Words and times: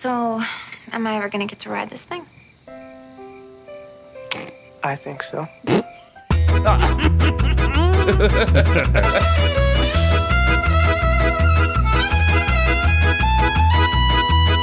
So, 0.00 0.40
am 0.92 1.06
I 1.06 1.18
ever 1.18 1.28
gonna 1.28 1.44
get 1.44 1.58
to 1.58 1.68
ride 1.68 1.90
this 1.90 2.04
thing? 2.04 2.24
I 4.82 4.96
think 4.96 5.22
so. 5.22 5.46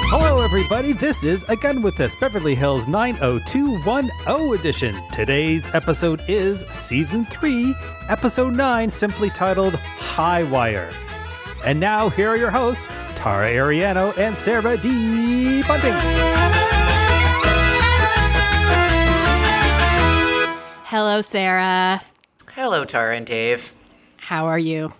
Hello, 0.10 0.44
everybody. 0.44 0.94
This 0.94 1.24
is 1.24 1.44
Again 1.44 1.84
with 1.84 2.00
Us, 2.00 2.16
Beverly 2.16 2.56
Hills 2.56 2.88
90210 2.88 4.60
edition. 4.60 5.00
Today's 5.12 5.70
episode 5.76 6.20
is 6.28 6.62
Season 6.72 7.26
3, 7.26 7.76
Episode 8.10 8.56
9, 8.56 8.90
simply 8.90 9.30
titled 9.30 9.76
High 9.76 10.42
Wire. 10.46 10.90
And 11.64 11.80
now, 11.80 12.10
here 12.10 12.30
are 12.30 12.38
your 12.38 12.50
hosts, 12.50 12.88
Tara 13.28 13.48
Ariano 13.48 14.18
and 14.18 14.38
Sarah 14.38 14.78
D. 14.78 15.62
Bunting. 15.68 15.92
Hello, 20.86 21.22
Sarah. 21.22 22.02
Hello, 22.54 22.86
Tara 22.86 23.18
and 23.18 23.26
Dave. 23.26 23.74
How 24.16 24.46
are 24.46 24.58
you? 24.58 24.94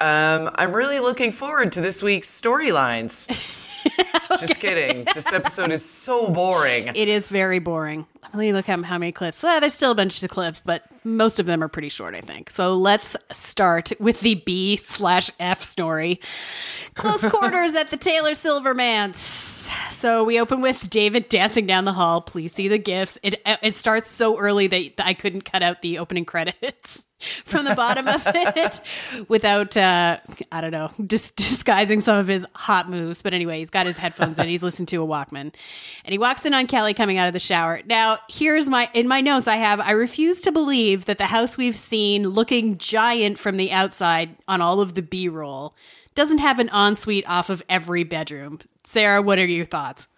Um, 0.00 0.50
I'm 0.56 0.72
really 0.72 0.98
looking 0.98 1.30
forward 1.30 1.70
to 1.70 1.80
this 1.80 2.02
week's 2.02 2.28
storylines. 2.28 3.30
Just 4.40 4.60
kidding. 4.60 5.06
This 5.14 5.32
episode 5.32 5.70
is 5.72 5.88
so 5.88 6.28
boring. 6.30 6.88
It 6.94 7.08
is 7.08 7.28
very 7.28 7.58
boring. 7.58 8.06
Let 8.22 8.34
me 8.34 8.52
look 8.52 8.68
at 8.68 8.84
how 8.84 8.98
many 8.98 9.12
clips. 9.12 9.42
Well, 9.42 9.60
there's 9.60 9.74
still 9.74 9.92
a 9.92 9.94
bunch 9.94 10.22
of 10.22 10.30
clips, 10.30 10.60
but 10.64 10.82
most 11.04 11.38
of 11.38 11.46
them 11.46 11.62
are 11.62 11.68
pretty 11.68 11.88
short, 11.88 12.14
I 12.14 12.20
think. 12.20 12.50
So 12.50 12.74
let's 12.74 13.16
start 13.32 13.92
with 14.00 14.20
the 14.20 14.34
B 14.34 14.76
slash 14.76 15.30
F 15.38 15.62
story. 15.62 16.20
Close 16.94 17.24
quarters 17.30 17.74
at 17.74 17.90
the 17.90 17.96
Taylor 17.96 18.32
Silvermans. 18.32 19.16
So 19.92 20.24
we 20.24 20.38
open 20.40 20.60
with 20.60 20.90
David 20.90 21.28
dancing 21.28 21.66
down 21.66 21.84
the 21.84 21.92
hall. 21.92 22.20
Please 22.20 22.52
see 22.52 22.68
the 22.68 22.78
gifts. 22.78 23.18
It 23.22 23.40
it 23.44 23.74
starts 23.74 24.10
so 24.10 24.38
early 24.38 24.66
that 24.66 24.92
I 24.98 25.14
couldn't 25.14 25.42
cut 25.42 25.62
out 25.62 25.82
the 25.82 25.98
opening 25.98 26.24
credits 26.24 27.06
from 27.44 27.64
the 27.64 27.74
bottom 27.74 28.06
of 28.08 28.22
it 28.26 28.80
without 29.28 29.76
uh, 29.76 30.18
I 30.52 30.60
don't 30.60 30.70
know 30.70 30.90
dis- 31.04 31.30
disguising 31.30 32.00
some 32.00 32.16
of 32.16 32.28
his 32.28 32.46
hot 32.54 32.90
moves. 32.90 33.22
But 33.22 33.34
anyway, 33.34 33.58
he's 33.58 33.70
got 33.70 33.86
his 33.86 33.96
headphones 33.96 34.38
in. 34.38 34.48
He's 34.48 34.62
listening 34.62 34.86
to 34.86 35.02
a 35.02 35.06
Walkman, 35.06 35.54
and 36.04 36.12
he 36.12 36.18
walks 36.18 36.44
in 36.44 36.54
on 36.54 36.66
Kelly 36.66 36.94
coming 36.94 37.18
out 37.18 37.26
of 37.26 37.32
the 37.32 37.40
shower. 37.40 37.80
Now 37.86 38.18
here's 38.28 38.68
my 38.68 38.90
in 38.94 39.08
my 39.08 39.20
notes. 39.20 39.48
I 39.48 39.56
have 39.56 39.80
I 39.80 39.92
refuse 39.92 40.40
to 40.42 40.52
believe 40.52 41.06
that 41.06 41.18
the 41.18 41.26
house 41.26 41.56
we've 41.56 41.76
seen 41.76 42.28
looking 42.28 42.78
giant 42.78 43.38
from 43.38 43.56
the 43.56 43.72
outside 43.72 44.36
on 44.48 44.60
all 44.60 44.80
of 44.80 44.94
the 44.94 45.02
B 45.02 45.28
roll 45.28 45.74
doesn't 46.14 46.38
have 46.38 46.58
an 46.58 46.68
ensuite 46.70 47.28
off 47.28 47.50
of 47.50 47.62
every 47.68 48.02
bedroom. 48.02 48.58
Sarah, 48.84 49.22
what 49.22 49.38
are 49.38 49.46
your 49.46 49.64
thoughts? 49.64 50.08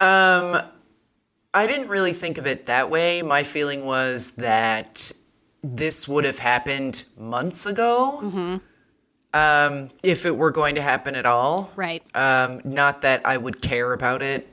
Um, 0.00 0.60
I 1.54 1.66
didn't 1.66 1.88
really 1.88 2.12
think 2.12 2.36
of 2.36 2.46
it 2.46 2.66
that 2.66 2.90
way. 2.90 3.22
My 3.22 3.44
feeling 3.44 3.86
was 3.86 4.32
that 4.32 5.12
this 5.62 6.06
would 6.08 6.24
have 6.24 6.38
happened 6.38 7.04
months 7.18 7.66
ago. 7.66 8.60
Um, 9.34 9.90
if 10.02 10.24
it 10.24 10.36
were 10.36 10.50
going 10.50 10.76
to 10.76 10.82
happen 10.82 11.14
at 11.14 11.26
all. 11.26 11.70
Right. 11.76 12.02
Um, 12.16 12.62
not 12.64 13.02
that 13.02 13.26
I 13.26 13.36
would 13.36 13.60
care 13.60 13.92
about 13.92 14.22
it 14.22 14.50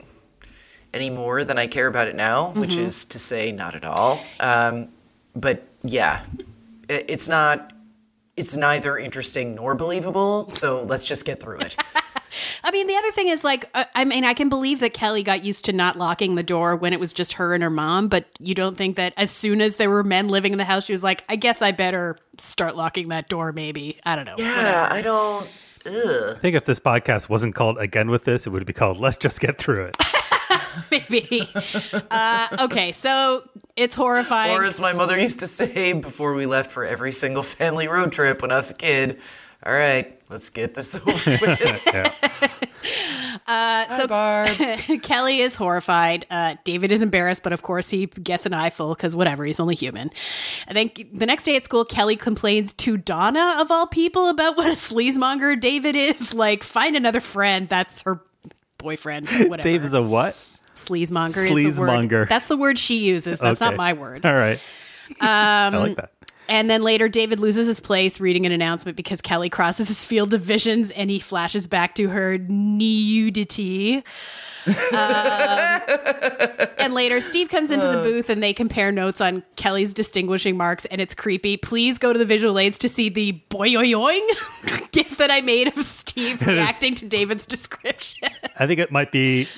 any 0.92 1.08
more 1.10 1.42
than 1.42 1.56
I 1.58 1.66
care 1.66 1.86
about 1.86 2.06
it 2.08 2.14
now, 2.14 2.50
which 2.52 2.72
Mm-hmm. 2.72 2.82
is 2.82 3.04
to 3.06 3.18
say, 3.18 3.50
not 3.50 3.74
at 3.74 3.84
all. 3.84 4.20
Um, 4.40 4.88
but 5.34 5.62
yeah, 5.82 6.24
it, 6.88 7.06
it's 7.08 7.28
not. 7.28 7.72
It's 8.36 8.56
neither 8.56 8.98
interesting 8.98 9.54
nor 9.54 9.74
believable. 9.74 10.50
So 10.50 10.82
let's 10.82 11.04
just 11.04 11.24
get 11.24 11.40
through 11.40 11.58
it. 11.60 11.76
I 12.62 12.70
mean, 12.70 12.86
the 12.86 12.96
other 12.96 13.10
thing 13.12 13.28
is 13.28 13.44
like, 13.44 13.68
uh, 13.74 13.84
I 13.94 14.04
mean, 14.04 14.24
I 14.24 14.34
can 14.34 14.48
believe 14.48 14.80
that 14.80 14.94
Kelly 14.94 15.22
got 15.22 15.44
used 15.44 15.64
to 15.66 15.72
not 15.72 15.96
locking 15.98 16.34
the 16.34 16.42
door 16.42 16.76
when 16.76 16.92
it 16.92 17.00
was 17.00 17.12
just 17.12 17.34
her 17.34 17.54
and 17.54 17.62
her 17.62 17.70
mom, 17.70 18.08
but 18.08 18.26
you 18.40 18.54
don't 18.54 18.76
think 18.76 18.96
that 18.96 19.12
as 19.16 19.30
soon 19.30 19.60
as 19.60 19.76
there 19.76 19.90
were 19.90 20.04
men 20.04 20.28
living 20.28 20.52
in 20.52 20.58
the 20.58 20.64
house, 20.64 20.84
she 20.84 20.92
was 20.92 21.02
like, 21.02 21.24
I 21.28 21.36
guess 21.36 21.62
I 21.62 21.72
better 21.72 22.16
start 22.38 22.76
locking 22.76 23.08
that 23.08 23.28
door, 23.28 23.52
maybe. 23.52 23.98
I 24.04 24.16
don't 24.16 24.24
know. 24.24 24.36
yeah, 24.38 24.88
I 24.90 25.02
don't. 25.02 25.48
Ugh. 25.86 26.34
I 26.36 26.38
think 26.38 26.56
if 26.56 26.64
this 26.64 26.80
podcast 26.80 27.28
wasn't 27.28 27.54
called 27.54 27.78
Again 27.78 28.10
with 28.10 28.24
This, 28.24 28.46
it 28.46 28.50
would 28.50 28.64
be 28.64 28.72
called 28.72 28.98
Let's 28.98 29.18
Just 29.18 29.40
Get 29.40 29.58
Through 29.58 29.86
It. 29.86 29.96
Maybe. 30.90 31.48
uh, 32.10 32.48
okay, 32.60 32.92
so 32.92 33.48
it's 33.76 33.94
horrifying. 33.94 34.56
Or 34.56 34.64
as 34.64 34.80
my 34.80 34.92
mother 34.92 35.18
used 35.18 35.40
to 35.40 35.46
say 35.46 35.92
before 35.92 36.34
we 36.34 36.46
left 36.46 36.70
for 36.70 36.84
every 36.84 37.12
single 37.12 37.42
family 37.42 37.86
road 37.86 38.12
trip 38.12 38.42
when 38.42 38.50
I 38.50 38.56
was 38.56 38.70
a 38.70 38.74
kid, 38.74 39.20
all 39.64 39.72
right, 39.72 40.20
let's 40.28 40.50
get 40.50 40.74
this 40.74 40.94
over 41.06 41.10
with. 41.12 41.82
Yeah. 41.86 42.12
so, 43.98 44.06
Barb. 44.06 44.48
Kelly 45.02 45.40
is 45.40 45.56
horrified. 45.56 46.26
Uh, 46.30 46.56
David 46.64 46.92
is 46.92 47.00
embarrassed, 47.00 47.42
but 47.42 47.52
of 47.52 47.62
course 47.62 47.88
he 47.88 48.06
gets 48.06 48.44
an 48.44 48.52
eyeful 48.52 48.94
because 48.94 49.16
whatever, 49.16 49.44
he's 49.44 49.58
only 49.58 49.74
human. 49.74 50.10
I 50.68 50.74
think 50.74 51.06
the 51.14 51.24
next 51.24 51.44
day 51.44 51.56
at 51.56 51.64
school, 51.64 51.84
Kelly 51.84 52.16
complains 52.16 52.74
to 52.74 52.98
Donna, 52.98 53.56
of 53.60 53.70
all 53.70 53.86
people, 53.86 54.28
about 54.28 54.56
what 54.56 54.66
a 54.66 54.72
sleazemonger 54.72 55.58
David 55.58 55.96
is. 55.96 56.34
Like, 56.34 56.62
find 56.62 56.94
another 56.94 57.20
friend. 57.20 57.66
That's 57.68 58.02
her 58.02 58.20
boyfriend. 58.78 59.28
Whatever. 59.30 59.62
Dave 59.62 59.84
is 59.84 59.94
a 59.94 60.02
what? 60.02 60.36
sleazemonger. 60.74 61.66
Is 61.66 61.76
the 61.76 61.82
word. 61.82 61.90
Sleazemonger. 61.90 62.28
That's 62.28 62.48
the 62.48 62.56
word 62.56 62.78
she 62.78 62.98
uses. 62.98 63.38
That's 63.38 63.60
not 63.60 63.76
my 63.76 63.92
word. 63.92 64.26
All 64.26 64.34
right. 64.34 64.60
I 65.20 65.68
like 65.68 65.96
that. 65.96 66.12
And 66.48 66.68
then 66.68 66.82
later, 66.82 67.08
David 67.08 67.40
loses 67.40 67.66
his 67.66 67.80
place 67.80 68.20
reading 68.20 68.44
an 68.46 68.52
announcement 68.52 68.96
because 68.96 69.20
Kelly 69.20 69.48
crosses 69.48 69.88
his 69.88 70.04
field 70.04 70.34
of 70.34 70.42
visions 70.42 70.90
and 70.90 71.10
he 71.10 71.18
flashes 71.18 71.66
back 71.66 71.94
to 71.96 72.08
her 72.08 72.38
nudity. 72.38 74.04
Um, 74.66 75.80
and 76.78 76.94
later, 76.94 77.20
Steve 77.20 77.48
comes 77.48 77.70
into 77.70 77.86
the 77.86 78.02
booth 78.02 78.30
and 78.30 78.42
they 78.42 78.52
compare 78.52 78.92
notes 78.92 79.20
on 79.20 79.42
Kelly's 79.56 79.92
distinguishing 79.92 80.56
marks, 80.56 80.84
and 80.86 81.00
it's 81.00 81.14
creepy. 81.14 81.56
Please 81.56 81.98
go 81.98 82.12
to 82.12 82.18
the 82.18 82.24
visual 82.24 82.58
aids 82.58 82.78
to 82.78 82.88
see 82.88 83.08
the 83.08 83.40
boyoyoing 83.50 84.26
gift 84.92 85.18
that 85.18 85.30
I 85.30 85.40
made 85.40 85.68
of 85.68 85.84
Steve 85.84 86.46
reacting 86.46 86.94
to 86.96 87.06
David's 87.06 87.46
description. 87.46 88.28
I 88.58 88.66
think 88.66 88.80
it 88.80 88.90
might 88.90 89.12
be 89.12 89.48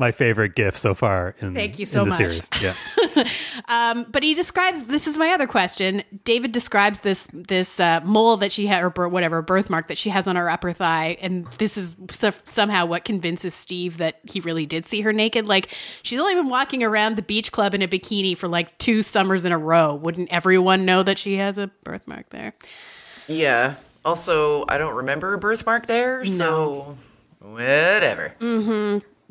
my 0.00 0.10
favorite 0.10 0.56
gift 0.56 0.78
so 0.78 0.94
far 0.94 1.36
in, 1.38 1.54
Thank 1.54 1.78
you 1.78 1.86
so 1.86 2.02
in 2.02 2.08
the 2.08 2.10
much. 2.10 2.18
series. 2.18 2.48
Yeah. 2.60 4.04
but 4.10 4.22
he 4.22 4.34
describes 4.34 4.82
this 4.84 5.06
is 5.06 5.16
my 5.16 5.28
other 5.30 5.46
question. 5.46 6.02
David 6.24 6.50
describes 6.52 7.00
this 7.00 7.28
this 7.32 7.78
uh, 7.78 8.00
mole 8.02 8.36
that 8.38 8.50
she 8.50 8.66
had 8.66 8.82
or 8.82 9.08
whatever 9.08 9.42
birthmark 9.42 9.86
that 9.88 9.98
she 9.98 10.10
has 10.10 10.26
on 10.26 10.36
her 10.36 10.50
upper 10.50 10.72
thigh, 10.72 11.16
and 11.20 11.46
this 11.58 11.76
is 11.76 11.94
so- 12.10 12.32
somehow 12.46 12.86
what 12.86 13.04
convinces 13.04 13.54
Steve 13.54 13.98
that 13.98 14.20
he 14.24 14.40
really 14.40 14.66
did 14.66 14.84
see 14.86 15.02
her 15.02 15.12
naked. 15.12 15.46
Like 15.46 15.72
she's 16.02 16.18
only 16.18 16.34
been 16.34 16.48
walking 16.48 16.82
around 16.82 17.16
the 17.16 17.22
beach 17.22 17.52
club 17.52 17.74
in 17.74 17.82
a 17.82 17.88
bikini 17.88 18.36
for 18.36 18.48
like 18.48 18.76
two 18.78 19.02
summers 19.02 19.44
in 19.44 19.52
a 19.52 19.58
row. 19.58 19.94
Wouldn't 19.94 20.30
everyone 20.32 20.84
know 20.84 21.02
that 21.02 21.18
she 21.18 21.36
has 21.36 21.58
a 21.58 21.68
birthmark 21.84 22.30
there? 22.30 22.54
Yeah. 23.28 23.74
Also, 24.04 24.64
I 24.66 24.78
don't 24.78 24.94
remember 24.96 25.34
a 25.34 25.38
birthmark 25.38 25.86
there, 25.86 26.24
so 26.24 26.96
whatever. 27.40 28.34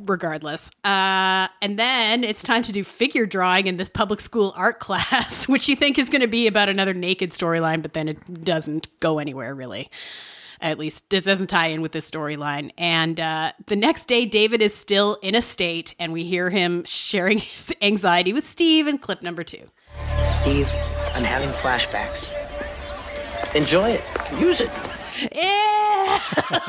Regardless. 0.06 0.70
Uh, 0.84 1.48
and 1.62 1.78
then 1.78 2.24
it's 2.24 2.44
time 2.44 2.64
to 2.64 2.72
do 2.72 2.84
figure 2.84 3.26
drawing 3.26 3.68
in 3.68 3.78
this 3.78 3.90
public 3.90 4.20
school 4.20 4.54
art 4.56 4.80
class, 4.80 5.48
which 5.48 5.68
you 5.68 5.76
think 5.76 5.98
is 5.98 6.10
going 6.10 6.22
to 6.22 6.28
be 6.28 6.48
about 6.48 6.70
another 6.70 6.94
naked 6.94 7.32
storyline, 7.32 7.82
but 7.82 7.94
then 7.94 8.08
it 8.08 8.44
doesn't 8.44 8.88
go 9.00 9.20
anywhere 9.20 9.54
really. 9.54 9.90
At 10.62 10.78
least 10.78 11.10
this 11.10 11.24
doesn't 11.24 11.48
tie 11.48 11.68
in 11.68 11.82
with 11.82 11.94
this 11.94 12.10
storyline. 12.10 12.72
And 12.78 13.18
uh, 13.20 13.54
the 13.68 13.78
next 13.78 14.08
day, 14.08 14.26
David 14.26 14.62
is 14.62 14.76
still 14.76 15.18
in 15.22 15.34
a 15.34 15.42
state, 15.42 15.96
and 16.00 16.12
we 16.12 16.26
hear 16.26 16.50
him 16.50 16.84
sharing 16.84 17.38
his 17.38 17.74
anxiety 17.81 18.34
with 18.34 18.44
Steve 18.44 18.88
in 18.88 18.98
clip 18.98 19.22
number 19.22 19.44
two. 19.44 19.66
Steve, 20.24 20.70
I'm 21.14 21.24
having 21.24 21.50
flashbacks. 21.52 22.30
Enjoy 23.56 23.92
it. 23.92 24.04
Use 24.38 24.60
it. 24.60 24.70
Eh, 25.31 26.19
Stud 26.19 26.68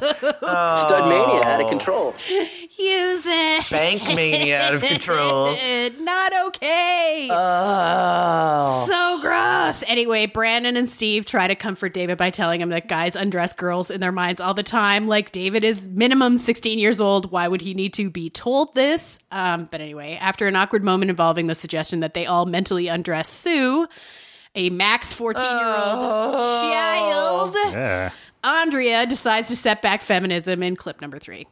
mania 1.08 1.42
out 1.44 1.60
of 1.60 1.68
control. 1.68 2.14
use 2.28 3.26
it. 3.26 3.70
Bank 3.70 4.02
mania 4.14 4.60
out 4.60 4.74
of 4.74 4.82
control. 4.82 5.46
Not 6.00 6.32
okay. 6.46 7.28
Oh. 7.30 8.84
So 8.88 9.20
gross. 9.20 9.84
Anyway, 9.86 10.26
Brandon 10.26 10.76
and 10.76 10.88
Steve 10.88 11.24
try 11.26 11.46
to 11.48 11.54
comfort 11.54 11.92
David 11.92 12.18
by 12.18 12.30
telling 12.30 12.60
him 12.60 12.70
that 12.70 12.88
guys 12.88 13.16
undress 13.16 13.52
girls 13.52 13.90
in 13.90 14.00
their 14.00 14.12
minds 14.12 14.40
all 14.40 14.54
the 14.54 14.62
time. 14.62 15.06
Like 15.08 15.32
David 15.32 15.64
is 15.64 15.88
minimum 15.88 16.36
16 16.38 16.78
years 16.78 17.00
old. 17.00 17.30
Why 17.30 17.48
would 17.48 17.60
he 17.60 17.74
need 17.74 17.92
to 17.94 18.10
be 18.10 18.30
told 18.30 18.74
this? 18.74 19.18
Um, 19.30 19.68
but 19.70 19.80
anyway, 19.80 20.16
after 20.20 20.46
an 20.48 20.56
awkward 20.56 20.82
moment 20.84 21.10
involving 21.10 21.46
the 21.46 21.54
suggestion 21.54 22.00
that 22.00 22.14
they 22.14 22.26
all 22.26 22.46
mentally 22.46 22.88
undress 22.88 23.28
Sue, 23.28 23.86
a 24.54 24.70
max 24.70 25.12
14 25.12 25.44
year 25.44 25.68
old 25.76 26.34
child, 26.34 27.54
Yeah. 27.72 28.10
Andrea 28.42 29.06
decides 29.06 29.48
to 29.48 29.56
set 29.56 29.82
back 29.82 30.02
feminism 30.02 30.62
in 30.62 30.74
clip 30.76 31.00
number 31.00 31.18
three. 31.18 31.46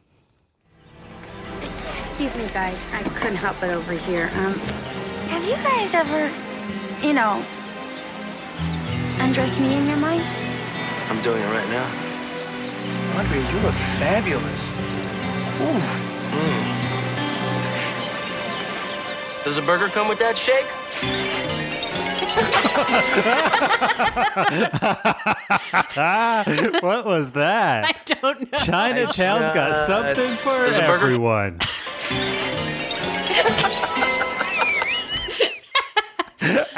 Excuse 1.85 2.35
me, 2.35 2.47
guys. 2.47 2.85
I 2.91 3.03
couldn't 3.03 3.37
help 3.37 3.57
but 3.59 3.69
overhear. 3.69 4.29
Um, 4.33 4.53
have 5.29 5.43
you 5.45 5.53
guys 5.55 5.93
ever, 5.93 6.31
you 7.05 7.13
know, 7.13 7.43
undressed 9.19 9.59
me 9.59 9.73
in 9.75 9.87
your 9.87 9.97
minds? 9.97 10.39
I'm 11.09 11.21
doing 11.21 11.41
it 11.41 11.45
right 11.51 11.69
now. 11.69 11.85
Andrea, 13.17 13.41
you 13.51 13.59
look 13.59 13.75
fabulous. 13.99 14.59
Does 19.43 19.57
a 19.57 19.61
burger 19.61 19.87
come 19.87 20.07
with 20.07 20.19
that 20.19 20.37
shake? 20.37 20.65
What 26.81 27.05
was 27.05 27.31
that? 27.31 27.85
I 27.85 27.93
don't 28.05 28.51
know. 28.51 28.57
Chinatown's 28.59 29.49
got 29.53 29.75
something 29.75 30.15
just- 30.15 30.43
for 30.43 30.53
There's 30.57 30.77
a 30.77 30.81
burger- 30.81 30.93
everyone. 31.05 31.59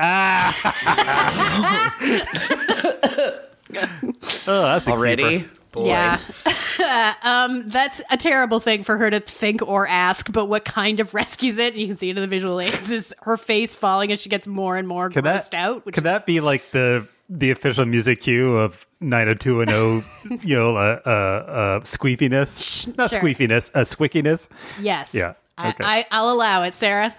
Ah. 0.04 1.94
oh, 4.48 4.62
that's 4.64 4.88
a 4.88 4.92
Already? 4.92 5.48
Keeper. 5.72 5.80
Boy. 5.80 5.88
Yeah. 5.88 7.16
um, 7.24 7.70
that's 7.70 8.02
a 8.10 8.18
terrible 8.18 8.60
thing 8.60 8.84
for 8.84 8.98
her 8.98 9.10
to 9.10 9.20
think 9.20 9.62
or 9.62 9.88
ask, 9.88 10.32
but 10.32 10.48
what 10.48 10.66
kind 10.66 11.00
of 11.00 11.14
rescues 11.14 11.58
it, 11.58 11.76
you 11.76 11.88
can 11.88 11.96
see 11.96 12.10
it 12.10 12.18
in 12.18 12.22
the 12.22 12.28
visual 12.28 12.60
aids, 12.60 12.92
is 12.92 13.14
her 13.22 13.38
face 13.38 13.76
falling 13.76 14.12
as 14.12 14.22
she 14.22 14.30
gets 14.30 14.48
more 14.48 14.78
and 14.78 14.88
more 14.88 15.10
Could 15.10 15.26
grossed 15.26 15.52
that 15.52 15.58
out. 15.58 15.86
Which 15.86 15.96
could 15.96 16.04
is, 16.04 16.12
that 16.12 16.26
be 16.26 16.40
like 16.40 16.72
the 16.72 17.08
the 17.30 17.52
official 17.52 17.86
music 17.86 18.22
cue 18.22 18.58
of 18.58 18.86
90210? 19.00 20.40
you 20.44 20.58
know, 20.58 20.76
uh, 20.76 21.00
uh, 21.06 21.10
uh, 21.10 21.80
squeafiness, 21.82 22.96
not 22.98 23.10
Sure. 23.10 23.22
squeafiness, 23.22 23.72
uh, 23.74 23.82
swickiness. 23.82 24.50
Yes. 24.82 25.16
Yeah, 25.16 25.34
I, 25.58 25.70
okay. 25.70 25.84
I, 25.84 26.06
I'll 26.12 26.32
allow 26.32 26.64
it, 26.64 26.74
Sarah. 26.74 27.16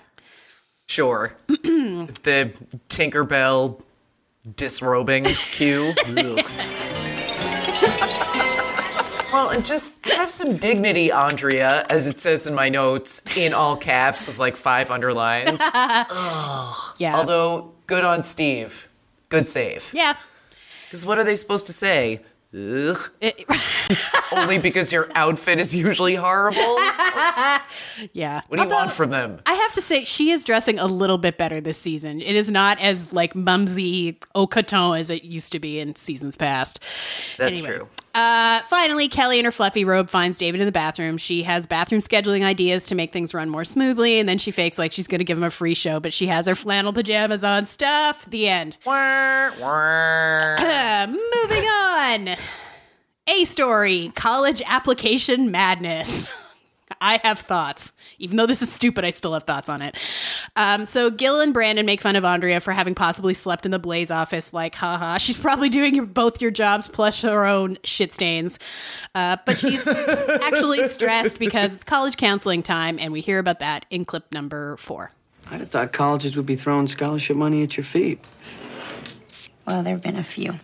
Sure. 0.86 1.34
the 1.46 2.52
Tinkerbell 2.88 3.80
disrobing 4.56 5.24
cue. 5.24 5.94
well, 9.32 9.48
and 9.50 9.64
just 9.64 10.06
have 10.08 10.30
some 10.30 10.56
dignity, 10.56 11.10
Andrea, 11.10 11.84
as 11.88 12.06
it 12.08 12.20
says 12.20 12.46
in 12.46 12.54
my 12.54 12.68
notes, 12.68 13.22
in 13.36 13.52
all 13.54 13.76
caps 13.76 14.26
with 14.26 14.38
like 14.38 14.56
five 14.56 14.90
underlines. 14.90 15.60
Yeah. 16.98 17.16
Although, 17.16 17.72
good 17.86 18.04
on 18.04 18.22
Steve. 18.22 18.88
Good 19.28 19.48
save. 19.48 19.90
yeah. 19.94 20.14
Because 20.86 21.04
what 21.06 21.18
are 21.18 21.24
they 21.24 21.34
supposed 21.36 21.66
to 21.66 21.72
say? 21.72 22.20
Ugh. 22.54 22.98
It- 23.20 23.44
Only 24.32 24.58
because 24.58 24.92
your 24.92 25.08
outfit 25.14 25.58
is 25.58 25.74
usually 25.74 26.14
horrible? 26.14 26.60
yeah. 28.12 28.42
What 28.48 28.58
do 28.58 28.62
you 28.62 28.68
want 28.68 28.92
from 28.92 29.10
them? 29.10 29.40
I 29.46 29.54
have 29.54 29.72
to 29.72 29.80
say, 29.80 30.04
she 30.04 30.30
is 30.30 30.44
dressing 30.44 30.78
a 30.78 30.86
little 30.86 31.18
bit 31.18 31.38
better 31.38 31.60
this 31.60 31.78
season. 31.78 32.20
It 32.20 32.36
is 32.36 32.50
not 32.50 32.78
as 32.80 33.12
like 33.12 33.34
mumsy 33.34 34.18
au 34.34 34.46
coton 34.46 34.98
as 34.98 35.10
it 35.10 35.24
used 35.24 35.50
to 35.52 35.58
be 35.58 35.80
in 35.80 35.96
seasons 35.96 36.36
past. 36.36 36.78
That's 37.38 37.58
Anyway. 37.58 37.76
true. 37.78 37.88
Uh, 38.14 38.60
finally, 38.66 39.08
Kelly 39.08 39.38
in 39.38 39.44
her 39.46 39.50
fluffy 39.50 39.84
robe 39.84 40.10
finds 40.10 40.38
David 40.38 40.60
in 40.60 40.66
the 40.66 40.72
bathroom. 40.72 41.16
She 41.16 41.44
has 41.44 41.66
bathroom 41.66 42.02
scheduling 42.02 42.44
ideas 42.44 42.86
to 42.88 42.94
make 42.94 43.12
things 43.12 43.32
run 43.32 43.48
more 43.48 43.64
smoothly, 43.64 44.20
and 44.20 44.28
then 44.28 44.36
she 44.38 44.50
fakes 44.50 44.78
like 44.78 44.92
she's 44.92 45.08
going 45.08 45.20
to 45.20 45.24
give 45.24 45.38
him 45.38 45.44
a 45.44 45.50
free 45.50 45.74
show, 45.74 45.98
but 45.98 46.12
she 46.12 46.26
has 46.26 46.46
her 46.46 46.54
flannel 46.54 46.92
pajamas 46.92 47.42
on. 47.42 47.64
Stuff. 47.64 48.26
The 48.26 48.48
end. 48.48 48.76
Moving 51.08 51.64
on. 51.64 52.36
A 53.28 53.44
story 53.44 54.12
college 54.14 54.60
application 54.66 55.50
madness. 55.50 56.30
I 57.02 57.20
have 57.24 57.40
thoughts. 57.40 57.92
Even 58.18 58.36
though 58.36 58.46
this 58.46 58.62
is 58.62 58.72
stupid, 58.72 59.04
I 59.04 59.10
still 59.10 59.34
have 59.34 59.42
thoughts 59.42 59.68
on 59.68 59.82
it. 59.82 59.96
Um, 60.54 60.86
so 60.86 61.10
Gil 61.10 61.40
and 61.40 61.52
Brandon 61.52 61.84
make 61.84 62.00
fun 62.00 62.14
of 62.14 62.24
Andrea 62.24 62.60
for 62.60 62.72
having 62.72 62.94
possibly 62.94 63.34
slept 63.34 63.66
in 63.66 63.72
the 63.72 63.80
Blaze 63.80 64.10
office. 64.10 64.52
Like, 64.52 64.76
haha, 64.76 65.18
she's 65.18 65.36
probably 65.36 65.68
doing 65.68 65.96
your, 65.96 66.06
both 66.06 66.40
your 66.40 66.52
jobs 66.52 66.88
plus 66.88 67.20
her 67.22 67.44
own 67.44 67.76
shit 67.82 68.14
stains. 68.14 68.60
Uh, 69.16 69.36
but 69.44 69.58
she's 69.58 69.86
actually 69.88 70.86
stressed 70.88 71.40
because 71.40 71.74
it's 71.74 71.84
college 71.84 72.16
counseling 72.16 72.62
time, 72.62 72.98
and 73.00 73.12
we 73.12 73.20
hear 73.20 73.40
about 73.40 73.58
that 73.58 73.84
in 73.90 74.04
clip 74.04 74.32
number 74.32 74.76
four. 74.76 75.10
I'd 75.50 75.60
have 75.60 75.70
thought 75.70 75.92
colleges 75.92 76.36
would 76.36 76.46
be 76.46 76.56
throwing 76.56 76.86
scholarship 76.86 77.36
money 77.36 77.64
at 77.64 77.76
your 77.76 77.84
feet. 77.84 78.24
Well, 79.66 79.82
there 79.82 79.94
have 79.94 80.02
been 80.02 80.16
a 80.16 80.22
few. 80.22 80.54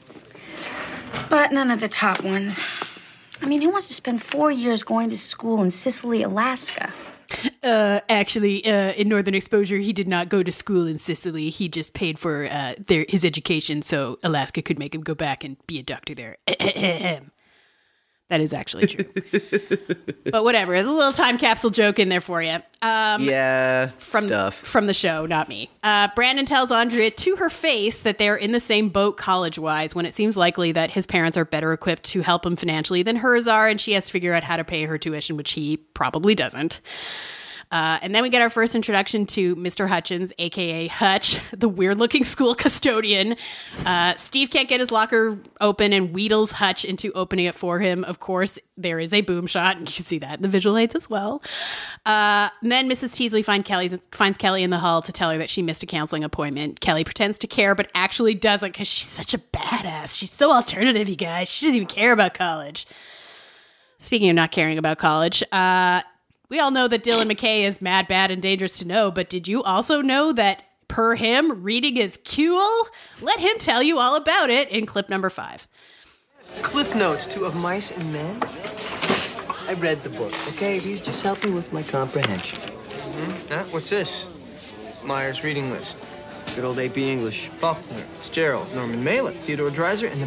But 1.29 1.53
none 1.53 1.73
of 1.73 1.81
the 1.81 1.89
top 1.89 2.23
ones. 2.23 2.61
I 3.41 3.47
mean, 3.47 3.63
who 3.63 3.71
wants 3.71 3.87
to 3.87 3.95
spend 3.95 4.23
four 4.23 4.51
years 4.51 4.83
going 4.83 5.11
to 5.11 5.17
school 5.17 5.63
in 5.63 5.71
Cicely, 5.71 6.23
Alaska? 6.23 6.93
Uh, 7.63 8.01
actually, 8.09 8.65
uh, 8.65 8.93
in 8.93 9.09
Northern 9.09 9.35
Exposure, 9.35 9.77
he 9.77 9.93
did 9.93 10.09
not 10.09 10.29
go 10.29 10.43
to 10.43 10.51
school 10.51 10.87
in 10.87 10.97
Cicely. 10.99 11.51
He 11.51 11.69
just 11.69 11.93
paid 11.93 12.19
for 12.19 12.49
uh, 12.51 12.75
their 12.79 13.05
his 13.09 13.25
education, 13.25 13.83
so 13.83 14.19
Alaska 14.25 14.63
could 14.63 14.79
make 14.79 14.95
him 14.95 15.03
go 15.03 15.15
back 15.15 15.45
and 15.45 15.57
be 15.67 15.79
a 15.79 15.83
doctor 15.83 16.15
there. 16.15 16.39
that 18.29 18.41
is 18.41 18.53
actually 18.53 18.87
true. 18.87 19.05
but 20.31 20.45
whatever, 20.45 20.75
a 20.75 20.83
little 20.83 21.13
time 21.13 21.39
capsule 21.39 21.71
joke 21.71 21.99
in 21.99 22.09
there 22.11 22.21
for 22.21 22.43
you. 22.43 22.59
Um, 22.83 23.23
yeah, 23.23 23.89
from 23.99 24.27
stuff. 24.27 24.55
from 24.55 24.87
the 24.87 24.95
show, 24.95 25.25
not 25.25 25.49
me. 25.49 25.71
Uh, 25.83 26.09
Brandon 26.15 26.45
tells 26.45 26.71
Andrea 26.71 27.11
to 27.11 27.37
her 27.37 27.49
face 27.49 28.01
that 28.01 28.19
they're 28.19 28.37
in 28.37 28.53
the 28.53 28.61
same 28.61 28.91
boat 28.91 29.17
college 29.17 29.59
wise 29.59 29.95
when 29.95 30.05
it 30.05 30.13
seems 30.13 30.37
likely 30.37 30.73
that 30.73 30.91
his 30.91 31.07
parents 31.07 31.39
are 31.39 31.47
better 31.47 31.73
equipped 31.73 32.05
to 32.05 32.21
help 32.21 32.45
him 32.45 32.55
financially 32.55 33.03
than 33.03 33.17
hers 33.17 33.49
are, 33.49 33.67
and 33.67 33.81
she 33.81 33.93
has 33.93 34.07
to 34.07 34.13
figure 34.13 34.35
out 34.35 34.43
how 34.43 34.57
to 34.57 34.65
pay 34.65 34.85
her 34.85 34.99
tuition, 34.99 35.37
which 35.37 35.53
he 35.53 35.79
probably 35.79 36.35
doesn't. 36.35 36.81
Uh, 37.71 37.99
and 38.01 38.15
then 38.15 38.23
we 38.23 38.29
get 38.31 38.41
our 38.41 38.51
first 38.51 38.75
introduction 38.75 39.27
to 39.27 39.55
Mr. 39.57 39.89
Hutchins, 39.89 40.33
aka 40.39 40.87
Hutch, 40.87 41.39
the 41.57 41.69
weird 41.69 41.99
looking 41.99 42.25
school 42.25 42.55
custodian. 42.55 43.37
Uh, 43.85 44.15
Steve 44.15 44.51
can't 44.51 44.69
get 44.69 44.81
his 44.81 44.91
locker 44.91 45.39
open 45.61 45.93
and 45.93 46.15
wheedles 46.15 46.53
Hutch 46.53 46.85
into 46.85 47.13
opening 47.13 47.47
it 47.47 47.55
for 47.55 47.79
him. 47.79 48.05
Of 48.05 48.21
course, 48.21 48.59
there 48.77 48.99
is 48.99 49.13
a 49.13 49.21
boom 49.21 49.47
shot, 49.47 49.77
and 49.77 49.89
you 49.89 49.95
can 49.95 50.05
see 50.05 50.19
that 50.19 50.37
in 50.37 50.43
the 50.43 50.49
visual 50.49 50.77
aids 50.77 50.95
as 50.95 51.11
well. 51.11 51.43
Uh, 52.07 52.49
then 52.63 52.89
Mrs. 52.89 53.15
Teasley 53.15 53.43
find 53.43 53.65
Kelly, 53.65 53.89
finds 54.13 54.39
Kelly 54.39 54.63
in 54.63 54.71
the 54.71 54.79
hall 54.79 55.03
to 55.03 55.13
tell 55.13 55.31
her 55.31 55.39
that 55.39 55.51
she 55.51 55.63
missed 55.63 55.83
a 55.83 55.87
counseling 55.87 56.25
appointment. 56.25 56.81
Kelly 56.81 57.05
pretends 57.05 57.39
to 57.41 57.47
care, 57.47 57.75
but 57.75 57.91
actually 57.95 58.35
doesn't 58.35 58.73
because 58.73 58.89
she's 58.89 59.09
such 59.09 59.35
a 59.35 59.39
badass. 59.39 60.17
She's 60.17 60.33
so 60.33 60.53
alternative, 60.53 61.09
you 61.09 61.17
guys. 61.17 61.49
She 61.49 61.67
doesn't 61.67 61.77
even 61.77 61.89
care 61.89 62.13
about 62.13 62.35
college. 62.35 62.87
Speaking 63.99 64.31
of 64.31 64.37
not 64.37 64.53
caring 64.53 64.79
about 64.79 64.99
college, 64.99 65.43
uh, 65.51 66.03
we 66.49 66.61
all 66.61 66.71
know 66.71 66.89
that 66.89 67.05
Dylan 67.05 67.31
McKay 67.31 67.63
is 67.63 67.83
mad, 67.83 68.09
bad, 68.09 68.31
and 68.31 68.41
dangerous 68.41 68.79
to 68.79 68.87
know, 68.87 69.11
but 69.11 69.29
did 69.29 69.47
you 69.47 69.63
also 69.63 70.01
know 70.01 70.33
that 70.33 70.63
per 70.89 71.15
him, 71.15 71.63
reading 71.63 71.97
is 71.97 72.19
cool? 72.25 72.89
Let 73.21 73.39
him 73.39 73.59
tell 73.59 73.83
you 73.83 73.99
all 73.99 74.17
about 74.17 74.49
it 74.49 74.71
in 74.71 74.87
clip 74.87 75.11
number 75.11 75.29
five. 75.29 75.67
Cliff 76.63 76.95
notes 76.95 77.27
to 77.27 77.45
Of 77.45 77.55
Mice 77.55 77.91
and 77.91 78.13
Men. 78.13 78.43
I 79.69 79.75
read 79.75 80.03
the 80.03 80.09
book, 80.09 80.33
okay? 80.49 80.79
These 80.79 81.03
just 81.03 81.23
help 81.23 81.45
me 81.45 81.51
with 81.51 81.71
my 81.73 81.83
comprehension. 81.83 82.59
Mm-hmm. 82.59 83.53
Huh? 83.53 83.65
What's 83.71 83.91
this? 83.91 84.27
Myers 85.05 85.45
reading 85.45 85.71
list. 85.71 85.99
Good 86.55 86.65
old 86.65 86.79
AP 86.79 86.97
English. 86.97 87.49
Faulkner, 87.61 88.03
Fitzgerald, 88.17 88.75
Norman 88.75 89.05
Mailer, 89.05 89.33
Theodore 89.33 89.71
Dreiser, 89.71 90.11
and 90.11 90.23
the 90.23 90.27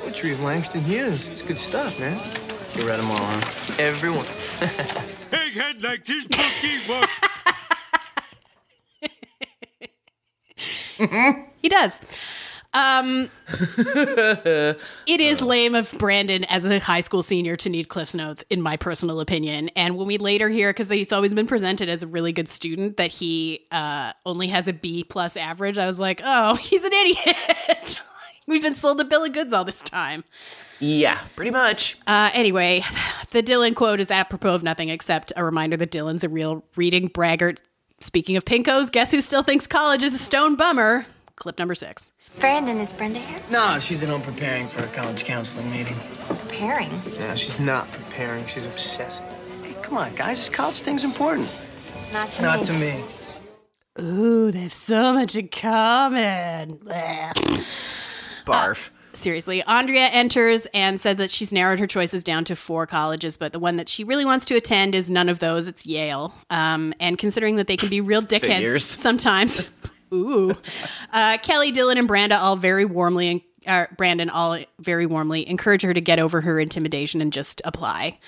poetry 0.00 0.32
of 0.32 0.40
Langston 0.40 0.80
Hughes. 0.82 1.28
It's 1.28 1.42
good 1.42 1.58
stuff, 1.58 1.98
man. 2.00 2.20
You 2.80 2.86
read 2.88 2.98
them 2.98 3.10
all, 3.10 3.18
huh? 3.18 3.74
Everyone. 3.78 4.24
Egghead 5.30 5.82
like 5.82 6.02
this 6.06 6.26
bookie 6.26 6.78
was. 6.88 7.06
He 11.60 11.68
does. 11.68 12.00
Um, 12.72 13.28
it 13.48 15.20
is 15.20 15.42
lame 15.42 15.74
of 15.74 15.92
Brandon 15.98 16.44
as 16.44 16.64
a 16.64 16.78
high 16.78 17.02
school 17.02 17.20
senior 17.20 17.54
to 17.56 17.68
need 17.68 17.88
Cliff's 17.88 18.14
notes, 18.14 18.44
in 18.48 18.62
my 18.62 18.78
personal 18.78 19.20
opinion. 19.20 19.68
And 19.76 19.98
when 19.98 20.06
we 20.06 20.16
later 20.16 20.48
hear, 20.48 20.70
because 20.70 20.88
he's 20.88 21.12
always 21.12 21.34
been 21.34 21.46
presented 21.46 21.90
as 21.90 22.02
a 22.02 22.06
really 22.06 22.32
good 22.32 22.48
student, 22.48 22.96
that 22.96 23.10
he 23.10 23.66
uh, 23.70 24.14
only 24.24 24.46
has 24.48 24.68
a 24.68 24.72
B 24.72 25.04
plus 25.04 25.36
average, 25.36 25.76
I 25.76 25.84
was 25.84 26.00
like, 26.00 26.22
oh, 26.24 26.54
he's 26.60 26.82
an 26.82 26.94
idiot. 26.94 28.00
We've 28.46 28.62
been 28.62 28.74
sold 28.74 29.02
a 29.02 29.04
bill 29.04 29.24
of 29.24 29.34
goods 29.34 29.52
all 29.52 29.64
this 29.64 29.82
time. 29.82 30.24
Yeah, 30.80 31.20
pretty 31.36 31.50
much. 31.50 31.98
Uh, 32.06 32.30
anyway, 32.32 32.82
the 33.30 33.42
Dylan 33.42 33.74
quote 33.74 34.00
is 34.00 34.10
apropos 34.10 34.54
of 34.54 34.62
nothing 34.62 34.88
except 34.88 35.32
a 35.36 35.44
reminder 35.44 35.76
that 35.76 35.90
Dylan's 35.90 36.24
a 36.24 36.28
real 36.28 36.64
reading 36.76 37.08
braggart. 37.08 37.62
Speaking 38.00 38.36
of 38.36 38.44
pinkos, 38.46 38.90
guess 38.90 39.10
who 39.10 39.20
still 39.20 39.42
thinks 39.42 39.66
college 39.66 40.02
is 40.02 40.14
a 40.14 40.18
stone 40.18 40.56
bummer? 40.56 41.04
Clip 41.36 41.58
number 41.58 41.74
six. 41.74 42.12
Brandon, 42.38 42.78
is 42.78 42.92
Brenda 42.92 43.18
here? 43.18 43.40
No, 43.50 43.78
she's 43.78 44.02
at 44.02 44.08
home 44.08 44.22
preparing 44.22 44.66
for 44.66 44.82
a 44.82 44.86
college 44.88 45.24
counseling 45.24 45.70
meeting. 45.70 45.96
Preparing. 46.28 46.90
Yeah, 47.14 47.34
she's 47.34 47.58
not 47.60 47.90
preparing. 47.92 48.46
She's 48.46 48.64
obsessing. 48.66 49.26
Hey, 49.62 49.74
come 49.82 49.98
on, 49.98 50.14
guys. 50.14 50.38
This 50.38 50.48
college 50.48 50.80
thing's 50.80 51.04
important. 51.04 51.52
Not 52.12 52.30
to 52.32 52.42
Not 52.42 52.60
me. 52.60 52.66
to 52.66 52.72
me. 52.74 53.04
Ooh, 54.00 54.50
they 54.50 54.60
have 54.60 54.72
so 54.72 55.12
much 55.12 55.34
in 55.36 55.48
common. 55.48 56.78
Blech. 56.78 57.34
Barf. 58.46 58.90
Seriously, 59.12 59.62
Andrea 59.62 60.06
enters 60.06 60.66
and 60.72 61.00
said 61.00 61.18
that 61.18 61.30
she's 61.30 61.52
narrowed 61.52 61.78
her 61.78 61.86
choices 61.86 62.22
down 62.22 62.44
to 62.44 62.56
four 62.56 62.86
colleges, 62.86 63.36
but 63.36 63.52
the 63.52 63.58
one 63.58 63.76
that 63.76 63.88
she 63.88 64.04
really 64.04 64.24
wants 64.24 64.46
to 64.46 64.56
attend 64.56 64.94
is 64.94 65.10
none 65.10 65.28
of 65.28 65.40
those. 65.40 65.68
It's 65.68 65.84
Yale. 65.84 66.32
Um, 66.48 66.94
and 67.00 67.18
considering 67.18 67.56
that 67.56 67.66
they 67.66 67.76
can 67.76 67.88
be 67.88 68.00
real 68.00 68.22
dickheads 68.22 68.40
Figures. 68.40 68.84
sometimes, 68.84 69.68
ooh, 70.12 70.56
uh, 71.12 71.38
Kelly, 71.42 71.72
Dylan, 71.72 71.98
and 71.98 72.08
Branda 72.08 72.38
all 72.38 72.56
very 72.56 72.84
warmly, 72.84 73.46
uh, 73.66 73.86
Brandon 73.96 74.30
all 74.30 74.58
very 74.78 75.06
warmly 75.06 75.48
encourage 75.48 75.82
her 75.82 75.92
to 75.92 76.00
get 76.00 76.18
over 76.18 76.40
her 76.40 76.60
intimidation 76.60 77.20
and 77.20 77.32
just 77.32 77.60
apply. 77.64 78.18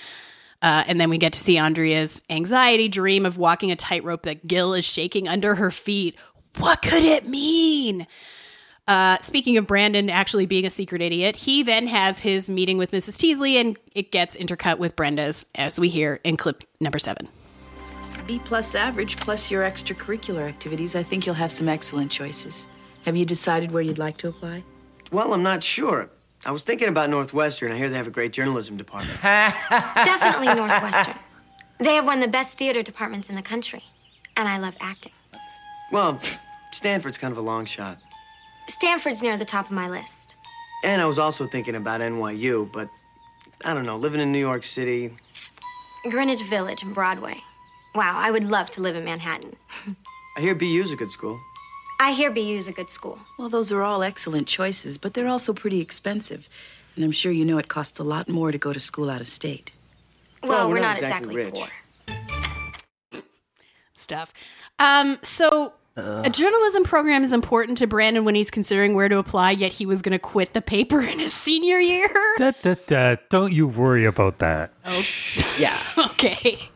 Uh, 0.63 0.85
and 0.87 1.01
then 1.01 1.11
we 1.11 1.19
get 1.19 1.33
to 1.33 1.41
see 1.41 1.59
Andrea's 1.59 2.23
anxiety 2.31 2.89
dream 2.89 3.27
of 3.27 3.37
walking 3.37 3.73
a 3.73 3.77
tightrope 3.77 4.23
that 4.23 4.47
Gil 4.47 4.75
is 4.75 4.85
shaking 4.85 5.27
under 5.27 5.57
her 5.57 5.71
feet. 5.71 6.17
What 6.59 6.83
could 6.83 7.05
it 7.05 7.27
mean? 7.27 8.07
Uh, 8.89 9.17
speaking 9.21 9.57
of 9.57 9.67
Brandon 9.67 10.11
actually 10.11 10.47
being 10.47 10.67
a 10.67 10.71
secret 10.71 11.01
idiot, 11.01 11.37
he 11.37 11.63
then 11.63 11.87
has 11.87 12.19
his 12.21 12.51
meeting 12.51 12.79
with 12.79 12.91
Mrs. 12.91 13.17
Teasley 13.17 13.57
and 13.57 13.77
it 13.95 14.11
gets 14.11 14.35
intercut 14.35 14.79
with 14.79 14.97
Brenda's, 14.97 15.47
as 15.55 15.79
we 15.79 15.89
hear 15.89 16.21
in 16.25 16.37
clip 16.37 16.65
number 16.81 16.99
seven. 16.99 17.29
B 18.27 18.41
plus 18.45 18.75
average 18.75 19.17
plus 19.17 19.51
your 19.51 19.65
extracurricular 19.65 20.49
activities, 20.49 20.95
I 20.97 21.03
think 21.03 21.27
you'll 21.27 21.35
have 21.35 21.53
some 21.53 21.69
excellent 21.69 22.11
choices. 22.11 22.67
Have 23.05 23.17
you 23.17 23.25
decided 23.25 23.71
where 23.73 23.83
you'd 23.83 23.99
like 23.99 24.17
to 24.19 24.29
apply? 24.29 24.63
Well, 25.11 25.33
I'm 25.35 25.43
not 25.43 25.63
sure. 25.63 26.09
I 26.45 26.51
was 26.51 26.65
thinking 26.65 26.89
about 26.89 27.11
Northwestern. 27.11 27.71
I 27.73 27.77
hear 27.77 27.89
they 27.89 27.97
have 27.97 28.07
a 28.07 28.11
great 28.13 28.33
journalism 28.33 28.77
department. 28.77 29.21
Definitely 29.23 30.55
Northwestern. 30.55 31.15
They 31.79 31.95
have 31.95 32.05
one 32.05 32.19
of 32.19 32.25
the 32.25 32.31
best 32.31 32.59
theater 32.59 32.83
departments 32.83 33.29
in 33.29 33.37
the 33.37 33.43
country. 33.43 33.83
And 34.37 34.49
I 34.49 34.59
love 34.59 34.75
acting. 34.81 35.13
well, 35.93 36.15
Stanford's 36.73 37.19
kind 37.19 37.33
of 37.33 37.39
a 37.39 37.43
long 37.43 37.65
shot. 37.65 37.99
Stanford's 38.69 39.23
near 39.23 39.37
the 39.37 39.45
top 39.45 39.67
of 39.67 39.73
my 39.73 39.89
list. 39.89 40.37
And 40.85 41.01
I 41.01 41.07
was 41.07 41.19
also 41.19 41.47
thinking 41.47 41.77
about 41.77 42.01
NYU, 42.01 42.71
but 42.73 42.89
I 43.65 43.75
don't 43.75 43.87
know, 43.87 43.97
living 43.97 44.21
in 44.21 44.33
New 44.33 44.39
York 44.39 44.65
City. 44.65 45.13
Greenwich 46.11 46.43
Village 46.43 46.83
and 46.83 46.95
Broadway. 46.95 47.37
Wow, 47.95 48.15
I 48.17 48.31
would 48.31 48.45
love 48.45 48.71
to 48.71 48.81
live 48.81 48.97
in 48.97 49.05
Manhattan. 49.05 49.55
I 50.37 50.41
hear 50.41 50.55
BU's 50.55 50.91
a 50.91 50.97
good 50.97 51.11
school. 51.11 51.39
I 52.01 52.13
hear 52.13 52.33
BU's 52.33 52.67
a 52.67 52.73
good 52.73 52.89
school. 52.89 53.19
Well, 53.39 53.49
those 53.49 53.71
are 53.71 53.83
all 53.83 54.03
excellent 54.03 54.49
choices, 54.49 54.99
but 54.99 55.15
they're 55.15 55.29
also 55.29 55.53
pretty 55.53 55.81
expensive. 55.81 56.49
And 56.97 57.05
I'm 57.05 57.13
sure 57.13 57.31
you 57.31 57.45
know 57.45 57.59
it 57.59 57.69
costs 57.69 58.01
a 58.01 58.05
lot 58.05 58.29
more 58.29 58.51
to 58.51 58.59
go 58.59 58.73
to 58.73 58.81
school 58.81 59.09
out 59.09 59.21
of 59.21 59.29
state. 59.29 59.73
Well, 60.43 60.69
we're 60.69 60.75
we're, 60.75 60.81
not 60.81 61.01
not, 61.01 61.03
exactly 61.03 61.41
exactly, 61.41 61.63
rich. 61.63 62.21
poor. 63.13 63.23
Stuff. 63.93 64.33
Um, 64.79 65.19
so 65.23 65.75
a 65.97 66.31
journalism 66.31 66.85
program 66.85 67.23
is 67.23 67.33
important 67.33 67.79
to 67.79 67.87
Brandon 67.87 68.25
when 68.25 68.35
he's 68.35 68.51
considering 68.51 68.95
where 68.95 69.09
to 69.09 69.19
apply, 69.19 69.53
yet 69.53 69.75
he 69.75 69.87
was 69.87 70.01
going 70.03 70.13
to 70.13 70.19
quit 70.19 70.55
the 70.55 70.63
paper 70.63 71.01
in 71.01 71.19
his 71.19 71.33
senior 71.35 71.79
year. 71.79 72.09
Da, 72.39 72.53
da, 72.63 72.75
da. 72.87 73.17
Don't 73.29 73.53
you 73.53 73.67
worry 73.67 74.05
about 74.05 74.39
that. 74.39 74.73
Oh. 74.87 75.03
yeah. 75.59 75.79
okay. 75.99 76.59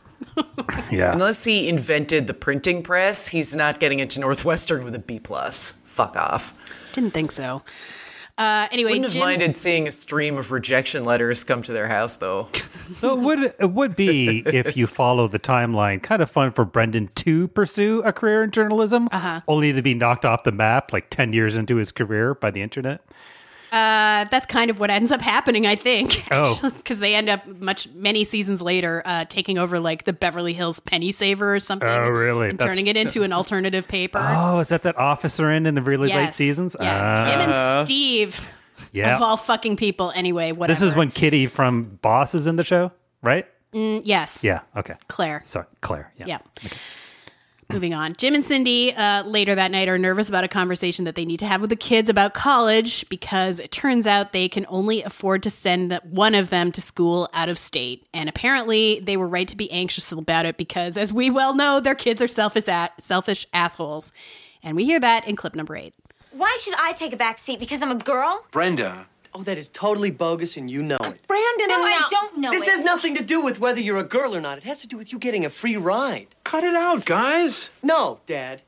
Yeah. 0.90 1.12
Unless 1.12 1.44
he 1.44 1.68
invented 1.68 2.26
the 2.26 2.34
printing 2.34 2.82
press, 2.82 3.28
he's 3.28 3.56
not 3.56 3.80
getting 3.80 4.00
into 4.00 4.20
Northwestern 4.20 4.84
with 4.84 4.94
a 4.94 4.98
B 4.98 5.18
plus. 5.18 5.72
Fuck 5.84 6.14
off. 6.16 6.54
Didn't 6.92 7.12
think 7.14 7.32
so. 7.32 7.62
Uh, 8.38 8.68
anyway, 8.70 8.90
Wouldn't 8.90 9.04
have 9.06 9.12
Jim- 9.14 9.20
minded 9.20 9.56
seeing 9.56 9.88
a 9.88 9.90
stream 9.90 10.36
of 10.36 10.50
rejection 10.52 11.04
letters 11.04 11.42
come 11.42 11.62
to 11.62 11.72
their 11.72 11.88
house, 11.88 12.18
though. 12.18 12.48
So 13.00 13.12
it 13.16 13.20
would 13.20 13.38
it 13.58 13.70
would 13.70 13.96
be 13.96 14.40
if 14.46 14.76
you 14.76 14.86
follow 14.86 15.26
the 15.26 15.38
timeline 15.38 16.02
kind 16.02 16.20
of 16.20 16.30
fun 16.30 16.50
for 16.52 16.66
Brendan 16.66 17.08
to 17.14 17.48
pursue 17.48 18.02
a 18.04 18.12
career 18.12 18.42
in 18.42 18.50
journalism, 18.50 19.08
Uh-huh. 19.10 19.40
only 19.48 19.72
to 19.72 19.80
be 19.80 19.94
knocked 19.94 20.26
off 20.26 20.42
the 20.42 20.52
map 20.52 20.92
like 20.92 21.08
ten 21.08 21.32
years 21.32 21.56
into 21.56 21.76
his 21.76 21.92
career 21.92 22.34
by 22.34 22.50
the 22.50 22.60
internet. 22.60 23.00
Uh, 23.76 24.24
that's 24.30 24.46
kind 24.46 24.70
of 24.70 24.80
what 24.80 24.90
ends 24.90 25.12
up 25.12 25.20
happening, 25.20 25.66
I 25.66 25.76
think. 25.76 26.24
Oh. 26.32 26.58
because 26.76 26.98
they 26.98 27.14
end 27.14 27.28
up 27.28 27.46
much 27.46 27.88
many 27.94 28.24
seasons 28.24 28.60
later 28.60 29.02
uh, 29.04 29.24
taking 29.26 29.58
over 29.58 29.78
like 29.80 30.04
the 30.04 30.12
Beverly 30.12 30.52
Hills 30.54 30.80
Penny 30.80 31.12
Saver 31.12 31.54
or 31.54 31.60
something. 31.60 31.88
Oh, 31.88 32.08
really? 32.08 32.50
And 32.50 32.58
That's- 32.58 32.74
turning 32.74 32.88
it 32.88 32.96
into 32.96 33.22
an 33.22 33.32
alternative 33.32 33.86
paper. 33.88 34.18
Oh, 34.20 34.58
is 34.60 34.68
that 34.68 34.82
that 34.82 34.96
officer 34.98 35.50
in 35.50 35.66
in 35.66 35.74
the 35.74 35.82
really 35.82 36.08
late 36.08 36.32
seasons? 36.32 36.76
Yes, 36.80 37.02
Ah, 37.04 37.30
him 37.30 37.50
and 37.50 37.86
Steve. 37.86 38.50
yeah. 38.92 39.16
Of 39.16 39.22
all 39.22 39.36
fucking 39.36 39.76
people, 39.76 40.12
anyway. 40.14 40.52
Whatever. 40.52 40.72
This 40.72 40.82
is 40.82 40.94
when 40.96 41.10
Kitty 41.10 41.46
from 41.46 41.98
Boss 42.02 42.34
is 42.34 42.46
in 42.46 42.56
the 42.56 42.64
show, 42.64 42.92
right? 43.22 43.46
Mm, 43.72 44.02
yes, 44.04 44.42
Yeah. 44.42 44.60
Okay. 44.76 44.94
Claire. 45.08 45.42
Sorry, 45.44 45.66
Claire. 45.80 46.12
Yeah. 46.18 46.26
Yeah. 46.26 46.38
Moving 47.72 47.94
on. 47.94 48.14
Jim 48.16 48.34
and 48.34 48.46
Cindy 48.46 48.94
uh, 48.94 49.24
later 49.24 49.54
that 49.56 49.72
night 49.72 49.88
are 49.88 49.98
nervous 49.98 50.28
about 50.28 50.44
a 50.44 50.48
conversation 50.48 51.04
that 51.04 51.16
they 51.16 51.24
need 51.24 51.40
to 51.40 51.46
have 51.46 51.60
with 51.60 51.68
the 51.70 51.76
kids 51.76 52.08
about 52.08 52.32
college 52.32 53.06
because 53.08 53.58
it 53.58 53.72
turns 53.72 54.06
out 54.06 54.32
they 54.32 54.48
can 54.48 54.64
only 54.68 55.02
afford 55.02 55.42
to 55.42 55.50
send 55.50 55.90
the- 55.90 56.00
one 56.04 56.36
of 56.36 56.48
them 56.50 56.70
to 56.72 56.80
school 56.80 57.28
out 57.34 57.48
of 57.48 57.58
state. 57.58 58.06
And 58.14 58.28
apparently 58.28 59.00
they 59.00 59.16
were 59.16 59.26
right 59.26 59.48
to 59.48 59.56
be 59.56 59.70
anxious 59.72 60.12
about 60.12 60.46
it 60.46 60.56
because, 60.56 60.96
as 60.96 61.12
we 61.12 61.28
well 61.28 61.54
know, 61.56 61.80
their 61.80 61.96
kids 61.96 62.22
are 62.22 62.28
selfish, 62.28 62.68
a- 62.68 62.90
selfish 62.98 63.44
assholes. 63.52 64.12
And 64.62 64.76
we 64.76 64.84
hear 64.84 65.00
that 65.00 65.26
in 65.26 65.34
clip 65.34 65.56
number 65.56 65.76
eight. 65.76 65.92
Why 66.30 66.56
should 66.60 66.74
I 66.74 66.92
take 66.92 67.12
a 67.12 67.16
back 67.16 67.38
seat? 67.40 67.58
Because 67.58 67.82
I'm 67.82 67.90
a 67.90 67.96
girl? 67.96 68.46
Brenda. 68.52 69.06
Oh, 69.38 69.42
that 69.42 69.58
is 69.58 69.68
totally 69.68 70.10
bogus, 70.10 70.56
and 70.56 70.70
you 70.70 70.82
know 70.82 70.96
uh, 70.98 71.10
it. 71.10 71.28
Brandon, 71.28 71.68
No, 71.68 71.84
and 71.84 71.94
I 71.94 72.06
don't 72.10 72.38
know 72.38 72.50
This 72.52 72.62
it. 72.62 72.70
has 72.70 72.80
nothing 72.86 73.14
to 73.16 73.22
do 73.22 73.42
with 73.42 73.60
whether 73.60 73.82
you're 73.82 73.98
a 73.98 74.02
girl 74.02 74.34
or 74.34 74.40
not. 74.40 74.56
It 74.56 74.64
has 74.64 74.80
to 74.80 74.86
do 74.86 74.96
with 74.96 75.12
you 75.12 75.18
getting 75.18 75.44
a 75.44 75.50
free 75.50 75.76
ride. 75.76 76.28
Cut 76.44 76.64
it 76.64 76.74
out, 76.74 77.04
guys. 77.04 77.68
No, 77.82 78.18
Dad. 78.26 78.62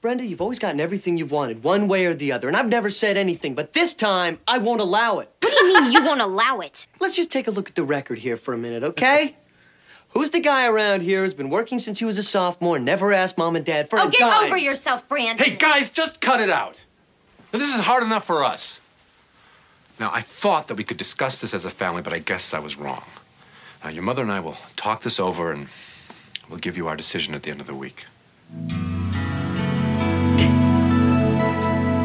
Brenda, 0.00 0.24
you've 0.24 0.40
always 0.40 0.58
gotten 0.58 0.80
everything 0.80 1.18
you've 1.18 1.30
wanted, 1.30 1.62
one 1.62 1.88
way 1.88 2.06
or 2.06 2.14
the 2.14 2.32
other, 2.32 2.48
and 2.48 2.56
I've 2.56 2.70
never 2.70 2.88
said 2.88 3.18
anything, 3.18 3.54
but 3.54 3.74
this 3.74 3.92
time 3.92 4.38
I 4.48 4.56
won't 4.56 4.80
allow 4.80 5.18
it. 5.18 5.30
What 5.42 5.50
do 5.50 5.66
you 5.66 5.82
mean 5.82 5.92
you 5.92 6.02
won't 6.02 6.22
allow 6.22 6.60
it? 6.60 6.86
Let's 7.00 7.14
just 7.14 7.30
take 7.30 7.46
a 7.46 7.50
look 7.50 7.68
at 7.68 7.74
the 7.74 7.84
record 7.84 8.18
here 8.18 8.38
for 8.38 8.54
a 8.54 8.58
minute, 8.58 8.84
okay? 8.84 9.36
Who's 10.10 10.30
the 10.30 10.40
guy 10.40 10.66
around 10.68 11.02
here 11.02 11.22
who's 11.22 11.34
been 11.34 11.50
working 11.50 11.78
since 11.80 11.98
he 11.98 12.06
was 12.06 12.16
a 12.16 12.22
sophomore, 12.22 12.78
never 12.78 13.12
asked 13.12 13.36
mom 13.36 13.56
and 13.56 13.64
dad 13.66 13.90
for 13.90 13.98
Oh, 13.98 14.08
a 14.08 14.10
get 14.10 14.42
over 14.42 14.56
yourself, 14.56 15.06
Brandon. 15.06 15.44
Hey, 15.44 15.54
guys, 15.56 15.90
just 15.90 16.20
cut 16.22 16.40
it 16.40 16.48
out. 16.48 16.82
This 17.52 17.74
is 17.74 17.80
hard 17.80 18.02
enough 18.04 18.24
for 18.24 18.42
us. 18.42 18.80
Now, 19.98 20.10
I 20.12 20.20
thought 20.20 20.68
that 20.68 20.76
we 20.76 20.84
could 20.84 20.96
discuss 20.96 21.40
this 21.40 21.54
as 21.54 21.64
a 21.64 21.70
family, 21.70 22.02
but 22.02 22.12
I 22.12 22.20
guess 22.20 22.54
I 22.54 22.58
was 22.58 22.76
wrong. 22.76 23.04
Now, 23.82 23.90
your 23.90 24.02
mother 24.02 24.22
and 24.22 24.30
I 24.30 24.40
will 24.40 24.56
talk 24.76 25.02
this 25.02 25.18
over 25.18 25.52
and 25.52 25.68
we'll 26.48 26.60
give 26.60 26.76
you 26.76 26.88
our 26.88 26.96
decision 26.96 27.34
at 27.34 27.42
the 27.42 27.50
end 27.50 27.60
of 27.60 27.66
the 27.66 27.74
week. 27.74 28.06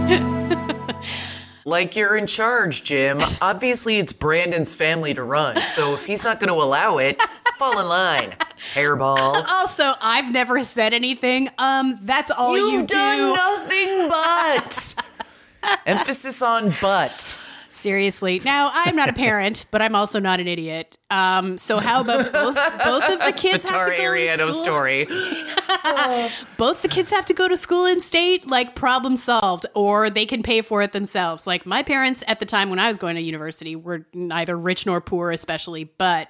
Like 1.65 1.95
you're 1.95 2.17
in 2.17 2.27
charge, 2.27 2.83
Jim. 2.83 3.21
Obviously, 3.41 3.97
it's 3.97 4.11
Brandon's 4.11 4.75
family 4.75 5.13
to 5.13 5.23
run, 5.23 5.55
so 5.57 5.93
if 5.93 6.05
he's 6.05 6.25
not 6.25 6.39
going 6.39 6.49
to 6.49 6.61
allow 6.61 6.97
it, 6.97 7.21
fall 7.57 7.79
in 7.79 7.87
line. 7.87 8.35
Hairball. 8.73 9.45
Also, 9.47 9.93
I've 10.01 10.31
never 10.31 10.65
said 10.65 10.93
anything. 10.93 11.49
Um, 11.57 11.99
that's 12.01 12.31
all 12.31 12.57
You've 12.57 12.73
you 12.73 12.85
done 12.85 13.17
do. 13.17 13.35
nothing 13.35 14.09
but. 14.09 14.95
Emphasis 15.85 16.41
on 16.41 16.73
but. 16.81 17.39
Seriously. 17.73 18.39
Now, 18.45 18.69
I'm 18.71 18.95
not 18.95 19.09
a 19.09 19.13
parent, 19.13 19.65
but 19.71 19.81
I'm 19.81 19.95
also 19.95 20.19
not 20.19 20.39
an 20.39 20.47
idiot. 20.47 20.95
Um, 21.09 21.57
so 21.57 21.79
how 21.79 22.01
about 22.01 22.31
both 22.31 22.55
both 22.55 23.03
of 23.09 23.19
the 23.19 23.33
kids 23.35 23.65
The 23.65 23.73
have 23.73 23.87
to 23.87 23.97
go 23.97 24.37
to 24.37 24.53
school? 24.53 24.63
story. 24.63 25.05
Both 26.57 26.81
the 26.81 26.87
kids 26.87 27.11
have 27.11 27.25
to 27.25 27.33
go 27.33 27.47
to 27.47 27.57
school 27.57 27.85
in 27.85 27.99
state, 27.99 28.47
like 28.47 28.75
problem 28.75 29.17
solved, 29.17 29.65
or 29.73 30.09
they 30.09 30.25
can 30.25 30.43
pay 30.43 30.61
for 30.61 30.81
it 30.81 30.91
themselves. 30.91 31.47
Like 31.47 31.65
my 31.65 31.83
parents 31.83 32.23
at 32.27 32.39
the 32.39 32.45
time 32.45 32.69
when 32.69 32.79
I 32.79 32.87
was 32.87 32.97
going 32.97 33.15
to 33.15 33.21
university 33.21 33.75
were 33.75 34.05
neither 34.13 34.55
rich 34.57 34.85
nor 34.85 35.01
poor, 35.01 35.31
especially, 35.31 35.83
but 35.85 36.29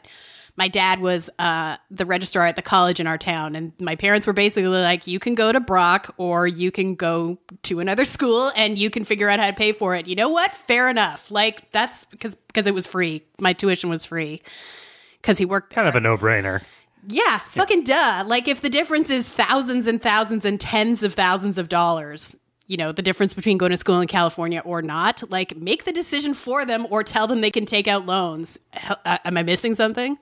my 0.56 0.68
dad 0.68 1.00
was 1.00 1.30
uh, 1.40 1.78
the 1.90 2.06
registrar 2.06 2.46
at 2.46 2.56
the 2.56 2.62
college 2.62 3.00
in 3.00 3.08
our 3.08 3.18
town, 3.18 3.56
and 3.56 3.72
my 3.80 3.96
parents 3.96 4.28
were 4.28 4.34
basically 4.34 4.68
like, 4.70 5.08
"You 5.08 5.20
can 5.20 5.34
go 5.36 5.52
to 5.52 5.60
Brock, 5.60 6.14
or 6.18 6.46
you 6.46 6.70
can 6.72 6.96
go 6.96 7.40
to 7.64 7.80
another 7.80 8.06
school, 8.16 8.52
and 8.56 8.78
you 8.78 8.90
can 8.90 9.04
figure 9.04 9.30
out 9.30 9.40
how 9.40 9.48
to 9.48 9.54
pay 9.54 9.72
for 9.72 9.96
it." 9.96 10.08
You 10.08 10.16
know 10.16 10.30
what? 10.30 10.52
Fair 10.52 10.90
enough. 10.90 11.32
Like 11.32 11.72
that's 11.72 12.06
because 12.06 12.36
because 12.36 12.68
it 12.68 12.74
was 12.74 12.86
free. 12.86 13.24
My 13.40 13.54
tuition 13.54 13.90
was 13.90 14.06
free 14.06 14.42
because 15.22 15.38
he 15.38 15.46
worked 15.46 15.74
Kind 15.74 15.88
of 15.88 15.96
a 15.96 16.00
no 16.00 16.18
brainer. 16.18 16.62
yeah, 17.08 17.40
fucking 17.40 17.84
duh. 17.86 18.24
Like 18.28 18.48
if 18.48 18.62
the 18.62 18.70
difference 18.70 19.10
is 19.10 19.28
thousands 19.28 19.88
and 19.88 20.02
thousands 20.02 20.46
and 20.46 20.60
tens 20.60 21.02
of 21.02 21.14
thousands 21.16 21.58
of 21.58 21.68
dollars, 21.68 22.38
you 22.68 22.78
know, 22.78 22.92
the 22.92 23.02
difference 23.02 23.34
between 23.34 23.58
going 23.58 23.72
to 23.72 23.78
school 23.78 24.00
in 24.02 24.08
California 24.08 24.62
or 24.64 24.82
not, 24.84 25.24
like 25.32 25.58
make 25.58 25.84
the 25.86 25.92
decision 25.92 26.34
for 26.36 26.64
them 26.64 26.86
or 26.92 27.04
tell 27.04 27.26
them 27.28 27.42
they 27.42 27.52
can 27.52 27.66
take 27.66 27.88
out 27.88 28.06
loans. 28.06 28.60
Hel- 28.72 29.00
uh, 29.04 29.18
am 29.26 29.36
I 29.38 29.44
missing 29.44 29.74
something? 29.74 30.18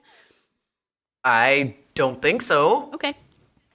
I 1.24 1.76
don't 1.94 2.20
think 2.20 2.42
so. 2.42 2.90
Okay. 2.94 3.14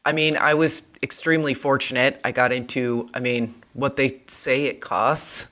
I 0.06 0.12
mean, 0.12 0.38
I 0.38 0.54
was 0.54 0.84
extremely 1.04 1.54
fortunate. 1.54 2.20
I 2.24 2.32
got 2.32 2.52
into, 2.52 3.10
I 3.14 3.20
mean, 3.20 3.56
what 3.74 3.96
they 3.98 4.22
say 4.28 4.66
it 4.66 4.80
costs 4.82 5.48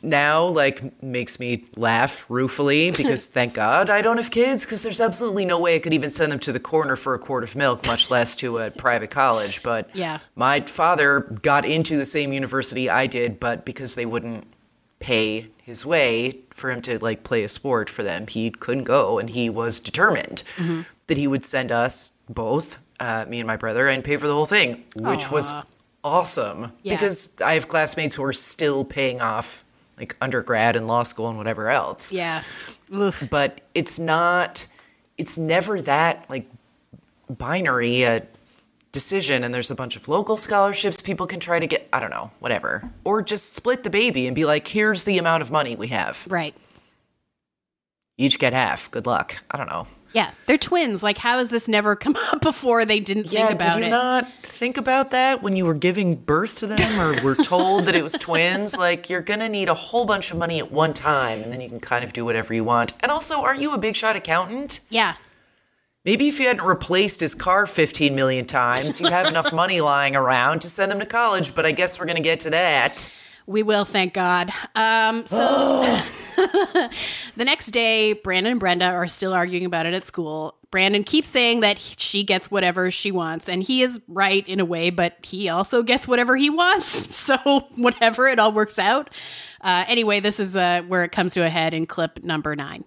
now, 0.00 0.44
like, 0.46 1.02
makes 1.02 1.40
me 1.40 1.64
laugh 1.74 2.24
ruefully 2.28 2.90
because 2.96 3.26
thank 3.26 3.54
God 3.54 3.90
I 3.90 4.00
don't 4.00 4.16
have 4.18 4.30
kids 4.30 4.64
because 4.64 4.82
there's 4.84 5.00
absolutely 5.00 5.44
no 5.44 5.58
way 5.58 5.74
I 5.74 5.80
could 5.80 5.92
even 5.92 6.10
send 6.10 6.30
them 6.30 6.38
to 6.40 6.52
the 6.52 6.60
corner 6.60 6.94
for 6.94 7.14
a 7.14 7.18
quart 7.18 7.42
of 7.42 7.56
milk, 7.56 7.84
much 7.84 8.08
less 8.08 8.36
to 8.36 8.58
a 8.58 8.70
private 8.70 9.10
college. 9.10 9.62
But 9.64 9.90
Yeah. 9.94 10.20
my 10.36 10.60
father 10.60 11.20
got 11.42 11.64
into 11.64 11.96
the 11.96 12.06
same 12.06 12.32
university 12.32 12.88
I 12.88 13.08
did, 13.08 13.40
but 13.40 13.64
because 13.64 13.96
they 13.96 14.06
wouldn't 14.06 14.46
pay 15.00 15.48
his 15.64 15.84
way 15.84 16.38
for 16.52 16.70
him 16.70 16.80
to 16.82 16.98
like 16.98 17.24
play 17.24 17.42
a 17.42 17.48
sport 17.48 17.88
for 17.90 18.02
them, 18.02 18.26
he 18.26 18.50
couldn't 18.50 18.84
go, 18.84 19.18
and 19.18 19.30
he 19.30 19.48
was 19.50 19.80
determined 19.80 20.42
that 21.06 21.16
he 21.16 21.26
would 21.26 21.44
send 21.44 21.70
us 21.72 22.12
both, 22.28 22.78
uh, 23.00 23.24
me 23.28 23.40
and 23.40 23.46
my 23.46 23.56
brother, 23.56 23.88
and 23.88 24.04
pay 24.04 24.16
for 24.16 24.26
the 24.28 24.34
whole 24.34 24.46
thing, 24.46 24.84
which 24.96 25.30
was 25.30 25.52
awesome 26.04 26.72
Yeah. 26.82 26.94
because 26.96 27.30
I 27.44 27.54
have 27.54 27.68
classmates 27.68 28.14
who 28.16 28.24
are 28.24 28.32
still 28.32 28.84
paying 28.84 29.20
off 29.20 29.64
like 29.98 30.16
undergrad 30.20 30.74
and 30.74 30.86
law 30.88 31.02
school 31.04 31.28
and 31.28 31.36
whatever 31.38 31.68
else 31.68 32.12
Yeah. 32.12 32.42
Oof. 32.92 33.22
but 33.30 33.60
it's 33.74 33.98
not 33.98 34.66
it's 35.18 35.36
never 35.38 35.80
that 35.82 36.24
like 36.28 36.46
binary 37.30 38.02
a 38.02 38.26
decision 38.92 39.42
and 39.42 39.52
there's 39.54 39.70
a 39.70 39.74
bunch 39.74 39.96
of 39.96 40.06
local 40.08 40.36
scholarships 40.36 41.00
people 41.00 41.26
can 41.26 41.40
try 41.40 41.58
to 41.58 41.66
get 41.66 41.88
I 41.92 41.98
don't 42.00 42.10
know, 42.10 42.30
whatever. 42.38 42.90
Or 43.04 43.22
just 43.22 43.54
split 43.54 43.82
the 43.82 43.90
baby 43.90 44.26
and 44.26 44.34
be 44.34 44.44
like, 44.44 44.68
here's 44.68 45.04
the 45.04 45.18
amount 45.18 45.42
of 45.42 45.50
money 45.50 45.74
we 45.76 45.88
have. 45.88 46.26
Right. 46.30 46.54
Each 48.18 48.38
get 48.38 48.52
half. 48.52 48.90
Good 48.90 49.06
luck. 49.06 49.36
I 49.50 49.56
don't 49.56 49.68
know. 49.70 49.86
Yeah, 50.12 50.32
they're 50.46 50.58
twins. 50.58 51.02
Like, 51.02 51.16
how 51.16 51.38
has 51.38 51.48
this 51.48 51.66
never 51.68 51.96
come 52.04 52.14
up 52.16 52.42
before? 52.42 52.84
They 52.84 53.00
didn't 53.00 53.32
Yeah, 53.32 53.46
think 53.48 53.62
about 53.62 53.68
it? 53.68 53.72
did 53.72 53.80
you 53.80 53.86
it. 53.86 53.90
not 53.90 54.30
think 54.42 54.76
about 54.76 55.10
that 55.12 55.42
when 55.42 55.56
you 55.56 55.64
were 55.64 55.72
giving 55.74 56.16
birth 56.16 56.58
to 56.58 56.66
them 56.66 57.00
or 57.00 57.22
were 57.24 57.34
told 57.34 57.86
that 57.86 57.94
it 57.94 58.02
was 58.02 58.12
twins? 58.20 58.76
Like, 58.76 59.08
you're 59.08 59.22
gonna 59.22 59.48
need 59.48 59.70
a 59.70 59.74
whole 59.74 60.04
bunch 60.04 60.30
of 60.30 60.36
money 60.36 60.58
at 60.58 60.70
one 60.70 60.92
time 60.92 61.40
and 61.42 61.50
then 61.50 61.62
you 61.62 61.68
can 61.70 61.80
kind 61.80 62.04
of 62.04 62.12
do 62.12 62.26
whatever 62.26 62.52
you 62.52 62.62
want. 62.62 62.92
And 63.00 63.10
also, 63.10 63.40
aren't 63.40 63.60
you 63.62 63.72
a 63.72 63.78
big 63.78 63.96
shot 63.96 64.14
accountant? 64.14 64.80
yeah. 64.90 65.14
Maybe 66.04 66.26
if 66.26 66.40
you 66.40 66.48
hadn't 66.48 66.64
replaced 66.66 67.20
his 67.20 67.34
car 67.34 67.64
15 67.64 68.14
million 68.16 68.44
times, 68.44 69.00
you'd 69.00 69.12
have 69.12 69.28
enough 69.28 69.52
money 69.52 69.80
lying 69.80 70.16
around 70.16 70.60
to 70.62 70.68
send 70.68 70.90
them 70.90 70.98
to 70.98 71.06
college, 71.06 71.54
but 71.54 71.64
I 71.64 71.70
guess 71.70 72.00
we're 72.00 72.06
gonna 72.06 72.20
get 72.20 72.40
to 72.40 72.50
that. 72.50 73.08
We 73.46 73.62
will, 73.62 73.84
thank 73.84 74.12
God. 74.14 74.50
Um, 74.74 75.26
so 75.26 75.82
the 76.36 77.44
next 77.44 77.66
day, 77.68 78.14
Brandon 78.14 78.52
and 78.52 78.60
Brenda 78.60 78.86
are 78.86 79.06
still 79.06 79.32
arguing 79.32 79.64
about 79.64 79.86
it 79.86 79.94
at 79.94 80.04
school. 80.04 80.56
Brandon 80.72 81.04
keeps 81.04 81.28
saying 81.28 81.60
that 81.60 81.78
he- 81.78 81.94
she 81.98 82.24
gets 82.24 82.50
whatever 82.50 82.90
she 82.90 83.10
wants, 83.12 83.48
and 83.48 83.62
he 83.62 83.82
is 83.82 84.00
right 84.08 84.46
in 84.48 84.58
a 84.58 84.64
way, 84.64 84.90
but 84.90 85.16
he 85.22 85.48
also 85.48 85.82
gets 85.82 86.08
whatever 86.08 86.36
he 86.36 86.50
wants. 86.50 87.10
So, 87.22 87.36
whatever, 87.76 88.26
it 88.26 88.40
all 88.40 88.50
works 88.50 88.80
out. 88.80 89.08
Uh, 89.60 89.84
anyway, 89.86 90.18
this 90.18 90.40
is 90.40 90.56
uh, 90.56 90.82
where 90.88 91.04
it 91.04 91.12
comes 91.12 91.34
to 91.34 91.44
a 91.44 91.48
head 91.48 91.72
in 91.72 91.86
clip 91.86 92.24
number 92.24 92.56
nine. 92.56 92.84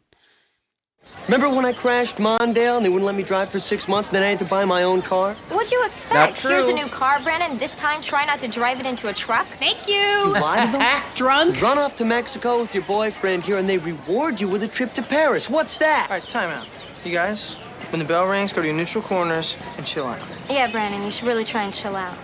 Remember 1.28 1.50
when 1.50 1.66
I 1.66 1.74
crashed 1.74 2.18
Mondale 2.18 2.78
and 2.78 2.86
they 2.86 2.90
wouldn't 2.90 3.06
let 3.06 3.16
me 3.16 3.24
drive 3.24 3.50
for 3.50 3.60
six 3.60 3.88
months 3.88 4.10
and 4.10 4.16
then 4.16 4.22
I 4.22 4.30
had 4.30 4.40
to 4.40 4.46
buy 4.46 4.64
my 4.64 4.84
own 4.84 5.02
car? 5.02 5.34
What'd 5.50 5.72
you 5.72 5.84
expect? 5.84 6.14
Not 6.14 6.36
true. 6.36 6.52
Here's 6.52 6.68
a 6.68 6.74
new 6.74 6.86
car, 6.88 7.20
Brandon. 7.20 7.58
This 7.58 7.74
time, 7.74 8.02
try 8.04 8.26
not 8.26 8.40
to 8.42 8.48
drive 8.48 8.80
it 8.80 8.86
into 8.86 9.10
a 9.10 9.14
truck. 9.14 9.48
Thank 9.58 9.88
you. 9.88 10.34
Lie 10.34 10.68
to 10.68 10.72
them? 10.72 11.04
Drunk? 11.16 11.60
Run 11.62 11.80
off 11.80 11.96
to 11.96 12.06
Mexico 12.06 12.62
with 12.62 12.76
your 12.76 12.84
boyfriend 12.84 13.44
here 13.44 13.58
and 13.58 13.68
they 13.68 13.80
reward 13.80 14.40
you 14.40 14.48
with 14.48 14.62
a 14.62 14.68
trip 14.68 14.94
to 14.94 15.02
Paris. 15.02 15.50
What's 15.50 15.78
that? 15.78 16.12
All 16.12 16.18
right, 16.18 16.30
time 16.30 16.52
out. 16.52 16.68
You 17.04 17.12
guys, 17.12 17.54
when 17.92 17.98
the 17.98 18.06
bell 18.06 18.28
rings, 18.28 18.54
go 18.54 18.62
to 18.62 18.68
your 18.68 18.76
neutral 18.76 19.04
corners 19.04 19.58
and 19.78 19.86
chill 19.86 20.06
out. 20.06 20.22
Yeah, 20.48 20.70
Brandon, 20.72 21.02
you 21.02 21.10
should 21.12 21.28
really 21.28 21.46
try 21.46 21.64
and 21.64 21.74
chill 21.74 21.96
out. 21.96 22.16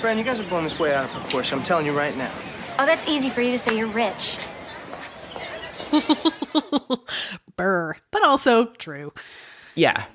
Brandon, 0.00 0.18
you 0.18 0.28
guys 0.28 0.40
are 0.40 0.48
blowing 0.48 0.64
this 0.64 0.80
way 0.80 0.92
out 0.92 1.04
of 1.04 1.10
proportion. 1.12 1.58
I'm 1.60 1.64
telling 1.64 1.86
you 1.86 1.96
right 1.96 2.16
now. 2.16 2.32
Oh, 2.80 2.86
that's 2.86 3.06
easy 3.06 3.30
for 3.30 3.40
you 3.40 3.52
to 3.52 3.58
say. 3.58 3.76
You're 3.78 3.86
rich. 3.86 4.36
Burr, 7.56 7.96
but 8.10 8.24
also 8.24 8.66
true. 8.66 9.12
Yeah. 9.74 10.06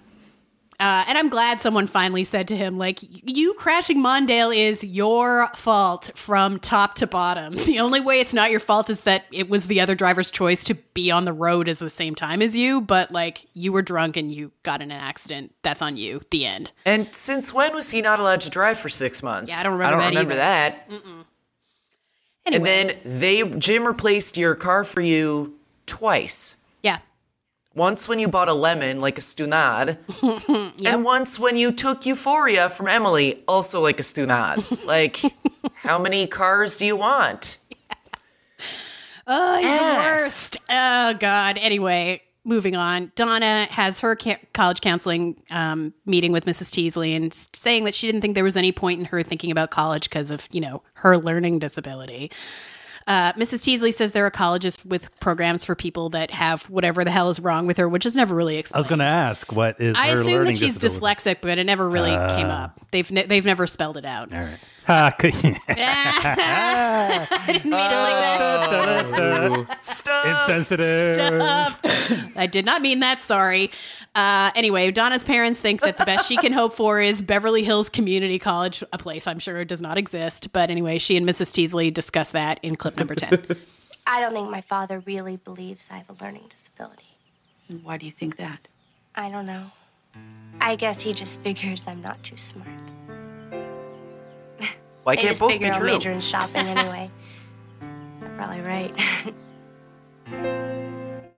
Uh, 0.80 1.04
and 1.08 1.18
I'm 1.18 1.30
glad 1.30 1.60
someone 1.60 1.88
finally 1.88 2.24
said 2.24 2.50
to 2.50 2.56
him, 2.56 2.78
like, 2.78 3.00
you 3.02 3.56
crashing 3.56 3.98
Mondale 3.98 4.56
is 4.56 4.84
your 4.84 5.50
fault 5.56 6.12
from 6.14 6.60
top 6.60 6.94
to 6.96 7.08
bottom. 7.08 7.56
The 7.68 7.80
only 7.80 8.00
way 8.00 8.20
it's 8.20 8.34
not 8.34 8.52
your 8.52 8.60
fault 8.60 8.90
is 8.92 9.02
that 9.02 9.26
it 9.32 9.50
was 9.50 9.66
the 9.66 9.82
other 9.82 9.96
driver's 9.96 10.30
choice 10.30 10.64
to 10.66 10.76
be 10.76 11.10
on 11.10 11.26
the 11.26 11.34
road 11.34 11.68
at 11.68 11.80
the 11.80 11.90
same 11.90 12.14
time 12.14 12.44
as 12.44 12.56
you, 12.56 12.80
but 12.82 13.12
like, 13.12 13.48
you 13.56 13.72
were 13.72 13.82
drunk 13.82 14.18
and 14.18 14.32
you 14.32 14.52
got 14.62 14.82
in 14.84 14.92
an 14.92 15.00
accident. 15.00 15.54
That's 15.64 15.82
on 15.82 15.98
you. 15.98 16.22
The 16.30 16.46
end. 16.46 16.72
And 16.86 17.14
since 17.14 17.52
when 17.52 17.74
was 17.74 17.90
he 17.90 18.02
not 18.04 18.20
allowed 18.20 18.42
to 18.42 18.50
drive 18.52 18.78
for 18.78 18.90
six 18.90 19.24
months? 19.24 19.52
Yeah, 19.52 19.60
I 19.60 19.64
don't 19.64 19.74
remember 19.74 19.98
I 19.98 20.00
that 20.00 20.14
don't 20.14 20.28
remember 20.28 20.34
either. 20.34 20.42
that. 20.42 21.26
Anyway. 22.46 22.56
And 22.56 22.66
then 22.66 22.98
they 23.04 23.44
Jim 23.58 23.86
replaced 23.86 24.38
your 24.38 24.54
car 24.56 24.84
for 24.84 25.02
you 25.02 25.58
twice. 25.88 26.58
Yeah. 26.84 27.00
Once 27.74 28.08
when 28.08 28.20
you 28.20 28.28
bought 28.28 28.50
a 28.50 28.54
lemon, 28.54 29.00
like 29.00 29.18
a 29.18 29.22
stunad, 29.22 29.98
and 30.86 31.04
once 31.04 31.40
when 31.40 31.58
you 31.58 31.72
took 31.72 32.06
Euphoria 32.06 32.70
from 32.70 32.88
Emily, 32.88 33.44
also 33.48 33.82
like 33.82 34.00
a 34.00 34.04
stunad. 34.04 34.86
like, 34.86 35.20
how 35.78 35.98
many 35.98 36.28
cars 36.28 36.78
do 36.78 36.86
you 36.86 36.96
want? 36.96 37.58
Oh, 39.28 39.58
he's 39.58 39.80
the 39.80 39.86
worst. 39.86 40.58
Oh, 40.70 41.14
God. 41.20 41.58
Anyway, 41.58 42.22
moving 42.46 42.78
on. 42.78 43.12
Donna 43.16 43.68
has 43.70 44.00
her 44.00 44.16
ca- 44.16 44.40
college 44.54 44.80
counseling 44.80 45.36
um, 45.52 45.94
meeting 46.06 46.32
with 46.32 46.46
Mrs. 46.46 46.72
Teasley 46.72 47.14
and 47.14 47.34
saying 47.34 47.84
that 47.84 47.94
she 47.94 48.08
didn't 48.08 48.22
think 48.22 48.36
there 48.36 48.44
was 48.44 48.56
any 48.58 48.72
point 48.72 49.00
in 49.02 49.06
her 49.08 49.22
thinking 49.22 49.52
about 49.52 49.70
college 49.70 50.10
because 50.10 50.32
of, 50.32 50.48
you 50.52 50.62
know, 50.62 50.82
her 50.94 51.18
learning 51.18 51.60
disability. 51.60 52.32
Uh, 53.08 53.32
Mrs. 53.34 53.64
Teasley 53.64 53.92
says 53.94 54.12
there 54.12 54.26
are 54.26 54.30
colleges 54.32 54.78
with 54.86 55.18
programs 55.22 55.64
for 55.64 55.76
people 55.76 56.10
that 56.10 56.30
have 56.32 56.64
whatever 56.64 57.04
the 57.06 57.12
hell 57.12 57.30
is 57.30 57.40
wrong 57.40 57.66
with 57.66 57.78
her, 57.78 57.88
which 57.88 58.06
is 58.06 58.16
never 58.16 58.36
really 58.36 58.58
explained. 58.58 58.78
I 58.78 58.82
was 58.82 58.88
going 58.88 59.00
to 59.00 59.06
ask, 59.06 59.52
what 59.54 59.80
is 59.80 59.96
I 59.98 60.08
assume 60.08 60.44
that 60.46 60.58
she's 60.58 60.78
disability? 60.78 61.00
dyslexic, 61.22 61.38
but 61.42 61.58
it 61.58 61.64
never 61.66 61.90
really 61.90 62.12
Ah. 62.12 62.36
came 62.36 62.48
up. 62.48 62.80
They've 62.92 63.10
ne- 63.10 63.26
they've 63.26 63.46
never 63.46 63.66
spelled 63.66 63.96
it 63.98 64.06
out. 64.06 64.34
All 64.34 64.42
right. 64.42 64.58
Ha, 64.88 65.12
could- 65.20 65.34
I 65.70 67.44
didn't 67.48 67.66
mean 67.66 67.74
it 67.74 67.76
like 67.76 69.16
that. 69.16 70.48
Insensitive. 70.48 71.16
Stuff. 71.16 72.38
I 72.38 72.48
did 72.48 72.66
not 72.66 72.82
mean 72.82 73.00
that. 73.02 73.22
Sorry. 73.22 73.72
Uh, 74.16 74.52
anyway, 74.56 74.90
Donna's 74.92 75.24
parents 75.24 75.60
think 75.60 75.82
that 75.82 75.98
the 75.98 76.06
best 76.06 76.28
she 76.28 76.38
can 76.38 76.54
hope 76.54 76.74
for 76.74 77.00
is 77.02 77.22
Beverly 77.22 77.64
Hills 77.64 77.90
Community 77.90 78.40
College, 78.40 78.84
a 78.94 78.98
place 78.98 79.28
I'm 79.28 79.40
sure 79.40 79.64
does 79.66 79.82
not 79.82 79.98
exist. 79.98 80.52
But 80.54 80.70
anyway, 80.70 80.98
she 80.98 81.18
and 81.18 81.28
Mrs. 81.28 81.54
Teasley 81.54 81.92
discuss 81.92 82.32
that 82.32 82.60
in 82.64 82.76
clip 82.76 82.98
number 82.98 83.14
10. 83.14 83.46
I 84.08 84.22
don't 84.22 84.34
think 84.34 84.50
my 84.50 84.62
father 84.62 85.00
really 85.06 85.36
believes 85.36 85.90
I 85.92 85.98
have 85.98 86.10
a 86.10 86.24
learning 86.24 86.46
disability. 86.50 87.04
Why 87.84 87.98
do 87.98 88.06
you 88.06 88.12
think 88.12 88.38
that? 88.38 88.68
I 89.16 89.30
don't 89.30 89.46
know. 89.46 89.70
I 90.62 90.76
guess 90.78 91.02
he 91.02 91.14
just 91.14 91.42
figures 91.42 91.86
I'm 91.88 92.02
not 92.02 92.24
too 92.24 92.38
smart. 92.38 92.70
Why 95.08 95.16
they 95.16 95.22
can't 95.22 95.30
just 95.30 95.40
both 95.40 95.54
figure 95.54 95.68
be 95.68 95.72
I'll 95.72 95.80
true? 95.80 95.94
major 95.94 96.12
in 96.12 96.20
shopping 96.20 96.56
anyway. 96.68 97.10
They're 98.20 98.36
probably 98.36 98.62
right. 98.62 98.94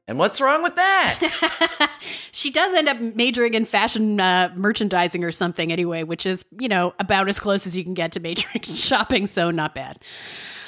And 0.08 0.18
what's 0.18 0.42
wrong 0.42 0.64
with 0.64 0.74
that? 0.74 1.92
she 2.32 2.50
does 2.50 2.74
end 2.74 2.90
up 2.90 3.00
majoring 3.00 3.54
in 3.54 3.64
fashion 3.64 4.20
uh, 4.20 4.52
merchandising 4.56 5.24
or 5.24 5.30
something 5.32 5.72
anyway, 5.72 6.02
which 6.02 6.26
is, 6.26 6.44
you 6.60 6.68
know, 6.68 6.96
about 6.98 7.30
as 7.30 7.40
close 7.40 7.68
as 7.68 7.78
you 7.78 7.84
can 7.84 7.94
get 7.94 8.14
to 8.14 8.20
majoring 8.20 8.64
in 8.68 8.74
shopping, 8.74 9.28
so 9.28 9.52
not 9.52 9.76
bad. 9.76 10.00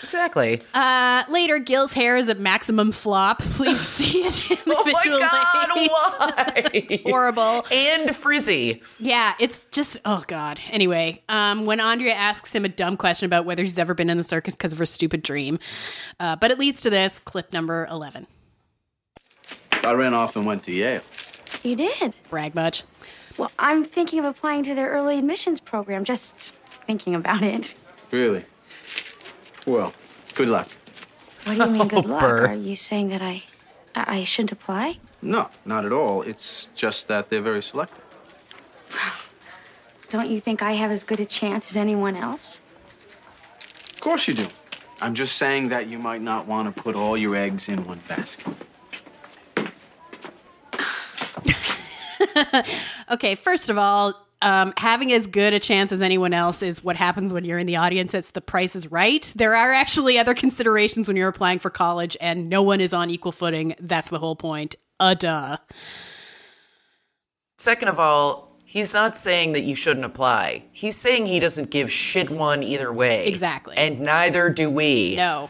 Exactly. 0.04 0.62
Uh, 0.74 1.24
later, 1.30 1.60
Gil's 1.60 1.94
hair 1.94 2.18
is 2.18 2.30
at 2.30 2.40
maximum 2.40 2.92
flop. 2.92 3.40
Please 3.42 3.80
see 3.80 4.20
it 4.24 4.52
individually. 4.52 5.22
Oh 5.34 5.78
my 5.80 5.88
God, 5.88 6.54
why? 6.64 6.70
it's 6.74 7.04
horrible. 7.04 7.66
and 7.72 8.16
frizzy. 8.16 8.82
Yeah, 9.00 9.34
it's 9.40 9.66
just 9.66 10.00
oh 10.06 10.24
god. 10.28 10.60
Anyway, 10.72 11.22
um, 11.30 11.66
when 11.66 11.80
Andrea 11.80 12.14
asks 12.14 12.54
him 12.54 12.66
a 12.66 12.70
dumb 12.70 12.98
question 12.98 13.26
about 13.26 13.46
whether 13.46 13.64
he's 13.64 13.80
ever 13.80 13.94
been 13.94 14.10
in 14.10 14.18
the 14.18 14.24
circus 14.24 14.56
because 14.56 14.72
of 14.74 14.80
her 14.80 14.86
stupid 14.86 15.22
dream, 15.24 15.60
uh, 16.20 16.36
but 16.36 16.52
it 16.52 16.60
leads 16.60 16.82
to 16.82 16.90
this 16.90 17.20
clip 17.20 17.54
number 17.54 17.88
eleven. 17.90 18.28
I 19.84 19.92
ran 19.94 20.14
off 20.14 20.36
and 20.36 20.46
went 20.46 20.64
to 20.64 20.72
Yale. 20.72 21.02
You 21.64 21.76
did? 21.76 22.16
Brag 22.30 22.54
much. 22.56 22.84
Well, 23.38 23.52
I'm 23.60 23.84
thinking 23.84 24.20
of 24.20 24.26
applying 24.26 24.64
to 24.64 24.76
their 24.76 24.90
early 24.90 25.18
admissions 25.18 25.60
program. 25.60 26.04
Just 26.04 26.54
thinking 26.88 27.16
about 27.16 27.44
it. 27.44 27.74
Really? 28.12 28.46
Well, 29.66 29.94
good 30.36 30.50
luck. 30.50 30.68
What 31.46 31.58
do 31.58 31.64
you 31.64 31.70
mean, 31.70 31.88
good 31.88 32.06
Oh, 32.06 32.10
luck? 32.10 32.22
Burr. 32.22 32.48
Are 32.48 32.54
you 32.54 32.76
saying 32.76 33.10
that 33.10 33.22
I, 33.22 33.44
I 33.96 34.20
I 34.20 34.24
shouldn't 34.24 34.52
apply? 34.52 34.98
No, 35.22 35.50
not 35.66 35.86
at 35.86 35.92
all. 35.94 36.22
It's 36.24 36.70
just 36.76 37.08
that 37.08 37.30
they're 37.30 37.42
very 37.42 37.64
selective. 37.64 38.04
Well, 38.94 39.14
don't 40.10 40.30
you 40.30 40.40
think 40.42 40.62
I 40.62 40.74
have 40.74 40.92
as 40.92 41.04
good 41.04 41.20
a 41.20 41.26
chance 41.26 41.70
as 41.72 41.78
anyone 41.78 42.16
else? 42.16 42.62
Of 43.94 44.00
course 44.02 44.28
you 44.28 44.34
do. 44.34 44.48
I'm 45.02 45.16
just 45.16 45.38
saying 45.38 45.70
that 45.70 45.88
you 45.88 45.98
might 46.00 46.22
not 46.22 46.48
want 46.48 46.74
to 46.76 46.82
put 46.82 46.96
all 46.96 47.18
your 47.18 47.36
eggs 47.36 47.70
in 47.70 47.86
one 47.86 48.02
basket. 48.08 48.48
Okay, 53.12 53.36
first 53.36 53.70
of 53.70 53.78
all, 53.78 54.14
um, 54.42 54.74
having 54.78 55.12
as 55.14 55.28
good 55.28 55.54
a 55.54 55.60
chance 55.60 55.92
as 55.92 56.02
anyone 56.02 56.34
else 56.34 56.62
is 56.64 56.84
what 56.84 56.96
happens 56.96 57.32
when 57.32 57.46
you're 57.46 57.60
in 57.60 57.68
the 57.68 57.76
audience. 57.76 58.14
It's 58.14 58.32
the 58.32 58.42
price 58.42 58.76
is 58.76 58.92
right. 58.92 59.32
There 59.36 59.56
are 59.56 59.72
actually 59.72 60.18
other 60.18 60.34
considerations 60.34 61.08
when 61.08 61.18
you're 61.18 61.30
applying 61.30 61.60
for 61.60 61.70
college, 61.70 62.18
and 62.20 62.50
no 62.50 62.62
one 62.62 62.82
is 62.82 62.94
on 62.94 63.10
equal 63.10 63.32
footing. 63.32 63.76
That's 63.80 64.10
the 64.10 64.20
whole 64.20 64.36
point. 64.36 64.76
Uh, 65.00 65.14
duh. 65.14 65.58
Second 67.58 67.90
of 67.90 68.00
all, 68.00 68.58
he's 68.66 68.94
not 68.94 69.16
saying 69.16 69.52
that 69.52 69.62
you 69.62 69.76
shouldn't 69.76 70.06
apply. 70.06 70.66
He's 70.72 70.96
saying 70.96 71.28
he 71.28 71.40
doesn't 71.40 71.70
give 71.70 71.92
shit 71.92 72.30
one 72.30 72.64
either 72.64 72.92
way. 72.92 73.28
Exactly. 73.28 73.76
And 73.78 74.00
neither 74.00 74.50
do 74.50 74.70
we. 74.70 75.16
No. 75.16 75.50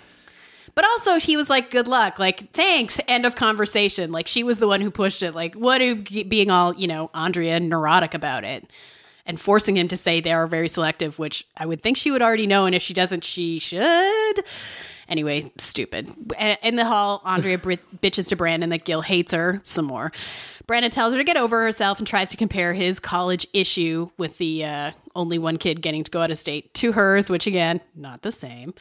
But 0.73 0.85
also, 0.85 1.19
he 1.19 1.35
was 1.35 1.49
like, 1.49 1.69
good 1.69 1.87
luck. 1.87 2.19
Like, 2.19 2.51
thanks. 2.51 2.99
End 3.07 3.25
of 3.25 3.35
conversation. 3.35 4.11
Like, 4.11 4.27
she 4.27 4.43
was 4.43 4.59
the 4.59 4.67
one 4.67 4.81
who 4.81 4.91
pushed 4.91 5.21
it. 5.23 5.35
Like, 5.35 5.55
what 5.55 5.79
do 5.79 5.95
being 5.95 6.49
all, 6.49 6.73
you 6.75 6.87
know, 6.87 7.09
Andrea 7.13 7.59
neurotic 7.59 8.13
about 8.13 8.43
it 8.43 8.69
and 9.25 9.39
forcing 9.39 9.77
him 9.77 9.87
to 9.89 9.97
say 9.97 10.19
they 10.19 10.31
are 10.31 10.47
very 10.47 10.69
selective, 10.69 11.19
which 11.19 11.45
I 11.57 11.65
would 11.65 11.81
think 11.81 11.97
she 11.97 12.11
would 12.11 12.21
already 12.21 12.47
know. 12.47 12.65
And 12.65 12.73
if 12.73 12.81
she 12.81 12.93
doesn't, 12.93 13.23
she 13.23 13.59
should. 13.59 14.43
Anyway, 15.07 15.51
stupid. 15.57 16.09
In 16.63 16.77
the 16.77 16.85
hall, 16.85 17.21
Andrea 17.25 17.57
bitches 17.57 18.29
to 18.29 18.37
Brandon 18.37 18.69
that 18.69 18.85
Gil 18.85 19.01
hates 19.01 19.33
her 19.33 19.61
some 19.65 19.85
more. 19.85 20.11
Brandon 20.67 20.89
tells 20.89 21.11
her 21.11 21.17
to 21.17 21.25
get 21.25 21.35
over 21.35 21.61
herself 21.63 21.97
and 21.97 22.07
tries 22.07 22.29
to 22.29 22.37
compare 22.37 22.73
his 22.73 22.97
college 22.97 23.45
issue 23.51 24.09
with 24.17 24.37
the 24.37 24.63
uh, 24.63 24.91
only 25.13 25.37
one 25.37 25.57
kid 25.57 25.81
getting 25.81 26.03
to 26.05 26.11
go 26.11 26.21
out 26.21 26.31
of 26.31 26.37
state 26.37 26.73
to 26.75 26.93
hers, 26.93 27.29
which 27.29 27.45
again, 27.45 27.81
not 27.93 28.21
the 28.21 28.31
same. 28.31 28.73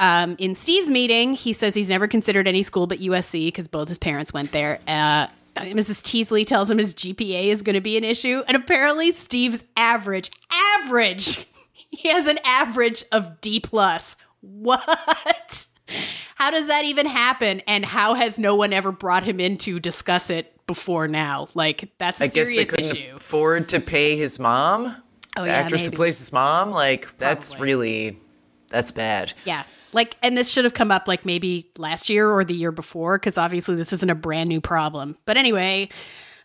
Um, 0.00 0.34
in 0.38 0.54
Steve's 0.54 0.88
meeting, 0.88 1.34
he 1.34 1.52
says 1.52 1.74
he's 1.74 1.90
never 1.90 2.08
considered 2.08 2.48
any 2.48 2.62
school 2.62 2.86
but 2.86 2.98
USC 2.98 3.48
because 3.48 3.68
both 3.68 3.86
his 3.88 3.98
parents 3.98 4.32
went 4.32 4.50
there. 4.50 4.80
Uh, 4.88 5.26
Mrs. 5.56 6.02
Teasley 6.02 6.44
tells 6.44 6.70
him 6.70 6.78
his 6.78 6.94
GPA 6.94 7.44
is 7.48 7.60
going 7.62 7.74
to 7.74 7.80
be 7.82 7.96
an 7.98 8.04
issue, 8.04 8.42
and 8.48 8.56
apparently 8.56 9.12
Steve's 9.12 9.62
average, 9.76 10.30
average, 10.78 11.46
he 11.90 12.08
has 12.08 12.26
an 12.26 12.38
average 12.44 13.04
of 13.12 13.40
D 13.40 13.60
plus. 13.60 14.16
What? 14.40 15.66
How 16.36 16.50
does 16.50 16.68
that 16.68 16.86
even 16.86 17.04
happen? 17.04 17.60
And 17.66 17.84
how 17.84 18.14
has 18.14 18.38
no 18.38 18.54
one 18.54 18.72
ever 18.72 18.92
brought 18.92 19.24
him 19.24 19.38
in 19.40 19.58
to 19.58 19.78
discuss 19.78 20.30
it 20.30 20.54
before 20.66 21.08
now? 21.08 21.48
Like 21.52 21.90
that's 21.98 22.20
a 22.22 22.24
I 22.24 22.26
guess 22.28 22.48
they 22.48 22.64
serious 22.64 22.92
issue. 22.94 23.12
afford 23.16 23.68
to 23.70 23.80
pay 23.80 24.16
his 24.16 24.38
mom. 24.38 24.96
Oh, 25.36 25.42
the 25.42 25.48
yeah, 25.48 25.54
actress 25.54 25.82
maybe. 25.82 25.92
who 25.92 25.96
plays 25.96 26.18
his 26.18 26.32
mom. 26.32 26.70
Like 26.70 27.18
that's 27.18 27.58
really 27.58 28.18
that's 28.70 28.90
bad. 28.90 29.34
Yeah. 29.44 29.64
Like, 29.92 30.16
and 30.22 30.38
this 30.38 30.48
should 30.48 30.64
have 30.64 30.74
come 30.74 30.90
up 30.90 31.06
like 31.08 31.26
maybe 31.26 31.70
last 31.76 32.08
year 32.08 32.30
or 32.30 32.44
the 32.44 32.54
year 32.54 32.72
before, 32.72 33.18
because 33.18 33.36
obviously 33.36 33.74
this 33.74 33.92
isn't 33.92 34.08
a 34.08 34.14
brand 34.14 34.48
new 34.48 34.60
problem. 34.60 35.18
But 35.26 35.36
anyway, 35.36 35.88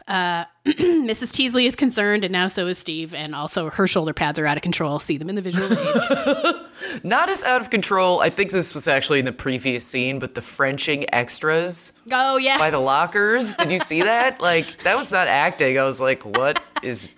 uh, 0.08 0.46
Mrs. 0.66 1.32
Teasley 1.32 1.66
is 1.66 1.76
concerned, 1.76 2.24
and 2.24 2.32
now 2.32 2.48
so 2.48 2.68
is 2.68 2.78
Steve, 2.78 3.14
and 3.14 3.34
also 3.34 3.70
her 3.70 3.88
shoulder 3.88 4.14
pads 4.14 4.38
are 4.38 4.46
out 4.46 4.58
of 4.58 4.64
control. 4.64 5.00
See 5.00 5.18
them 5.18 5.30
in 5.30 5.36
the 5.36 5.42
visual 5.42 5.72
aids. 5.72 6.56
Not 7.04 7.30
as 7.30 7.44
out 7.44 7.62
of 7.62 7.70
control. 7.70 8.20
I 8.20 8.30
think 8.30 8.52
this 8.52 8.74
was 8.74 8.88
actually 8.88 9.20
in 9.20 9.26
the 9.26 9.32
previous 9.32 9.86
scene, 9.86 10.20
but 10.20 10.36
the 10.36 10.42
Frenching 10.42 11.12
extras 11.14 11.94
oh 12.12 12.38
yeah, 12.38 12.58
by 12.58 12.70
the 12.70 12.80
lockers. 12.80 13.56
Did 13.56 13.72
you 13.72 13.80
see 13.80 14.02
that? 14.04 14.42
Like 14.42 14.84
that 14.84 14.96
was 14.98 15.12
not 15.12 15.28
acting. 15.28 15.80
I 15.80 15.84
was 15.84 16.02
like, 16.02 16.24
what 16.24 16.62
is 16.84 17.12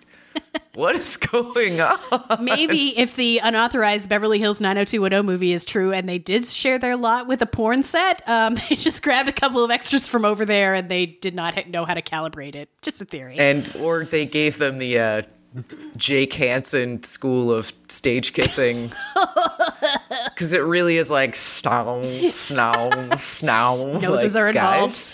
what 0.77 0.95
is 0.95 1.17
going 1.17 1.81
on? 1.81 1.97
maybe 2.39 2.97
if 2.97 3.15
the 3.15 3.39
unauthorized 3.39 4.07
Beverly 4.07 4.37
Hills 4.37 4.61
90210 4.61 5.25
movie 5.25 5.51
is 5.51 5.65
true, 5.65 5.91
and 5.91 6.07
they 6.07 6.19
did 6.19 6.45
share 6.45 6.77
their 6.77 6.95
lot 6.95 7.27
with 7.27 7.41
a 7.41 7.47
porn 7.47 7.81
set, 7.81 8.21
um, 8.29 8.55
they 8.69 8.75
just 8.75 9.01
grabbed 9.01 9.27
a 9.27 9.33
couple 9.33 9.63
of 9.63 9.71
extras 9.71 10.07
from 10.07 10.23
over 10.23 10.45
there, 10.45 10.75
and 10.75 10.87
they 10.87 11.07
did 11.07 11.33
not 11.33 11.67
know 11.67 11.83
how 11.83 11.95
to 11.95 12.01
calibrate 12.03 12.53
it. 12.53 12.69
Just 12.83 13.01
a 13.01 13.05
theory. 13.05 13.39
And 13.39 13.69
or 13.77 14.05
they 14.05 14.27
gave 14.27 14.59
them 14.59 14.77
the 14.77 14.99
uh, 14.99 15.21
Jake 15.97 16.33
Hanson 16.33 17.01
school 17.01 17.51
of 17.51 17.73
stage 17.89 18.33
kissing. 18.33 18.91
Because 20.25 20.53
it 20.53 20.59
really 20.59 20.97
is 20.97 21.09
like 21.09 21.35
snow, 21.35 22.03
snow, 22.29 22.91
snow. 23.17 23.97
Noses 23.97 24.35
like, 24.35 24.43
are 24.43 24.47
involved. 24.49 25.11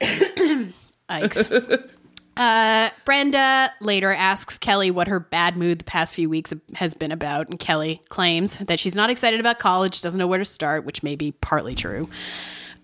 guys. 0.00 0.72
Yikes. 1.08 1.90
Uh, 2.38 2.90
Brenda 3.04 3.72
later 3.80 4.12
asks 4.12 4.58
Kelly 4.58 4.92
what 4.92 5.08
her 5.08 5.18
bad 5.18 5.56
mood 5.56 5.80
the 5.80 5.84
past 5.84 6.14
few 6.14 6.30
weeks 6.30 6.54
has 6.74 6.94
been 6.94 7.10
about, 7.10 7.48
and 7.48 7.58
Kelly 7.58 8.00
claims 8.10 8.56
that 8.58 8.78
she's 8.78 8.94
not 8.94 9.10
excited 9.10 9.40
about 9.40 9.58
college, 9.58 10.00
doesn't 10.00 10.18
know 10.18 10.26
where 10.28 10.38
to 10.38 10.44
start, 10.44 10.84
which 10.84 11.02
may 11.02 11.16
be 11.16 11.32
partly 11.32 11.74
true. 11.74 12.08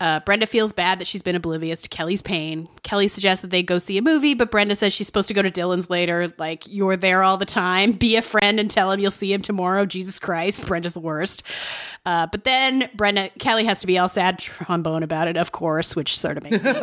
Uh, 0.05 0.21
Brenda 0.21 0.47
feels 0.47 0.75
bad 0.75 0.99
that 0.99 1.07
she's 1.07 1.23
been 1.23 1.35
oblivious 1.35 1.81
to 1.81 1.89
Kelly's 1.89 2.21
pain. 2.21 2.69
Kelly 2.83 3.09
suggests 3.09 3.41
that 3.41 3.49
they 3.49 3.63
go 3.63 3.79
see 3.79 3.97
a 3.97 4.03
movie, 4.03 4.35
but 4.35 4.51
Brenda 4.51 4.77
says 4.77 4.93
she's 4.93 5.07
supposed 5.07 5.29
to 5.29 5.35
go 5.35 5.41
to 5.41 5.51
Dylan's 5.51 5.89
later. 5.89 6.31
Like, 6.37 6.65
you're 6.69 6.99
there 6.99 7.23
all 7.23 7.39
the 7.39 7.47
time. 7.47 7.93
Be 7.93 8.17
a 8.17 8.21
friend 8.21 8.61
and 8.61 8.71
tell 8.71 8.93
him 8.93 9.01
you'll 9.01 9.11
see 9.11 9.33
him 9.33 9.41
tomorrow. 9.41 9.87
Jesus 9.87 10.19
Christ. 10.19 10.67
Brenda's 10.67 10.93
the 10.93 11.01
worst. 11.01 11.43
Uh, 12.05 12.27
but 12.27 12.45
then 12.45 12.91
Brenda, 12.95 13.31
Kelly 13.39 13.65
has 13.65 13.81
to 13.81 13.87
be 13.87 13.97
all 13.97 14.11
sad 14.11 14.39
trombone 14.39 15.03
about 15.03 15.27
it, 15.27 15.39
of 15.39 15.53
course, 15.53 15.97
which 15.97 16.19
sort 16.19 16.37
of 16.37 16.43
makes 16.43 16.63
me 16.63 16.75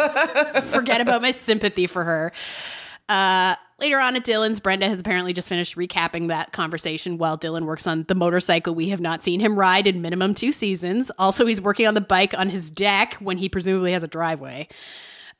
forget 0.71 0.99
about 0.99 1.21
my 1.21 1.31
sympathy 1.31 1.85
for 1.85 2.03
her. 2.03 2.33
Uh, 3.11 3.57
later 3.77 3.99
on 3.99 4.15
at 4.15 4.23
Dylan's, 4.23 4.61
Brenda 4.61 4.87
has 4.87 5.01
apparently 5.01 5.33
just 5.33 5.49
finished 5.49 5.75
recapping 5.75 6.29
that 6.29 6.53
conversation 6.53 7.17
while 7.17 7.37
Dylan 7.37 7.65
works 7.65 7.85
on 7.85 8.03
the 8.03 8.15
motorcycle 8.15 8.73
we 8.73 8.87
have 8.87 9.01
not 9.01 9.21
seen 9.21 9.41
him 9.41 9.59
ride 9.59 9.85
in 9.85 10.01
minimum 10.01 10.33
two 10.33 10.53
seasons. 10.53 11.11
Also, 11.19 11.45
he's 11.45 11.59
working 11.59 11.87
on 11.87 11.93
the 11.93 11.99
bike 11.99 12.33
on 12.33 12.47
his 12.47 12.71
deck 12.71 13.15
when 13.15 13.37
he 13.37 13.49
presumably 13.49 13.91
has 13.91 14.01
a 14.01 14.07
driveway. 14.07 14.69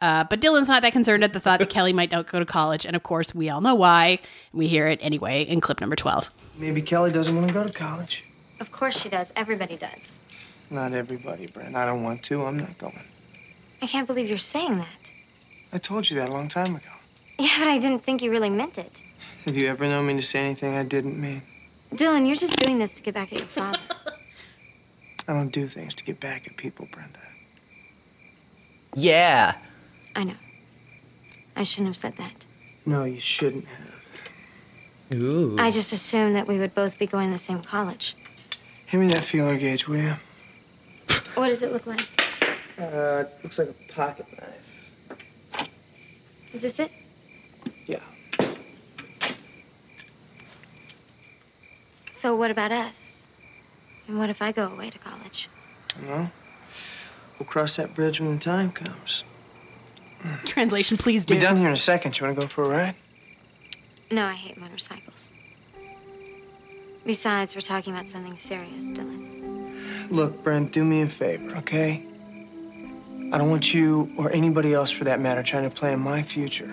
Uh, 0.02 0.26
but 0.26 0.42
Dylan's 0.42 0.68
not 0.68 0.82
that 0.82 0.92
concerned 0.92 1.24
at 1.24 1.32
the 1.32 1.40
thought 1.40 1.60
that 1.60 1.70
Kelly 1.78 1.94
might 1.94 2.12
not 2.12 2.28
go 2.28 2.40
to 2.40 2.46
college. 2.46 2.86
And 2.86 2.94
of 2.94 3.04
course, 3.04 3.34
we 3.34 3.50
all 3.50 3.62
know 3.62 3.76
why. 3.76 4.20
We 4.52 4.68
hear 4.68 4.88
it 4.88 5.00
anyway 5.02 5.44
in 5.44 5.62
clip 5.62 5.80
number 5.80 5.96
12. 5.96 6.30
Maybe 6.58 6.82
Kelly 6.82 7.14
doesn't 7.14 7.34
want 7.34 7.48
to 7.48 7.54
go 7.54 7.64
to 7.64 7.72
college. 7.72 8.26
Of 8.60 8.74
course 8.74 9.00
she 9.00 9.08
does. 9.08 9.32
Everybody 9.38 9.78
does. 9.78 10.20
Not 10.70 10.92
everybody, 10.92 11.48
Brent. 11.48 11.78
I 11.78 11.86
don't 11.86 12.04
want 12.04 12.22
to. 12.24 12.44
I'm 12.44 12.60
not 12.60 12.78
going. 12.78 13.00
I 13.82 13.88
can't 13.88 14.08
believe 14.08 14.28
you're 14.28 14.40
saying 14.40 14.80
that. 14.80 15.12
I 15.72 15.78
told 15.78 16.10
you 16.10 16.18
that 16.18 16.28
a 16.28 16.34
long 16.34 16.50
time 16.50 16.76
ago. 16.76 16.90
Yeah, 17.41 17.58
but 17.58 17.69
I 17.69 17.80
didn't 17.80 18.04
think 18.04 18.21
you 18.21 18.30
really 18.30 18.51
meant 18.51 18.77
it. 18.77 19.01
Have 19.45 19.58
you 19.58 19.67
ever 19.67 19.88
known 19.88 20.06
me 20.06 20.13
to 20.13 20.21
say 20.21 20.41
anything 20.41 20.75
I 20.75 20.84
didn't 20.84 21.19
mean? 21.19 21.41
Dylan, 21.91 22.27
you're 22.27 22.36
just 22.36 22.56
doing 22.58 22.77
this 22.77 22.93
to 22.93 23.01
get 23.01 23.15
back 23.15 23.34
at 23.34 23.39
your 23.39 23.47
father. 23.47 23.80
I 25.27 25.34
don't 25.34 25.49
do 25.49 25.67
things 25.67 25.95
to 25.95 26.04
get 26.04 26.19
back 26.19 26.45
at 26.45 26.56
people, 26.56 26.88
Brenda. 26.91 27.17
Yeah. 28.93 29.56
I 30.15 30.23
know. 30.23 30.36
I 31.56 31.63
shouldn't 31.63 31.88
have 31.88 31.95
said 31.95 32.15
that. 32.17 32.45
No, 32.86 33.06
you 33.06 33.19
shouldn't 33.19 33.65
have. 33.65 33.95
Ooh. 35.19 35.56
I 35.58 35.71
just 35.71 35.93
assumed 35.93 36.36
that 36.36 36.47
we 36.47 36.60
would 36.60 36.75
both 36.75 36.99
be 36.99 37.08
going 37.08 37.30
to 37.30 37.34
the 37.34 37.39
same 37.39 37.63
college. 37.63 38.15
Hand 38.86 39.08
me 39.08 39.12
that 39.15 39.25
feeler 39.25 39.58
gauge, 39.58 39.88
will 39.88 39.97
you? 39.97 40.13
What 41.34 41.47
does 41.47 41.63
it 41.63 41.73
look 41.73 41.88
like? 41.88 42.06
Uh, 42.77 43.23
it 43.25 43.32
looks 43.43 43.58
like 43.58 43.69
a 43.69 43.93
pocket 43.93 44.27
knife. 44.38 45.69
Is 46.54 46.62
this 46.62 46.77
it? 46.77 46.91
So 52.22 52.36
what 52.36 52.52
about 52.52 52.72
us? 52.72 53.26
And 54.08 54.20
what 54.20 54.30
if 54.30 54.44
I 54.44 54.52
go 54.52 54.68
away 54.68 54.92
to 54.92 55.00
college? 55.00 55.50
Well, 56.08 56.30
we'll 57.40 57.48
cross 57.48 57.78
that 57.78 57.96
bridge 57.96 58.22
when 58.22 58.36
the 58.36 58.40
time 58.40 58.72
comes. 58.72 59.24
Translation, 60.44 60.98
please 60.98 61.26
do. 61.26 61.34
Be 61.34 61.40
done 61.40 61.58
here 61.58 61.66
in 61.66 61.74
a 61.74 61.78
second. 61.78 62.20
You 62.20 62.28
want 62.28 62.38
to 62.38 62.42
go 62.44 62.48
for 62.48 62.66
a 62.66 62.70
ride? 62.70 62.94
No, 64.12 64.24
I 64.24 64.34
hate 64.34 64.56
motorcycles. 64.56 65.32
Besides, 67.08 67.56
we're 67.56 67.62
talking 67.62 67.92
about 67.92 68.08
something 68.08 68.38
serious, 68.38 68.84
Dylan. 68.84 70.12
Look, 70.12 70.44
Brent, 70.44 70.74
do 70.74 70.86
me 70.86 71.02
a 71.02 71.10
favor, 71.10 71.58
okay? 71.58 72.06
I 73.34 73.40
don't 73.40 73.50
want 73.50 73.74
you 73.74 74.12
or 74.16 74.32
anybody 74.32 74.76
else 74.76 74.92
for 74.92 75.06
that 75.06 75.20
matter 75.20 75.42
trying 75.42 75.68
to 75.68 75.76
play 75.76 75.92
in 75.92 76.00
my 76.00 76.22
future. 76.22 76.70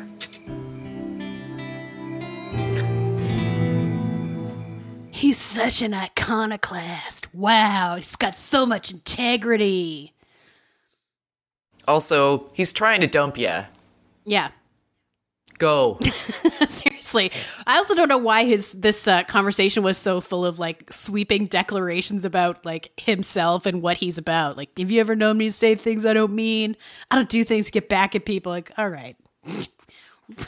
He's 5.19 5.37
such 5.37 5.83
an 5.83 5.95
iconoclast. 5.95 7.35
Wow, 7.35 7.97
he's 7.97 8.15
got 8.15 8.39
so 8.39 8.65
much 8.65 8.93
integrity. 8.93 10.15
Also, 11.89 12.49
he's 12.55 12.73
trying 12.73 13.01
to 13.01 13.09
dump 13.09 13.37
you. 13.37 13.51
Yeah. 14.25 14.51
Go. 15.59 15.99
Seriously, 16.69 17.33
I 17.67 17.79
also 17.79 17.97
don't 17.97 18.09
know 18.09 18.17
why 18.17 18.45
his 18.45 18.71
this 18.75 19.09
uh, 19.09 19.25
conversation 19.25 19.83
was 19.83 19.99
so 19.99 20.21
full 20.21 20.47
of 20.47 20.61
like 20.61 20.93
sweeping 20.93 21.47
declarations 21.47 22.25
about 22.25 22.65
like 22.65 22.93
himself 22.97 23.67
and 23.67 23.83
what 23.83 23.97
he's 23.97 24.19
about. 24.19 24.57
Like, 24.57 24.79
have 24.79 24.93
you 24.93 25.01
ever 25.01 25.17
known 25.17 25.37
me 25.37 25.47
to 25.47 25.53
say 25.53 25.75
things 25.75 26.07
I 26.07 26.13
don't 26.13 26.33
mean? 26.33 26.77
I 27.11 27.17
don't 27.17 27.29
do 27.29 27.43
things 27.43 27.67
to 27.67 27.73
get 27.73 27.89
back 27.89 28.15
at 28.15 28.25
people. 28.25 28.53
Like, 28.53 28.71
all 28.79 28.89
right, 28.89 29.17
we 29.45 29.65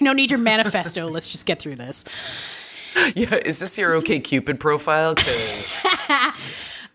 don't 0.00 0.14
need 0.14 0.30
your 0.30 0.38
manifesto. 0.38 1.08
Let's 1.08 1.26
just 1.26 1.44
get 1.44 1.58
through 1.58 1.74
this. 1.74 2.04
yeah, 3.14 3.36
is 3.36 3.60
this 3.60 3.78
your 3.78 3.94
OK 3.94 4.20
Cupid 4.20 4.60
profile? 4.60 5.14
Because 5.14 5.86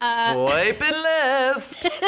swiping 0.01 0.91
left. 0.91 1.89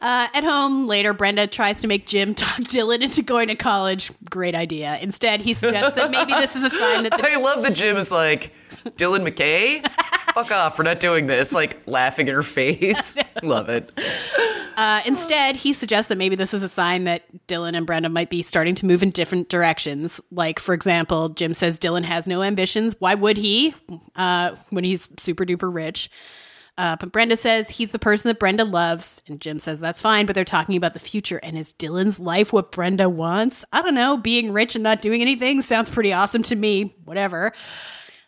Uh, 0.00 0.26
at 0.34 0.42
home 0.42 0.86
later, 0.88 1.12
Brenda 1.12 1.46
tries 1.46 1.80
to 1.82 1.86
make 1.86 2.06
Jim 2.06 2.34
talk 2.34 2.60
Dylan 2.62 3.02
into 3.02 3.22
going 3.22 3.48
to 3.48 3.54
college. 3.54 4.10
Great 4.28 4.54
idea. 4.54 4.98
Instead, 5.00 5.42
he 5.42 5.52
suggests 5.52 5.94
that 5.94 6.10
maybe 6.10 6.32
this 6.32 6.56
is 6.56 6.64
a 6.64 6.70
sign 6.70 7.02
that 7.04 7.12
the 7.12 7.30
I 7.30 7.36
love 7.36 7.62
that 7.62 7.74
Jim 7.74 7.96
is 7.96 8.10
like, 8.10 8.52
Dylan 8.96 9.28
McKay? 9.28 9.86
Fuck 10.34 10.50
off, 10.50 10.78
we're 10.78 10.84
not 10.84 11.00
doing 11.00 11.26
this. 11.26 11.52
Like, 11.52 11.82
laughing 11.86 12.28
in 12.28 12.34
her 12.34 12.42
face. 12.42 13.16
love 13.42 13.68
it. 13.68 13.90
Uh, 14.76 15.02
instead, 15.04 15.56
he 15.56 15.72
suggests 15.72 16.08
that 16.08 16.16
maybe 16.18 16.36
this 16.36 16.54
is 16.54 16.62
a 16.62 16.68
sign 16.68 17.04
that 17.04 17.22
Dylan 17.46 17.76
and 17.76 17.86
Brenda 17.86 18.08
might 18.08 18.30
be 18.30 18.42
starting 18.42 18.74
to 18.76 18.86
move 18.86 19.02
in 19.02 19.10
different 19.10 19.48
directions. 19.48 20.20
Like, 20.30 20.58
for 20.58 20.72
example, 20.74 21.28
Jim 21.28 21.54
says 21.54 21.78
Dylan 21.78 22.04
has 22.04 22.26
no 22.26 22.42
ambitions. 22.42 22.96
Why 22.98 23.14
would 23.14 23.36
he 23.36 23.74
uh, 24.16 24.56
when 24.70 24.84
he's 24.84 25.08
super 25.18 25.44
duper 25.44 25.72
rich? 25.72 26.08
Uh, 26.78 26.96
but 26.98 27.12
Brenda 27.12 27.36
says 27.36 27.68
he's 27.68 27.92
the 27.92 27.98
person 27.98 28.28
that 28.28 28.38
Brenda 28.38 28.64
loves. 28.64 29.20
And 29.28 29.38
Jim 29.40 29.58
says 29.58 29.78
that's 29.78 30.00
fine, 30.00 30.24
but 30.24 30.34
they're 30.34 30.44
talking 30.44 30.76
about 30.76 30.94
the 30.94 31.00
future. 31.00 31.38
And 31.42 31.58
is 31.58 31.74
Dylan's 31.74 32.18
life 32.18 32.52
what 32.52 32.72
Brenda 32.72 33.10
wants? 33.10 33.64
I 33.72 33.82
don't 33.82 33.94
know. 33.94 34.16
Being 34.16 34.52
rich 34.52 34.74
and 34.74 34.82
not 34.82 35.02
doing 35.02 35.20
anything 35.20 35.60
sounds 35.60 35.90
pretty 35.90 36.14
awesome 36.14 36.42
to 36.44 36.56
me. 36.56 36.94
Whatever. 37.04 37.52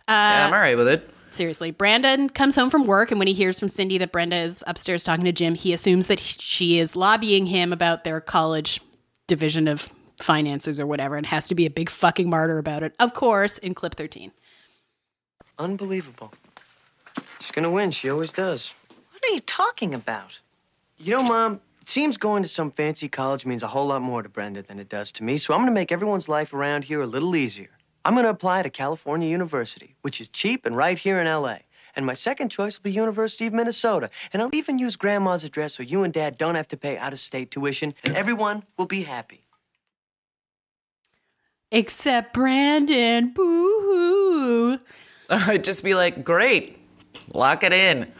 yeah, 0.09 0.47
I'm 0.47 0.53
all 0.53 0.61
right 0.61 0.77
with 0.77 0.89
it. 0.89 1.11
Seriously. 1.35 1.71
Brandon 1.71 2.29
comes 2.29 2.57
home 2.57 2.71
from 2.71 2.87
work, 2.87 3.11
and 3.11 3.19
when 3.19 3.29
he 3.29 3.35
hears 3.35 3.59
from 3.59 3.69
Cindy 3.69 3.99
that 3.99 4.13
Brenda 4.13 4.37
is 4.37 4.65
upstairs 4.67 5.05
talking 5.05 5.25
to 5.25 5.33
Jim, 5.33 5.55
he 5.55 5.73
assumes 5.73 6.07
that 6.07 6.21
she 6.21 6.79
is 6.79 6.97
lobbying 6.97 7.47
him 7.47 7.73
about 7.73 8.05
their 8.05 8.21
college 8.21 8.81
division 9.27 9.69
of 9.69 9.91
finances 10.21 10.79
or 10.79 10.87
whatever, 10.87 11.17
and 11.17 11.27
has 11.27 11.49
to 11.49 11.55
be 11.55 11.67
a 11.67 11.71
big 11.71 11.91
fucking 11.91 12.31
martyr 12.31 12.59
about 12.59 12.83
it. 12.83 12.95
Of 12.99 13.15
course, 13.15 13.59
in 13.59 13.75
clip 13.75 13.95
13. 13.95 14.33
Unbelievable. 15.59 16.33
She's 17.41 17.51
gonna 17.51 17.71
win. 17.71 17.91
She 17.91 18.09
always 18.09 18.33
does. 18.33 18.75
What 19.11 19.25
are 19.25 19.35
you 19.35 19.41
talking 19.41 19.95
about? 19.95 20.39
You 20.99 21.17
know, 21.17 21.23
Mom, 21.23 21.61
it 21.81 21.89
seems 21.89 22.17
going 22.17 22.43
to 22.43 22.49
some 22.49 22.71
fancy 22.71 23.09
college 23.09 23.45
means 23.45 23.63
a 23.63 23.69
whole 23.69 23.87
lot 23.87 24.03
more 24.03 24.23
to 24.23 24.29
Brenda 24.29 24.63
than 24.63 24.79
it 24.79 24.89
does 24.89 25.13
to 25.13 25.25
me, 25.25 25.37
so 25.37 25.53
I'm 25.53 25.61
gonna 25.61 25.73
make 25.73 25.93
everyone's 25.93 26.29
life 26.29 26.55
around 26.55 26.85
here 26.85 27.03
a 27.03 27.07
little 27.07 27.37
easier. 27.37 27.71
I'm 28.05 28.15
gonna 28.15 28.29
apply 28.29 28.63
to 28.63 28.71
California 28.71 29.29
University, 29.29 29.95
which 30.03 30.21
is 30.21 30.29
cheap 30.29 30.67
and 30.67 30.77
right 30.77 30.99
here 30.99 31.19
in 31.19 31.27
LA. 31.27 31.59
And 31.97 32.05
my 32.05 32.15
second 32.15 32.49
choice 32.49 32.79
will 32.79 32.85
be 32.85 32.93
University 32.93 33.47
of 33.47 33.53
Minnesota. 33.53 34.11
And 34.33 34.43
I'll 34.43 34.55
even 34.55 34.79
use 34.79 34.97
Grandma's 34.97 35.45
address 35.45 35.75
so 35.75 35.83
you 35.83 36.03
and 36.03 36.13
Dad 36.13 36.37
don't 36.37 36.57
have 36.57 36.69
to 36.69 36.77
pay 36.77 36.99
out 36.99 37.13
of 37.13 37.21
state 37.21 37.51
tuition, 37.51 37.95
and 38.03 38.17
everyone 38.17 38.65
will 38.77 38.87
be 38.87 39.05
happy. 39.05 39.45
Except 41.71 42.33
Brandon. 42.33 43.31
Boo 43.31 43.43
hoo. 43.43 44.81
All 45.31 45.39
right, 45.39 45.63
just 45.71 45.83
be 45.83 45.95
like, 45.95 46.25
great, 46.25 46.79
lock 47.33 47.63
it 47.63 47.73
in. 47.73 48.13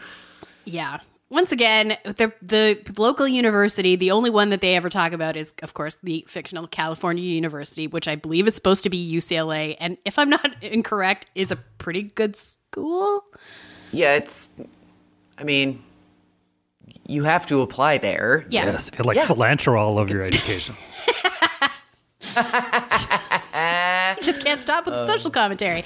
Yeah. 0.65 0.99
Once 1.29 1.51
again, 1.51 1.97
the 2.03 2.31
the 2.41 2.79
local 2.97 3.27
university, 3.27 3.95
the 3.95 4.11
only 4.11 4.29
one 4.29 4.49
that 4.51 4.61
they 4.61 4.75
ever 4.75 4.89
talk 4.89 5.11
about 5.11 5.35
is, 5.35 5.55
of 5.63 5.73
course, 5.73 5.97
the 6.03 6.23
fictional 6.27 6.67
California 6.67 7.23
University, 7.23 7.87
which 7.87 8.07
I 8.07 8.15
believe 8.15 8.47
is 8.47 8.53
supposed 8.53 8.83
to 8.83 8.89
be 8.91 9.13
UCLA, 9.15 9.75
and 9.79 9.97
if 10.05 10.19
I'm 10.19 10.29
not 10.29 10.55
incorrect, 10.63 11.25
is 11.33 11.51
a 11.51 11.55
pretty 11.55 12.03
good 12.03 12.35
school. 12.35 13.23
Yeah, 13.91 14.13
it's. 14.15 14.53
I 15.37 15.43
mean, 15.43 15.81
you 17.07 17.23
have 17.23 17.47
to 17.47 17.61
apply 17.61 17.97
there. 17.97 18.45
Yeah. 18.49 18.65
Yes, 18.65 18.91
like 18.99 19.17
Yeah. 19.17 19.23
cilantro 19.23 19.79
all 19.79 19.97
over 19.97 20.11
your 20.13 20.21
education. 20.21 20.75
Just 24.21 24.43
can't 24.43 24.61
stop 24.61 24.85
with 24.85 24.93
the 24.95 25.01
Um. 25.01 25.07
social 25.07 25.31
commentary. 25.31 25.83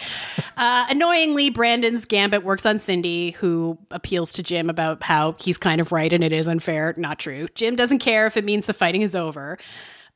Uh, 0.57 0.85
annoyingly, 0.89 1.49
Brandon's 1.49 2.05
gambit 2.05 2.43
works 2.43 2.65
on 2.65 2.79
Cindy, 2.79 3.31
who 3.31 3.77
appeals 3.91 4.33
to 4.33 4.43
Jim 4.43 4.69
about 4.69 5.03
how 5.03 5.33
he's 5.39 5.57
kind 5.57 5.79
of 5.81 5.91
right 5.91 6.11
and 6.11 6.23
it 6.23 6.31
is 6.31 6.47
unfair. 6.47 6.93
Not 6.97 7.19
true. 7.19 7.47
Jim 7.55 7.75
doesn't 7.75 7.99
care 7.99 8.27
if 8.27 8.37
it 8.37 8.45
means 8.45 8.65
the 8.65 8.73
fighting 8.73 9.01
is 9.01 9.15
over. 9.15 9.57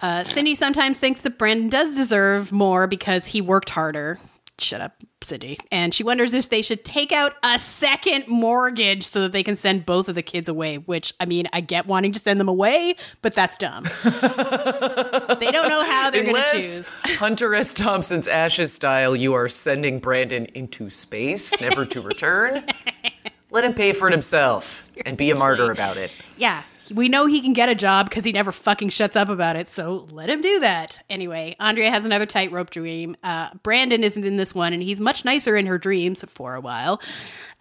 Uh, 0.01 0.23
Cindy 0.25 0.55
sometimes 0.55 0.97
thinks 0.97 1.21
that 1.21 1.37
Brandon 1.37 1.69
does 1.69 1.95
deserve 1.95 2.51
more 2.51 2.87
because 2.87 3.27
he 3.27 3.39
worked 3.41 3.69
harder. 3.69 4.19
Shut 4.59 4.81
up, 4.81 4.95
Cindy. 5.21 5.57
And 5.71 5.95
she 5.95 6.03
wonders 6.03 6.35
if 6.35 6.49
they 6.49 6.61
should 6.61 6.85
take 6.85 7.11
out 7.11 7.33
a 7.43 7.57
second 7.57 8.27
mortgage 8.27 9.03
so 9.03 9.21
that 9.21 9.31
they 9.31 9.41
can 9.41 9.55
send 9.55 9.83
both 9.83 10.07
of 10.07 10.13
the 10.13 10.21
kids 10.21 10.47
away, 10.47 10.77
which, 10.77 11.11
I 11.19 11.25
mean, 11.25 11.47
I 11.51 11.61
get 11.61 11.87
wanting 11.87 12.11
to 12.11 12.19
send 12.19 12.39
them 12.39 12.47
away, 12.47 12.95
but 13.23 13.33
that's 13.33 13.57
dumb. 13.57 13.85
they 14.03 15.51
don't 15.51 15.69
know 15.69 15.83
how 15.83 16.11
they're 16.11 16.23
going 16.23 16.35
to 16.35 16.51
choose. 16.51 16.93
Hunter 17.17 17.55
S. 17.55 17.73
Thompson's 17.73 18.27
Ashes 18.27 18.71
style, 18.71 19.15
you 19.15 19.33
are 19.33 19.49
sending 19.49 19.99
Brandon 19.99 20.45
into 20.53 20.91
space, 20.91 21.59
never 21.59 21.83
to 21.87 22.01
return. 22.01 22.63
Let 23.49 23.63
him 23.65 23.73
pay 23.73 23.93
for 23.93 24.07
it 24.07 24.11
himself 24.11 24.89
and 25.03 25.17
be 25.17 25.31
a 25.31 25.35
martyr 25.35 25.71
about 25.71 25.97
it. 25.97 26.11
Yeah, 26.37 26.61
we 26.91 27.07
know 27.07 27.27
he 27.27 27.41
can 27.41 27.53
get 27.53 27.69
a 27.69 27.75
job 27.75 28.09
because 28.09 28.23
he 28.23 28.31
never 28.31 28.51
fucking 28.51 28.89
shuts 28.89 29.15
up 29.15 29.29
about 29.29 29.55
it. 29.55 29.67
So 29.67 30.07
let 30.11 30.29
him 30.29 30.41
do 30.41 30.59
that. 30.59 31.03
Anyway, 31.09 31.55
Andrea 31.59 31.89
has 31.89 32.05
another 32.05 32.25
tightrope 32.25 32.69
dream. 32.69 33.15
Uh, 33.23 33.49
Brandon 33.63 34.03
isn't 34.03 34.25
in 34.25 34.37
this 34.37 34.53
one, 34.53 34.73
and 34.73 34.83
he's 34.83 34.99
much 34.99 35.23
nicer 35.23 35.55
in 35.55 35.65
her 35.67 35.77
dreams 35.77 36.23
for 36.27 36.55
a 36.55 36.61
while. 36.61 37.01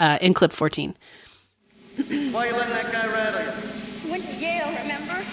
Uh, 0.00 0.18
in 0.20 0.34
clip 0.34 0.52
14. 0.52 0.96
Why 1.96 2.08
are 2.08 2.46
you 2.46 2.52
letting 2.56 2.72
that 2.72 2.90
guy 2.90 3.06
rattle 3.06 3.42
you? 3.42 4.10
Went 4.10 4.24
to 4.24 4.34
Yale, 4.34 4.68
remember? 4.82 5.24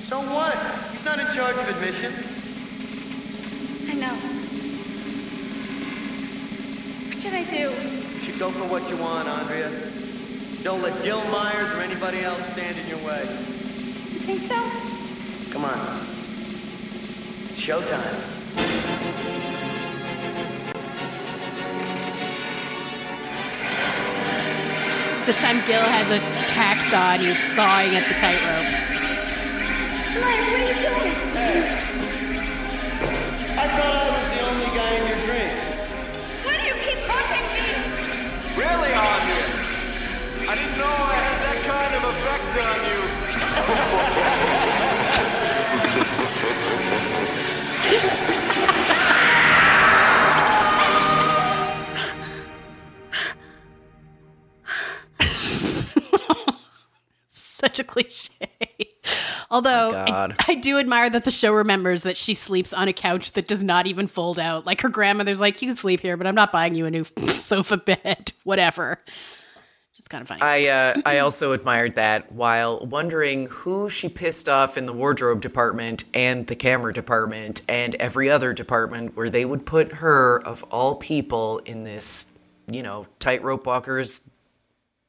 So 0.00 0.20
what? 0.20 0.56
He's 0.92 1.04
not 1.04 1.18
in 1.18 1.26
charge 1.28 1.56
of 1.56 1.68
admission. 1.68 2.12
I 3.88 3.94
know. 3.94 4.14
What 7.08 7.20
should 7.20 7.34
I 7.34 7.44
do? 7.44 7.70
You 8.14 8.20
should 8.20 8.38
go 8.38 8.50
for 8.50 8.64
what 8.64 8.88
you 8.90 8.96
want, 8.96 9.28
Andrea. 9.28 9.70
Don't 10.62 10.82
let 10.82 11.02
Gil 11.04 11.24
Myers 11.26 11.70
or 11.72 11.80
anybody 11.80 12.20
else 12.20 12.44
stand 12.52 12.76
in 12.78 12.86
your 12.88 12.98
way. 12.98 13.22
You 14.12 14.20
think 14.20 14.40
so? 14.42 14.56
Come 15.50 15.64
on. 15.64 16.06
It's 17.48 17.60
showtime. 17.60 18.38
This 25.26 25.38
time, 25.40 25.60
Gil 25.66 25.80
has 25.80 26.10
a 26.10 26.18
hacksaw 26.56 27.14
and 27.14 27.22
he's 27.22 27.38
sawing 27.54 27.94
at 27.94 28.08
the 28.08 28.14
tightrope. 28.14 28.64
Mike, 30.20 30.40
what 30.40 30.52
are 30.54 30.64
you 30.64 30.74
doing? 30.74 31.12
I 33.58 33.64
thought 33.76 33.94
I 33.94 34.08
was 34.10 34.37
on 42.56 42.84
you. 42.88 42.98
Such 57.30 57.80
a 57.80 57.84
cliche. 57.84 58.30
Although 59.50 59.92
My 59.92 59.98
I, 59.98 60.34
I 60.46 60.54
do 60.54 60.78
admire 60.78 61.08
that 61.10 61.24
the 61.24 61.30
show 61.30 61.52
remembers 61.52 62.02
that 62.02 62.16
she 62.16 62.34
sleeps 62.34 62.72
on 62.72 62.86
a 62.86 62.92
couch 62.92 63.32
that 63.32 63.48
does 63.48 63.62
not 63.62 63.86
even 63.86 64.06
fold 64.06 64.38
out. 64.38 64.66
Like 64.66 64.82
her 64.82 64.88
grandmother's 64.88 65.40
like, 65.40 65.60
you 65.62 65.68
can 65.68 65.76
sleep 65.76 66.00
here, 66.00 66.16
but 66.16 66.26
I'm 66.26 66.34
not 66.34 66.52
buying 66.52 66.74
you 66.74 66.86
a 66.86 66.90
new 66.90 67.04
sofa 67.28 67.78
bed. 67.78 68.32
Whatever. 68.44 69.00
Just 70.08 70.10
kind 70.10 70.22
of 70.22 70.28
funny. 70.28 70.40
I 70.40 70.70
uh, 70.70 71.00
I 71.04 71.18
also 71.18 71.52
admired 71.52 71.96
that 71.96 72.32
while 72.32 72.78
wondering 72.86 73.46
who 73.48 73.90
she 73.90 74.08
pissed 74.08 74.48
off 74.48 74.78
in 74.78 74.86
the 74.86 74.92
wardrobe 74.94 75.42
department 75.42 76.04
and 76.14 76.46
the 76.46 76.56
camera 76.56 76.94
department 76.94 77.60
and 77.68 77.94
every 77.96 78.30
other 78.30 78.54
department 78.54 79.14
where 79.16 79.28
they 79.28 79.44
would 79.44 79.66
put 79.66 79.94
her 79.94 80.40
of 80.46 80.62
all 80.70 80.94
people 80.96 81.58
in 81.66 81.84
this, 81.84 82.26
you 82.70 82.82
know, 82.82 83.06
tightrope 83.20 83.66
walkers 83.66 84.22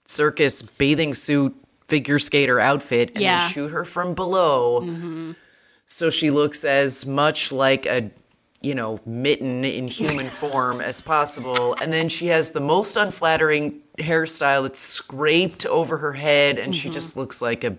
circus 0.05 0.61
bathing 0.61 1.13
suit 1.15 1.55
figure 1.87 2.19
skater 2.19 2.59
outfit 2.59 3.11
and 3.13 3.21
Yeah. 3.23 3.39
then 3.39 3.49
shoot 3.51 3.71
her 3.71 3.85
from 3.85 4.15
below 4.15 4.81
Mhm. 4.81 5.35
so 5.87 6.09
she 6.09 6.29
looks 6.29 6.65
as 6.65 7.05
much 7.05 7.51
like 7.53 7.85
a 7.85 8.09
you 8.61 8.75
know 8.75 8.99
mitten 9.05 9.63
in 9.63 9.87
human 9.87 10.27
form 10.41 10.81
as 10.81 10.99
possible 11.01 11.75
and 11.81 11.93
then 11.93 12.09
she 12.09 12.27
has 12.27 12.51
the 12.51 12.59
most 12.59 12.95
unflattering 12.97 13.79
hairstyle 13.97 14.63
that's 14.63 14.79
scraped 14.79 15.65
over 15.65 15.97
her 15.97 16.13
head 16.13 16.57
and 16.59 16.75
she 16.75 16.89
Mhm. 16.89 16.93
just 16.93 17.15
looks 17.17 17.41
like 17.41 17.63
a 17.63 17.77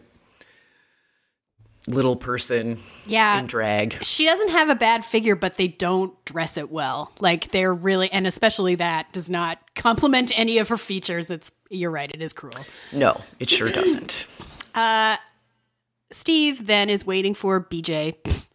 little 1.87 2.15
person 2.17 2.79
Yeah. 3.07 3.39
in 3.39 3.47
drag 3.47 4.03
She 4.05 4.25
doesn't 4.27 4.51
have 4.51 4.69
a 4.69 4.75
bad 4.75 5.05
figure, 5.05 5.35
but 5.35 5.57
they 5.57 5.67
don't 5.69 6.13
dress 6.27 6.57
it 6.59 6.71
well. 6.71 7.11
Like 7.21 7.51
they're 7.53 7.73
really, 7.75 8.13
and 8.13 8.27
especially 8.27 8.75
that 8.77 9.11
does 9.13 9.31
not 9.31 9.59
complement 9.75 10.31
any 10.37 10.59
of 10.59 10.69
her 10.69 10.77
features. 10.77 11.31
It's 11.31 11.51
you're 11.71 11.91
right, 11.91 12.11
it 12.13 12.21
is 12.21 12.33
cruel. 12.33 12.65
no 12.93 13.21
it 13.39 13.49
sure 13.51 13.71
doesn't 13.71 14.27
Uh, 14.75 15.17
Steve 16.13 16.67
then 16.67 16.89
is 16.91 17.05
waiting 17.05 17.35
for 17.35 17.61
BJ 17.61 18.15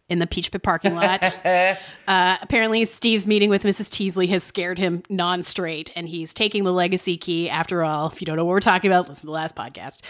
in 0.10 0.20
the 0.20 0.28
Peach 0.28 0.52
Pit 0.52 0.64
parking 0.64 0.96
lot. 0.96 1.24
uh, 1.46 1.76
apparently, 2.08 2.86
Steve's 2.86 3.26
meeting 3.26 3.50
with 3.50 3.64
Mrs. 3.64 3.90
Teasley 3.90 4.28
has 4.28 4.44
scared 4.44 4.78
him 4.78 5.04
non 5.10 5.44
straight, 5.44 5.92
and 5.96 6.08
he's 6.08 6.34
taking 6.34 6.64
the 6.64 6.74
legacy 6.74 7.18
key. 7.18 7.50
After 7.50 7.84
all, 7.84 8.08
if 8.08 8.22
you 8.22 8.26
don't 8.26 8.38
know 8.38 8.46
what 8.46 8.52
we're 8.52 8.60
talking 8.60 8.90
about, 8.90 9.08
listen 9.08 9.22
to 9.22 9.28
the 9.28 9.32
last 9.32 9.56
podcast. 9.56 10.02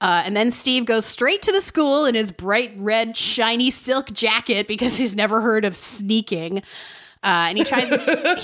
Uh, 0.00 0.22
and 0.24 0.36
then 0.36 0.50
Steve 0.50 0.84
goes 0.84 1.06
straight 1.06 1.42
to 1.42 1.52
the 1.52 1.60
school 1.60 2.04
in 2.04 2.14
his 2.14 2.30
bright 2.30 2.72
red, 2.76 3.16
shiny 3.16 3.70
silk 3.70 4.12
jacket 4.12 4.68
because 4.68 4.98
he's 4.98 5.16
never 5.16 5.40
heard 5.40 5.64
of 5.64 5.74
sneaking. 5.74 6.62
Uh, 7.22 7.48
and 7.48 7.58
he 7.58 7.64
tries. 7.64 7.88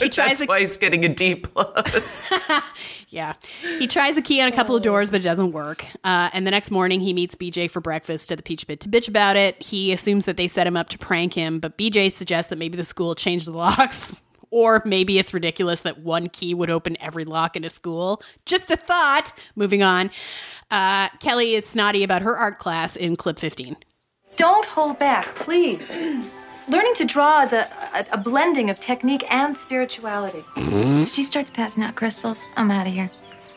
He 0.00 0.08
tries. 0.11 0.14
that's 0.28 0.40
a- 0.40 0.46
why 0.46 0.61
he's 0.61 0.76
getting 0.76 1.04
a 1.04 1.08
d 1.08 1.37
plus 1.37 2.32
yeah. 3.11 3.35
He 3.78 3.87
tries 3.87 4.14
the 4.16 4.22
key 4.22 4.40
on 4.40 4.48
a 4.48 4.52
couple 4.52 4.74
of 4.74 4.82
doors, 4.82 5.11
but 5.11 5.20
it 5.20 5.24
doesn't 5.24 5.52
work. 5.52 5.85
Uh, 6.02 6.30
and 6.32 6.46
the 6.46 6.50
next 6.50 6.70
morning, 6.70 7.00
he 7.00 7.12
meets 7.12 7.35
BJ 7.35 7.70
for 7.70 7.80
breakfast 7.80 8.32
at 8.32 8.38
the 8.38 8.42
Peach 8.42 8.66
Pit 8.66 8.80
to 8.80 8.88
bitch 8.88 9.06
about 9.08 9.37
it. 9.37 9.62
He 9.62 9.92
assumes 9.92 10.24
that 10.24 10.37
they 10.37 10.48
set 10.48 10.66
him 10.66 10.76
up 10.76 10.88
to 10.88 10.98
prank 10.98 11.35
him, 11.35 11.61
but 11.61 11.78
BJ 11.78 12.11
suggests 12.11 12.48
that 12.50 12.56
maybe 12.58 12.76
the 12.76 12.85
school 12.85 13.14
changed 13.14 13.46
the 13.46 13.52
locks. 13.52 14.20
Or 14.54 14.82
maybe 14.85 15.18
it's 15.18 15.32
ridiculous 15.32 15.80
that 15.80 16.00
one 16.00 16.28
key 16.28 16.52
would 16.52 16.68
open 16.68 16.98
every 17.00 17.24
lock 17.24 17.56
in 17.56 17.64
a 17.64 17.70
school. 17.70 18.20
Just 18.44 18.70
a 18.70 18.76
thought. 18.76 19.32
Moving 19.56 19.82
on. 19.82 20.11
Uh, 20.70 21.08
Kelly 21.20 21.54
is 21.54 21.66
snotty 21.66 22.02
about 22.04 22.20
her 22.20 22.37
art 22.37 22.58
class 22.58 22.94
in 22.94 23.16
clip 23.16 23.38
15. 23.38 23.76
Don't 24.37 24.66
hold 24.66 24.98
back, 24.98 25.35
please. 25.37 25.80
Learning 26.72 26.94
to 26.94 27.04
draw 27.04 27.42
is 27.42 27.52
a, 27.52 27.68
a, 27.92 28.06
a 28.12 28.16
blending 28.16 28.70
of 28.70 28.80
technique 28.80 29.30
and 29.30 29.54
spirituality. 29.54 30.42
If 30.56 31.11
she 31.11 31.22
starts 31.22 31.50
passing 31.50 31.82
out 31.82 31.96
crystals, 31.96 32.46
I'm 32.56 32.70
out 32.70 32.87
of 32.87 32.94
here. 32.94 33.11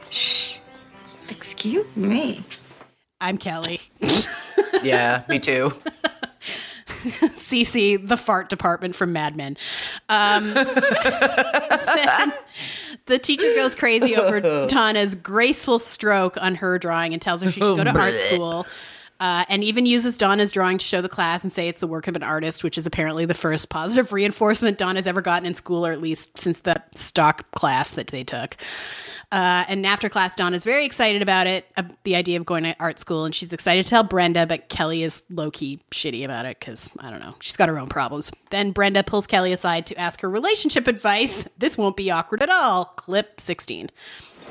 Shh. 0.10 0.56
Excuse 1.30 1.88
me. 1.96 2.44
I'm 3.22 3.38
Kelly. 3.38 3.80
Yeah, 4.84 5.24
me 5.30 5.40
too. 5.40 5.74
Cece, 7.38 8.08
the 8.08 8.18
fart 8.18 8.50
department 8.50 8.96
from 8.96 9.14
Mad 9.14 9.36
Men. 9.36 9.58
Um, 10.10 10.54
then 10.54 12.34
the 13.06 13.18
teacher 13.18 13.52
goes 13.56 13.74
crazy 13.74 14.16
over 14.16 14.68
Tana's 14.68 15.16
graceful 15.16 15.80
stroke 15.80 16.38
on 16.40 16.56
her 16.56 16.78
drawing 16.78 17.14
and 17.14 17.22
tells 17.22 17.42
her 17.42 17.50
she 17.50 17.62
should 17.62 17.78
go 17.78 17.84
to 17.84 17.98
art 17.98 18.20
school. 18.20 18.68
Uh, 19.20 19.46
and 19.48 19.64
even 19.64 19.86
uses 19.86 20.18
Donna's 20.18 20.52
drawing 20.52 20.78
to 20.78 20.86
show 20.86 21.02
the 21.02 21.10
class 21.10 21.44
and 21.44 21.52
say 21.52 21.70
it's 21.70 21.80
the 21.80 21.88
work 21.88 22.08
of 22.08 22.16
an 22.16 22.24
artist, 22.24 22.64
which 22.64 22.78
is 22.78 22.86
apparently 22.86 23.26
the 23.26 23.34
first 23.34 23.70
positive 23.70 24.12
reinforcement 24.14 24.78
Donna's 24.78 25.08
ever 25.08 25.22
gotten 25.22 25.46
in 25.46 25.54
school, 25.54 25.86
or 25.86 25.92
at 25.92 26.02
least 26.02 26.38
since 26.38 26.60
that 26.62 26.98
stock 26.98 27.50
class 27.52 27.92
that 27.92 28.08
they 28.08 28.24
took. 28.24 28.58
Uh, 29.32 29.66
and 29.68 29.86
after 29.86 30.08
class, 30.08 30.36
Donna's 30.36 30.64
very 30.64 30.86
excited 30.86 31.22
about 31.22 31.48
it, 31.48 31.66
uh, 31.78 31.84
the 32.04 32.16
idea 32.16 32.40
of 32.40 32.46
going 32.46 32.64
to 32.64 32.76
art 32.80 33.00
school, 33.00 33.26
and 33.26 33.34
she's 33.34 33.54
excited 33.54 33.84
to 33.84 33.90
tell 33.90 34.04
Brenda, 34.04 34.46
but 34.46 34.70
Kelly 34.70 35.04
is 35.04 35.24
low 35.30 35.50
key 35.50 35.80
shitty 35.92 36.24
about 36.24 36.46
it 36.46 36.60
because, 36.60 36.90
I 37.00 37.10
don't 37.10 37.20
know, 37.20 37.36
she's 37.40 37.58
got 37.58 37.70
her 37.70 37.80
own 37.80 37.90
problems. 37.90 38.32
Then 38.52 38.72
Brenda 38.72 39.04
pulls 39.04 39.28
Kelly 39.28 39.52
aside 39.52 39.88
to 39.88 39.98
ask 39.98 40.22
her 40.22 40.30
relationship 40.30 40.88
advice. 40.88 41.48
This 41.58 41.78
won't 41.78 41.96
be 41.96 42.12
awkward 42.12 42.44
at 42.44 42.50
all. 42.50 42.86
Clip 42.86 43.40
16. 43.40 43.90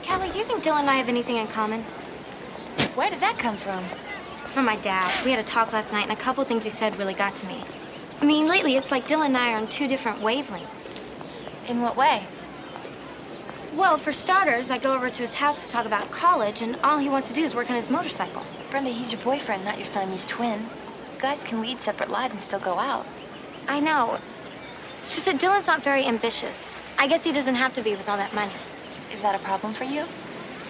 Kelly, 0.03 0.31
do 0.31 0.39
you 0.39 0.45
think 0.45 0.65
Dylan 0.65 0.81
and 0.81 0.91
I 0.91 0.97
have 0.97 1.09
anything 1.09 1.37
in 1.37 1.47
common? 1.47 1.83
Where 2.95 3.11
did 3.11 3.21
that 3.21 3.39
come 3.39 3.57
from? 3.57 3.85
From 4.55 4.67
my 4.67 4.77
dad. 4.77 5.13
We 5.25 5.33
had 5.33 5.41
a 5.41 5.43
talk 5.43 5.73
last 5.73 5.93
night, 5.93 6.05
and 6.05 6.13
a 6.13 6.17
couple 6.17 6.45
things 6.45 6.63
he 6.63 6.71
said 6.71 6.97
really 6.97 7.13
got 7.13 7.35
to 7.35 7.47
me. 7.47 7.61
I 8.21 8.25
mean, 8.25 8.47
lately 8.47 8.77
it's 8.77 8.93
like 8.93 9.09
Dylan 9.09 9.27
and 9.27 9.37
I 9.37 9.53
are 9.53 9.57
on 9.57 9.67
two 9.67 9.89
different 9.89 10.21
wavelengths. 10.21 11.01
In 11.67 11.83
what 11.83 11.97
way? 11.97 12.25
Well, 13.75 13.99
for 13.99 14.13
starters, 14.13 14.71
I 14.71 14.79
go 14.79 14.95
over 14.95 15.11
to 15.11 15.21
his 15.21 15.35
house 15.35 15.65
to 15.67 15.73
talk 15.73 15.87
about 15.87 16.13
college, 16.13 16.63
and 16.63 16.77
all 16.85 16.99
he 16.99 17.09
wants 17.09 17.27
to 17.27 17.35
do 17.35 17.43
is 17.43 17.57
work 17.57 17.69
on 17.69 17.75
his 17.75 17.91
motorcycle. 17.91 18.45
Brenda, 18.71 18.91
he's 18.91 19.11
your 19.11 19.21
boyfriend, 19.23 19.65
not 19.65 19.77
your 19.77 19.87
Siamese 19.87 20.25
twin. 20.25 20.69
Guys 21.19 21.43
can 21.43 21.61
lead 21.61 21.83
separate 21.83 22.09
lives 22.09 22.35
and 22.35 22.41
still 22.41 22.61
go 22.61 22.79
out. 22.79 23.07
I 23.67 23.81
know. 23.81 24.21
It's 25.01 25.17
just 25.17 25.27
that 25.27 25.41
Dylan's 25.41 25.67
not 25.67 25.83
very 25.83 26.05
ambitious. 26.05 26.77
I 26.97 27.09
guess 27.09 27.25
he 27.25 27.33
doesn't 27.33 27.57
have 27.57 27.73
to 27.73 27.83
be 27.83 27.97
with 27.97 28.09
all 28.09 28.19
that 28.19 28.33
money. 28.33 28.53
Is 29.11 29.21
that 29.21 29.35
a 29.35 29.41
problem 29.41 29.75
for 29.75 29.83
you? 29.83 30.05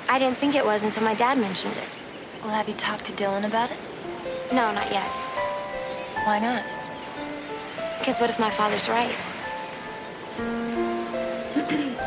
I 0.08 0.18
didn't 0.18 0.38
think 0.38 0.54
it 0.54 0.64
was 0.64 0.84
until 0.84 1.02
my 1.02 1.12
dad 1.12 1.36
mentioned 1.36 1.76
it. 1.76 2.03
Well, 2.44 2.52
have 2.52 2.68
you 2.68 2.74
talked 2.74 3.06
to 3.06 3.12
Dylan 3.12 3.46
about 3.46 3.70
it? 3.70 3.78
No, 4.52 4.70
not 4.70 4.92
yet. 4.92 5.16
Why 6.26 6.38
not? 6.38 6.62
Because 7.98 8.20
what 8.20 8.28
if 8.28 8.38
my 8.38 8.50
father's 8.50 8.88
right? 8.88 9.28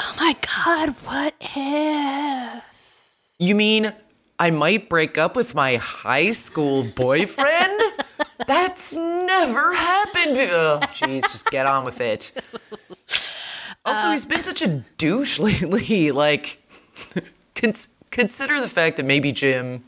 Oh 0.00 0.14
my 0.16 0.36
god, 0.40 0.90
what 1.04 1.34
if? 1.40 2.64
You 3.38 3.54
mean 3.54 3.92
I 4.38 4.50
might 4.50 4.88
break 4.88 5.18
up 5.18 5.34
with 5.34 5.54
my 5.54 5.76
high 5.76 6.30
school 6.32 6.84
boyfriend? 6.84 7.80
That's 8.46 8.96
never 8.96 9.74
happened. 9.74 10.38
Oh, 10.38 10.78
jeez, 10.92 11.22
just 11.22 11.50
get 11.50 11.66
on 11.66 11.84
with 11.84 12.00
it. 12.00 12.32
Also, 13.84 14.08
uh, 14.08 14.12
he's 14.12 14.24
been 14.24 14.42
such 14.44 14.62
a 14.62 14.68
douche 14.96 15.38
lately. 15.40 16.10
Like, 16.12 16.62
cons- 17.56 17.88
consider 18.10 18.60
the 18.60 18.68
fact 18.68 18.96
that 18.96 19.04
maybe 19.06 19.32
Jim, 19.32 19.84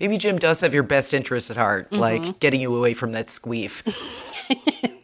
maybe 0.00 0.18
Jim 0.18 0.38
does 0.38 0.60
have 0.60 0.72
your 0.74 0.82
best 0.82 1.12
interests 1.14 1.50
at 1.50 1.56
heart, 1.56 1.90
Mhm. 1.90 1.98
like 1.98 2.40
getting 2.40 2.60
you 2.60 2.74
away 2.74 2.94
from 2.94 3.12
that 3.12 3.26
squeef. 3.28 3.82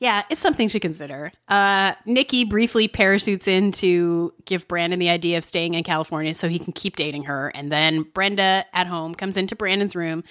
Yeah, 0.00 0.22
it's 0.28 0.40
something 0.40 0.68
to 0.68 0.80
consider. 0.80 1.32
Uh, 1.48 1.94
Nikki 2.04 2.44
briefly 2.44 2.88
parachutes 2.88 3.48
in 3.48 3.72
to 3.72 4.34
give 4.44 4.68
Brandon 4.68 4.98
the 4.98 5.08
idea 5.08 5.38
of 5.38 5.44
staying 5.44 5.72
in 5.74 5.82
California 5.84 6.34
so 6.34 6.46
he 6.46 6.58
can 6.58 6.74
keep 6.74 6.96
dating 6.96 7.22
her. 7.24 7.48
And 7.54 7.72
then 7.72 8.02
Brenda 8.02 8.66
at 8.74 8.86
home 8.86 9.14
comes 9.14 9.38
into 9.38 9.56
Brandon's 9.56 9.96
room 9.96 10.22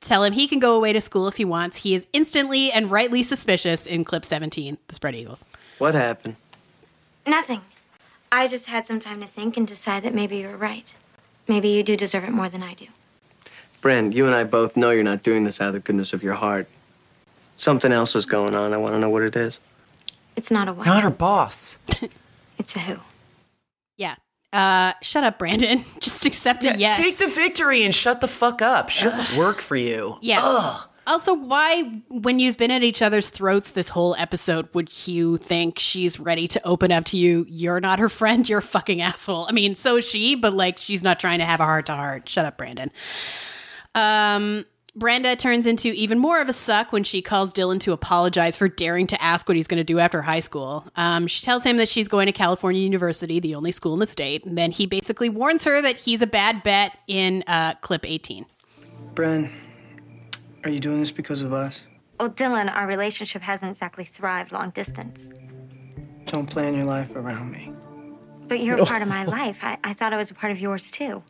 tell 0.00 0.22
him 0.22 0.34
he 0.34 0.46
can 0.46 0.60
go 0.60 0.76
away 0.76 0.92
to 0.92 1.00
school 1.00 1.26
if 1.26 1.38
he 1.38 1.44
wants. 1.44 1.78
He 1.78 1.94
is 1.94 2.06
instantly 2.12 2.70
and 2.70 2.88
rightly 2.90 3.22
suspicious 3.24 3.86
in 3.86 4.04
clip 4.04 4.24
17, 4.24 4.76
the 4.86 4.94
spread 4.94 5.16
eagle. 5.16 5.38
What 5.78 5.94
happened? 5.94 6.36
Nothing. 7.26 7.62
I 8.30 8.46
just 8.46 8.66
had 8.66 8.86
some 8.86 9.00
time 9.00 9.20
to 9.22 9.26
think 9.26 9.56
and 9.56 9.66
decide 9.66 10.04
that 10.04 10.14
maybe 10.14 10.36
you 10.36 10.48
were 10.48 10.56
right. 10.56 10.94
Maybe 11.48 11.68
you 11.68 11.82
do 11.82 11.96
deserve 11.96 12.24
it 12.24 12.30
more 12.30 12.48
than 12.48 12.62
I 12.62 12.72
do. 12.74 12.86
Brent, 13.80 14.14
you 14.14 14.26
and 14.26 14.34
I 14.34 14.44
both 14.44 14.76
know 14.76 14.90
you're 14.90 15.02
not 15.04 15.22
doing 15.22 15.44
this 15.44 15.60
out 15.60 15.68
of 15.68 15.74
the 15.74 15.80
goodness 15.80 16.12
of 16.12 16.22
your 16.22 16.34
heart. 16.34 16.66
Something 17.58 17.92
else 17.92 18.14
is 18.16 18.26
going 18.26 18.54
on. 18.54 18.72
I 18.72 18.76
want 18.76 18.94
to 18.94 18.98
know 18.98 19.10
what 19.10 19.22
it 19.22 19.36
is. 19.36 19.60
It's 20.34 20.50
not 20.50 20.68
a 20.68 20.72
what. 20.72 20.86
Not 20.86 21.02
her 21.02 21.10
boss. 21.10 21.78
It's 22.58 22.74
a 22.74 22.78
who. 22.78 22.96
Yeah. 23.98 24.14
Uh, 24.52 24.94
shut 25.02 25.24
up, 25.24 25.38
Brandon. 25.38 25.84
Just 26.00 26.24
accept 26.24 26.64
it, 26.64 26.78
yes. 26.78 26.96
Take 26.96 27.18
the 27.18 27.28
victory 27.28 27.84
and 27.84 27.94
shut 27.94 28.20
the 28.22 28.28
fuck 28.28 28.62
up. 28.62 28.88
She 28.88 29.04
doesn't 29.04 29.36
work 29.38 29.60
for 29.60 29.76
you. 29.76 30.16
Yeah. 30.22 30.40
Ugh. 30.42 30.85
Also, 31.06 31.34
why, 31.34 32.02
when 32.08 32.40
you've 32.40 32.58
been 32.58 32.70
at 32.70 32.82
each 32.82 33.00
other's 33.00 33.30
throats 33.30 33.70
this 33.70 33.90
whole 33.90 34.16
episode, 34.16 34.68
would 34.74 35.06
you 35.06 35.36
think 35.36 35.78
she's 35.78 36.18
ready 36.18 36.48
to 36.48 36.66
open 36.66 36.90
up 36.90 37.04
to 37.06 37.16
you? 37.16 37.46
You're 37.48 37.80
not 37.80 37.98
her 37.98 38.08
friend. 38.08 38.48
You're 38.48 38.58
a 38.58 38.62
fucking 38.62 39.00
asshole. 39.00 39.46
I 39.48 39.52
mean, 39.52 39.74
so 39.74 39.96
is 39.96 40.08
she, 40.08 40.34
but 40.34 40.52
like, 40.52 40.78
she's 40.78 41.02
not 41.04 41.20
trying 41.20 41.38
to 41.38 41.44
have 41.44 41.60
a 41.60 41.64
heart 41.64 41.86
to 41.86 41.94
heart. 41.94 42.28
Shut 42.28 42.44
up, 42.44 42.56
Brandon. 42.56 42.90
Um, 43.94 44.64
Brenda 44.96 45.36
turns 45.36 45.66
into 45.66 45.88
even 45.88 46.18
more 46.18 46.40
of 46.40 46.48
a 46.48 46.54
suck 46.54 46.90
when 46.90 47.04
she 47.04 47.20
calls 47.20 47.52
Dylan 47.52 47.78
to 47.80 47.92
apologize 47.92 48.56
for 48.56 48.66
daring 48.66 49.06
to 49.08 49.22
ask 49.22 49.46
what 49.46 49.54
he's 49.54 49.66
going 49.66 49.78
to 49.78 49.84
do 49.84 49.98
after 49.98 50.22
high 50.22 50.40
school. 50.40 50.86
Um, 50.96 51.26
she 51.26 51.44
tells 51.44 51.64
him 51.64 51.76
that 51.76 51.88
she's 51.88 52.08
going 52.08 52.26
to 52.26 52.32
California 52.32 52.80
University, 52.80 53.38
the 53.38 53.54
only 53.54 53.72
school 53.72 53.92
in 53.92 53.98
the 53.98 54.06
state, 54.06 54.46
and 54.46 54.56
then 54.56 54.72
he 54.72 54.86
basically 54.86 55.28
warns 55.28 55.64
her 55.64 55.82
that 55.82 55.98
he's 55.98 56.22
a 56.22 56.26
bad 56.26 56.62
bet 56.62 56.98
in 57.06 57.44
uh, 57.46 57.74
clip 57.82 58.06
18. 58.08 58.46
Bren, 59.14 59.50
are 60.66 60.72
you 60.72 60.80
doing 60.80 61.00
this 61.00 61.10
because 61.10 61.42
of 61.42 61.52
us? 61.52 61.82
Well, 62.18 62.30
Dylan, 62.30 62.74
our 62.74 62.86
relationship 62.86 63.42
hasn't 63.42 63.70
exactly 63.70 64.04
thrived 64.04 64.52
long 64.52 64.70
distance. 64.70 65.28
Don't 66.24 66.46
plan 66.46 66.74
your 66.74 66.84
life 66.84 67.14
around 67.14 67.50
me. 67.50 67.72
But 68.48 68.60
you're 68.60 68.78
a 68.78 68.86
part 68.86 69.02
of 69.02 69.08
my 69.18 69.24
life. 69.24 69.58
I, 69.62 69.78
I 69.84 69.94
thought 69.94 70.12
I 70.12 70.16
was 70.16 70.30
a 70.30 70.34
part 70.34 70.52
of 70.52 70.58
yours 70.58 70.90
too. 70.90 71.22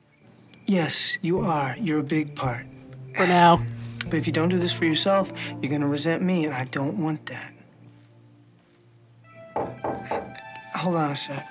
Yes, 0.66 1.18
you 1.22 1.40
are. 1.40 1.76
You're 1.78 2.00
a 2.00 2.04
big 2.04 2.34
part. 2.34 2.66
For 3.14 3.26
now. 3.26 3.64
But 4.04 4.14
if 4.14 4.26
you 4.26 4.32
don't 4.32 4.48
do 4.48 4.58
this 4.58 4.72
for 4.72 4.84
yourself, 4.84 5.32
you're 5.60 5.70
going 5.70 5.80
to 5.80 5.86
resent 5.86 6.22
me, 6.22 6.44
and 6.44 6.54
I 6.54 6.64
don't 6.64 6.96
want 6.98 7.26
that. 7.26 7.52
Hold 10.74 10.96
on 10.96 11.10
a 11.10 11.16
sec. 11.16 11.46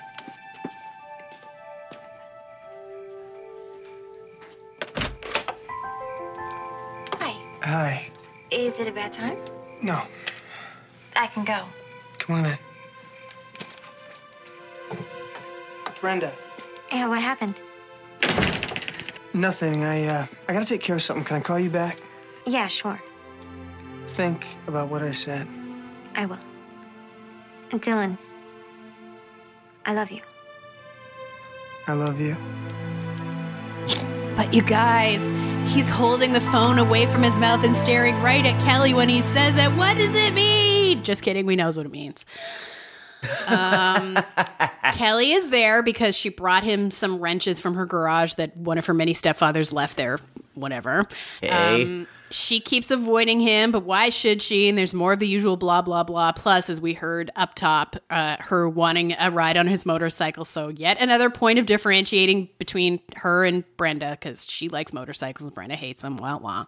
Hi. 7.66 8.08
Is 8.52 8.78
it 8.78 8.86
a 8.86 8.92
bad 8.92 9.12
time? 9.12 9.36
No, 9.82 10.00
I 11.16 11.26
can 11.26 11.44
go. 11.44 11.64
come 12.16 12.36
on 12.36 12.46
in. 12.46 12.58
Brenda. 16.00 16.32
Yeah, 16.92 17.08
what 17.08 17.20
happened? 17.20 17.56
Nothing. 19.34 19.82
I 19.82 20.06
uh, 20.06 20.26
I 20.48 20.52
gotta 20.52 20.64
take 20.64 20.80
care 20.80 20.94
of 20.94 21.02
something. 21.02 21.24
Can 21.24 21.38
I 21.38 21.40
call 21.40 21.58
you 21.58 21.68
back? 21.68 21.98
Yeah, 22.46 22.68
sure. 22.68 23.02
Think 24.06 24.46
about 24.68 24.88
what 24.88 25.02
I 25.02 25.10
said. 25.10 25.48
I 26.14 26.26
will. 26.26 26.38
Dylan, 27.70 28.16
I 29.84 29.92
love 29.92 30.12
you. 30.12 30.20
I 31.88 31.94
love 31.94 32.20
you. 32.20 32.36
But 34.36 34.54
you 34.54 34.62
guys, 34.62 35.20
he's 35.68 35.88
holding 35.88 36.32
the 36.32 36.40
phone 36.40 36.78
away 36.78 37.06
from 37.06 37.22
his 37.22 37.38
mouth 37.38 37.64
and 37.64 37.74
staring 37.76 38.20
right 38.22 38.44
at 38.44 38.60
Kelly 38.62 38.94
when 38.94 39.08
he 39.08 39.22
says 39.22 39.56
it. 39.56 39.70
What 39.76 39.96
does 39.96 40.14
it 40.14 40.34
mean? 40.34 41.02
Just 41.02 41.22
kidding. 41.22 41.46
We 41.46 41.56
knows 41.56 41.76
what 41.76 41.86
it 41.86 41.92
means. 41.92 42.24
Um, 43.46 44.18
Kelly 44.92 45.32
is 45.32 45.48
there 45.48 45.82
because 45.82 46.16
she 46.16 46.28
brought 46.28 46.62
him 46.64 46.90
some 46.90 47.18
wrenches 47.18 47.60
from 47.60 47.74
her 47.74 47.86
garage 47.86 48.34
that 48.34 48.56
one 48.56 48.78
of 48.78 48.86
her 48.86 48.94
many 48.94 49.14
stepfathers 49.14 49.72
left 49.72 49.96
there. 49.96 50.20
Whatever. 50.54 51.06
Hey. 51.40 51.82
Um, 51.82 52.06
she 52.30 52.60
keeps 52.60 52.90
avoiding 52.90 53.40
him, 53.40 53.70
but 53.70 53.84
why 53.84 54.08
should 54.08 54.42
she? 54.42 54.68
And 54.68 54.76
there's 54.76 54.94
more 54.94 55.12
of 55.12 55.18
the 55.18 55.28
usual 55.28 55.56
blah 55.56 55.82
blah 55.82 56.02
blah. 56.02 56.32
Plus, 56.32 56.68
as 56.68 56.80
we 56.80 56.94
heard 56.94 57.30
up 57.36 57.54
top, 57.54 57.96
uh, 58.10 58.36
her 58.40 58.68
wanting 58.68 59.14
a 59.18 59.30
ride 59.30 59.56
on 59.56 59.66
his 59.66 59.86
motorcycle. 59.86 60.44
So 60.44 60.68
yet 60.68 61.00
another 61.00 61.30
point 61.30 61.58
of 61.58 61.66
differentiating 61.66 62.48
between 62.58 63.00
her 63.16 63.44
and 63.44 63.64
Brenda 63.76 64.10
because 64.10 64.46
she 64.48 64.68
likes 64.68 64.92
motorcycles 64.92 65.46
and 65.46 65.54
Brenda 65.54 65.76
hates 65.76 66.02
them. 66.02 66.16
Well, 66.16 66.40
long. 66.42 66.66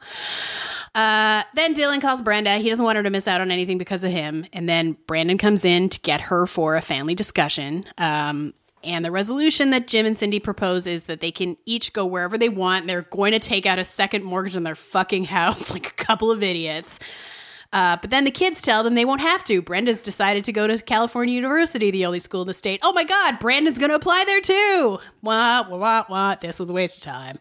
Uh, 0.94 1.42
then 1.54 1.74
Dylan 1.74 2.00
calls 2.00 2.22
Brenda. 2.22 2.56
He 2.56 2.70
doesn't 2.70 2.84
want 2.84 2.96
her 2.96 3.02
to 3.02 3.10
miss 3.10 3.28
out 3.28 3.40
on 3.40 3.50
anything 3.50 3.78
because 3.78 4.04
of 4.04 4.10
him. 4.10 4.46
And 4.52 4.68
then 4.68 4.96
Brandon 5.06 5.38
comes 5.38 5.64
in 5.64 5.88
to 5.90 6.00
get 6.00 6.22
her 6.22 6.46
for 6.46 6.76
a 6.76 6.80
family 6.80 7.14
discussion. 7.14 7.84
Um, 7.98 8.54
and 8.84 9.04
the 9.04 9.10
resolution 9.10 9.70
that 9.70 9.86
Jim 9.88 10.06
and 10.06 10.16
Cindy 10.18 10.40
propose 10.40 10.86
is 10.86 11.04
that 11.04 11.20
they 11.20 11.30
can 11.30 11.56
each 11.66 11.92
go 11.92 12.04
wherever 12.06 12.36
they 12.38 12.48
want. 12.48 12.86
They're 12.86 13.02
going 13.02 13.32
to 13.32 13.38
take 13.40 13.66
out 13.66 13.78
a 13.78 13.84
second 13.84 14.24
mortgage 14.24 14.56
on 14.56 14.62
their 14.62 14.74
fucking 14.74 15.24
house 15.24 15.70
like 15.74 15.86
a 15.86 16.04
couple 16.04 16.30
of 16.30 16.42
idiots. 16.42 16.98
Uh, 17.70 17.98
but 18.00 18.08
then 18.08 18.24
the 18.24 18.30
kids 18.30 18.62
tell 18.62 18.82
them 18.82 18.94
they 18.94 19.04
won't 19.04 19.20
have 19.20 19.44
to. 19.44 19.60
Brenda's 19.60 20.00
decided 20.00 20.42
to 20.44 20.52
go 20.54 20.66
to 20.66 20.78
California 20.78 21.34
University, 21.34 21.90
the 21.90 22.06
only 22.06 22.18
school 22.18 22.40
in 22.40 22.46
the 22.46 22.54
state. 22.54 22.80
Oh 22.82 22.94
my 22.94 23.04
God, 23.04 23.38
Brandon's 23.40 23.76
going 23.78 23.90
to 23.90 23.94
apply 23.96 24.24
there 24.26 24.40
too. 24.40 24.98
What, 25.20 25.70
what, 25.70 26.08
what? 26.08 26.40
This 26.40 26.58
was 26.58 26.70
a 26.70 26.72
waste 26.72 26.96
of 26.96 27.02
time. 27.02 27.36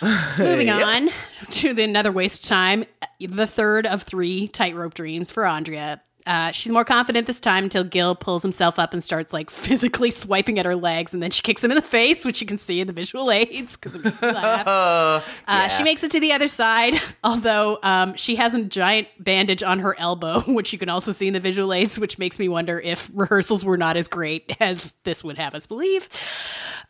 Moving 0.38 0.68
Yep. 0.68 0.86
on 0.86 1.10
to 1.50 1.74
the 1.74 1.82
another 1.84 2.10
waste 2.10 2.42
of 2.44 2.48
time, 2.48 2.86
the 3.20 3.46
third 3.46 3.86
of 3.86 4.02
three 4.02 4.48
tightrope 4.48 4.94
dreams 4.94 5.30
for 5.30 5.44
Andrea. 5.44 6.00
Uh, 6.26 6.52
she's 6.52 6.72
more 6.72 6.84
confident 6.84 7.26
this 7.26 7.40
time 7.40 7.64
until 7.64 7.84
Gil 7.84 8.14
pulls 8.14 8.42
himself 8.42 8.78
up 8.78 8.92
and 8.92 9.02
starts 9.02 9.32
like 9.32 9.50
physically 9.50 10.10
swiping 10.10 10.58
at 10.58 10.66
her 10.66 10.76
legs, 10.76 11.14
and 11.14 11.22
then 11.22 11.30
she 11.30 11.42
kicks 11.42 11.62
him 11.62 11.70
in 11.70 11.74
the 11.74 11.82
face, 11.82 12.24
which 12.24 12.40
you 12.40 12.46
can 12.46 12.58
see 12.58 12.80
in 12.80 12.86
the 12.86 12.92
visual 12.92 13.30
aids 13.30 13.76
because 13.76 13.96
it 13.96 14.04
makes 14.04 14.20
me 14.22 14.32
laugh. 14.32 14.66
Uh, 14.70 15.20
yeah. 15.48 15.68
She 15.68 15.82
makes 15.82 16.04
it 16.04 16.10
to 16.12 16.20
the 16.20 16.32
other 16.32 16.48
side, 16.48 17.00
although 17.24 17.78
um, 17.82 18.14
she 18.14 18.36
has 18.36 18.54
a 18.54 18.62
giant 18.62 19.08
bandage 19.18 19.62
on 19.62 19.78
her 19.80 19.98
elbow, 19.98 20.40
which 20.40 20.72
you 20.72 20.78
can 20.78 20.88
also 20.88 21.12
see 21.12 21.26
in 21.26 21.32
the 21.32 21.40
visual 21.40 21.72
aids, 21.72 21.98
which 21.98 22.18
makes 22.18 22.38
me 22.38 22.48
wonder 22.48 22.78
if 22.78 23.10
rehearsals 23.14 23.64
were 23.64 23.76
not 23.76 23.96
as 23.96 24.08
great 24.08 24.54
as 24.60 24.94
this 25.04 25.24
would 25.24 25.38
have 25.38 25.54
us 25.54 25.66
believe. 25.66 26.08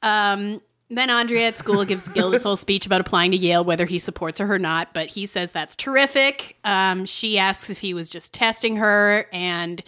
Um, 0.02 0.60
then 0.90 1.08
Andrea 1.08 1.48
at 1.48 1.56
school 1.56 1.84
gives 1.84 2.08
Gil 2.08 2.30
this 2.30 2.42
whole 2.42 2.56
speech 2.56 2.84
about 2.84 3.00
applying 3.00 3.30
to 3.30 3.36
Yale, 3.36 3.64
whether 3.64 3.86
he 3.86 3.98
supports 3.98 4.40
her 4.40 4.52
or 4.52 4.58
not, 4.58 4.92
but 4.92 5.08
he 5.08 5.24
says 5.24 5.52
that's 5.52 5.76
terrific. 5.76 6.56
Um, 6.64 7.06
she 7.06 7.38
asks 7.38 7.70
if 7.70 7.78
he 7.78 7.94
was 7.94 8.10
just 8.10 8.32
testing 8.34 8.76
her, 8.76 9.26
and 9.32 9.82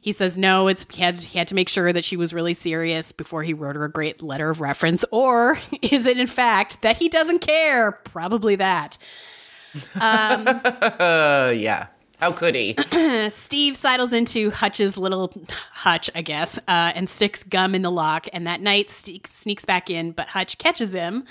he 0.00 0.12
says 0.12 0.36
no. 0.36 0.66
It's 0.66 0.84
he 0.90 1.02
had, 1.02 1.18
he 1.18 1.38
had 1.38 1.46
to 1.48 1.54
make 1.54 1.68
sure 1.68 1.92
that 1.92 2.04
she 2.04 2.16
was 2.16 2.34
really 2.34 2.54
serious 2.54 3.12
before 3.12 3.44
he 3.44 3.54
wrote 3.54 3.76
her 3.76 3.84
a 3.84 3.90
great 3.90 4.22
letter 4.22 4.50
of 4.50 4.60
reference. 4.60 5.04
Or 5.12 5.58
is 5.82 6.06
it 6.06 6.18
in 6.18 6.26
fact 6.26 6.82
that 6.82 6.96
he 6.96 7.08
doesn't 7.08 7.40
care? 7.40 7.92
Probably 7.92 8.56
that. 8.56 8.98
Um, 10.00 10.46
yeah. 11.56 11.86
How 12.20 12.32
could 12.32 12.54
he? 12.54 12.76
Steve 13.30 13.76
sidles 13.76 14.12
into 14.12 14.50
Hutch's 14.50 14.98
little 14.98 15.32
Hutch, 15.72 16.10
I 16.14 16.22
guess, 16.22 16.58
uh, 16.58 16.92
and 16.94 17.08
sticks 17.08 17.42
gum 17.42 17.74
in 17.74 17.82
the 17.82 17.90
lock. 17.90 18.28
And 18.32 18.46
that 18.46 18.60
night, 18.60 18.90
Steve 18.90 19.22
sneaks 19.24 19.64
back 19.64 19.88
in, 19.88 20.12
but 20.12 20.28
Hutch 20.28 20.58
catches 20.58 20.92
him. 20.92 21.24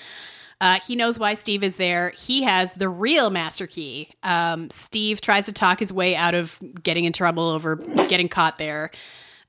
Uh, 0.61 0.79
he 0.85 0.95
knows 0.95 1.17
why 1.17 1.35
Steve 1.35 1.63
is 1.63 1.75
there. 1.75 2.11
He 2.17 2.43
has 2.43 2.73
the 2.73 2.89
real 2.89 3.29
master 3.29 3.65
key. 3.65 4.09
Um, 4.23 4.69
Steve 4.71 5.21
tries 5.21 5.45
to 5.45 5.53
talk 5.53 5.79
his 5.79 5.93
way 5.93 6.15
out 6.15 6.35
of 6.35 6.59
getting 6.83 7.05
in 7.05 7.13
trouble 7.13 7.43
over 7.43 7.75
getting 7.75 8.27
caught 8.27 8.57
there. 8.57 8.91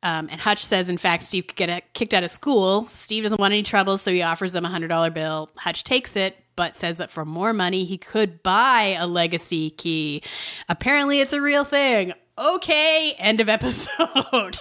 Um, 0.03 0.28
and 0.30 0.41
Hutch 0.41 0.64
says, 0.64 0.88
in 0.88 0.99
fact, 0.99 1.24
Steve 1.24 1.49
could 1.49 1.57
get 1.57 1.93
kicked 1.95 2.14
out 2.14 2.22
of 2.22 2.30
school. 2.30 2.86
Steve 2.86 3.24
doesn't 3.24 3.41
want 3.41 3.53
any 3.53 3.62
trouble, 3.62 3.99
so 3.99 4.11
he 4.11 4.22
offers 4.22 4.55
him 4.55 4.64
a 4.64 4.68
$100 4.68 5.12
bill. 5.12 5.51
Hutch 5.57 5.84
takes 5.84 6.16
it, 6.16 6.36
but 6.61 6.76
says 6.76 6.98
that 6.98 7.11
for 7.11 7.24
more 7.24 7.54
money, 7.54 7.86
he 7.86 7.96
could 7.96 8.42
buy 8.42 8.94
a 9.00 9.06
legacy 9.06 9.70
key. 9.70 10.22
Apparently, 10.68 11.18
it's 11.20 11.32
a 11.32 11.40
real 11.40 11.64
thing. 11.64 12.12
Okay, 12.36 13.14
end 13.16 13.40
of 13.40 13.48
episode. 13.48 14.58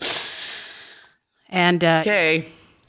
and, 1.50 1.84
uh, 1.84 1.98
Okay. 2.00 2.46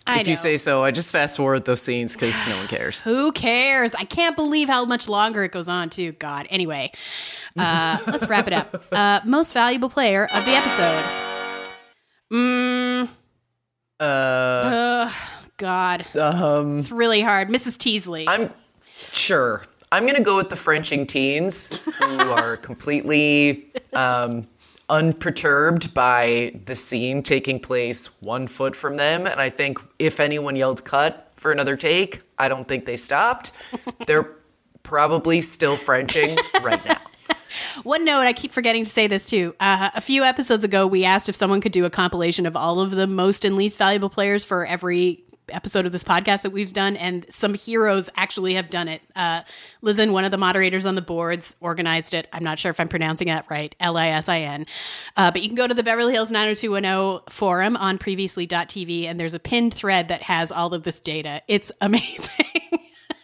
I 0.08 0.22
if 0.22 0.30
you 0.30 0.38
say 0.38 0.56
so, 0.56 0.82
I 0.82 0.92
just 0.92 1.12
fast 1.12 1.36
forward 1.36 1.66
those 1.66 1.82
scenes 1.82 2.14
because 2.14 2.48
no 2.48 2.56
one 2.56 2.68
cares. 2.70 3.02
Who 3.02 3.34
cares? 3.34 3.94
I 3.96 4.06
can't 4.06 4.38
believe 4.38 4.70
how 4.70 4.86
much 4.86 5.10
longer 5.10 5.44
it 5.44 5.52
goes 5.52 5.68
on, 5.68 5.90
too. 5.90 6.14
God. 6.14 6.48
Anyway, 6.50 6.94
uh, 7.60 7.98
let's 8.08 8.30
wrap 8.30 8.48
it 8.48 8.54
up. 8.54 8.82
Uh, 8.94 9.20
most 9.26 9.52
valuable 9.54 9.90
player 9.90 10.24
of 10.24 10.46
the 10.46 10.52
episode. 10.52 11.04
Mm, 12.32 13.10
Uh, 14.00 14.04
ugh, 14.06 15.14
God. 15.64 16.06
um, 16.18 16.80
It's 16.80 16.92
really 16.92 17.22
hard. 17.22 17.48
Mrs. 17.48 17.78
Teasley. 17.78 18.28
I'm 18.28 18.52
sure. 19.12 19.66
I'm 19.94 20.06
gonna 20.06 20.22
go 20.22 20.36
with 20.36 20.50
the 20.50 20.56
Frenching 20.58 21.08
teens 21.08 21.70
who 22.02 22.18
are 22.32 22.58
completely 22.58 23.72
um, 23.94 24.48
unperturbed 24.90 25.94
by 25.94 26.60
the 26.66 26.76
scene 26.76 27.24
taking 27.24 27.60
place 27.62 28.08
one 28.22 28.48
foot 28.48 28.76
from 28.76 28.98
them, 28.98 29.26
and 29.26 29.40
I 29.40 29.50
think 29.50 29.78
if 30.00 30.20
anyone 30.20 30.56
yelled 30.56 30.84
"cut" 30.84 31.32
for 31.38 31.52
another 31.52 31.76
take, 31.78 32.22
I 32.38 32.48
don't 32.50 32.68
think 32.68 32.86
they 32.86 32.98
stopped. 32.98 33.52
They're 34.08 34.30
probably 34.84 35.40
still 35.42 35.78
Frenching 35.78 36.38
right 36.62 36.84
now. 36.86 36.98
One 37.84 38.04
note, 38.04 38.22
I 38.22 38.34
keep 38.34 38.52
forgetting 38.52 38.84
to 38.84 38.90
say 38.90 39.06
this 39.08 39.28
too. 39.28 39.56
Uh, 39.60 39.92
a 39.96 40.02
few 40.02 40.24
episodes 40.24 40.64
ago, 40.64 40.88
we 40.88 41.06
asked 41.06 41.30
if 41.30 41.36
someone 41.36 41.62
could 41.62 41.72
do 41.72 41.86
a 41.86 41.90
compilation 41.90 42.46
of 42.48 42.56
all 42.58 42.80
of 42.80 42.92
the 42.92 43.06
most 43.08 43.46
and 43.46 43.56
least 43.56 43.78
valuable 43.78 44.10
players 44.10 44.44
for 44.44 44.66
every 44.66 45.24
episode 45.54 45.86
of 45.86 45.92
this 45.92 46.04
podcast 46.04 46.42
that 46.42 46.52
we've 46.52 46.74
done, 46.74 46.96
and 46.98 47.26
some 47.30 47.54
heroes 47.54 48.10
actually 48.16 48.56
have 48.56 48.70
done 48.70 48.88
it. 48.88 49.02
Uh, 49.16 49.42
Lisin, 49.82 50.12
one 50.12 50.26
of 50.26 50.32
the 50.32 50.38
moderators 50.38 50.86
on 50.86 50.96
the 50.96 51.02
boards, 51.02 51.56
organized 51.62 52.14
it. 52.14 52.28
I'm 52.34 52.44
not 52.44 52.60
sure 52.60 52.72
if 52.72 52.80
I'm 52.80 52.88
pronouncing 52.88 53.28
that 53.28 53.46
right, 53.50 53.76
L 53.80 53.98
I 53.98 54.10
S 54.10 54.28
I 54.30 54.40
N. 54.40 54.66
Uh, 55.16 55.32
but 55.32 55.42
you 55.42 55.50
can 55.50 55.56
go 55.56 55.68
to 55.68 55.74
the 55.74 55.84
Beverly 55.84 56.14
Hills 56.14 56.32
90210 56.32 57.34
forum 57.34 57.78
on 57.78 57.98
previously.tv, 57.98 59.06
and 59.06 59.20
there's 59.20 59.34
a 59.34 59.40
pinned 59.40 59.74
thread 59.74 60.08
that 60.08 60.24
has 60.24 60.52
all 60.52 60.74
of 60.74 60.84
this 60.84 61.00
data. 61.00 61.42
It's 61.48 61.72
amazing. 61.82 62.30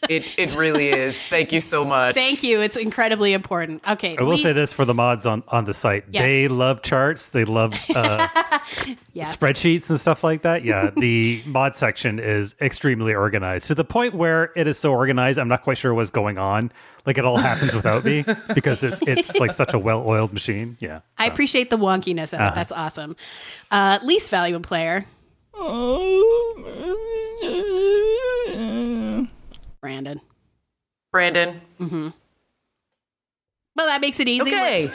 It 0.08 0.38
it 0.40 0.56
really 0.56 0.90
is. 0.90 1.22
Thank 1.22 1.52
you 1.52 1.60
so 1.60 1.84
much. 1.84 2.16
Thank 2.16 2.42
you. 2.44 2.62
It's 2.62 2.78
incredibly 2.78 3.34
important. 3.34 3.88
Okay. 3.88 4.16
I 4.18 4.24
will 4.24 4.38
say 4.38 4.54
this 4.54 4.72
for 4.72 4.86
the 4.86 4.94
mods 4.94 5.26
on, 5.26 5.44
on 5.50 5.66
the 5.66 5.74
site. 5.74 6.06
Yes. 6.12 6.24
They 6.24 6.48
love 6.48 6.82
charts. 6.82 7.30
They 7.30 7.44
love 7.44 7.74
uh, 7.94 8.28
Yeah. 9.14 9.26
spreadsheets 9.26 9.90
and 9.90 10.00
stuff 10.00 10.24
like 10.24 10.44
that. 10.44 10.64
Yeah, 10.64 10.92
the 10.98 11.42
mod 11.46 11.76
section 11.76 12.20
is 12.20 12.56
extremely 12.62 13.14
organized 13.14 13.68
to 13.68 13.76
the 13.76 13.84
point 13.84 14.14
where 14.14 14.52
it 14.56 14.68
is 14.68 14.78
so 14.80 14.94
organized. 14.94 15.38
I'm 15.40 15.50
not 15.50 15.64
quite 15.64 15.78
sure 15.78 15.94
what's 15.94 16.10
going 16.12 16.38
on. 16.38 16.72
Like 17.06 17.18
it 17.18 17.26
all 17.26 17.38
happens 17.38 17.76
without 17.76 18.06
me 18.06 18.24
because 18.54 18.84
it's 18.84 19.02
it's 19.02 19.38
like 19.38 19.52
such 19.52 19.74
a 19.74 19.80
well 19.80 20.08
oiled 20.08 20.32
machine. 20.32 20.78
Yeah. 20.80 21.02
I 21.18 21.26
appreciate 21.26 21.70
the 21.70 21.78
wonkiness 21.78 22.34
of 22.34 22.40
it. 22.40 22.44
Uh-huh. 22.44 22.56
That's 22.56 22.72
awesome. 22.72 23.16
Uh, 23.72 24.00
least 24.04 24.30
valuable 24.30 24.62
player. 24.66 25.06
Brandon. 29.82 30.22
Brandon. 31.12 31.62
Mm-hmm. 31.80 32.10
Well, 33.76 33.88
that 33.88 34.02
makes 34.02 34.20
it 34.20 34.28
easy. 34.28 34.50
Okay. 34.50 34.92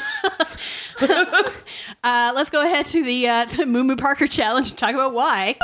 Let's, 1.00 1.56
uh, 2.04 2.32
let's 2.34 2.50
go 2.50 2.64
ahead 2.64 2.86
to 2.86 3.02
the 3.02 3.28
uh, 3.28 3.44
the 3.46 3.66
Moo 3.66 3.82
Moo 3.82 3.96
Parker 3.96 4.26
challenge 4.26 4.70
and 4.70 4.78
talk 4.78 4.94
about 4.94 5.14
why. 5.14 5.56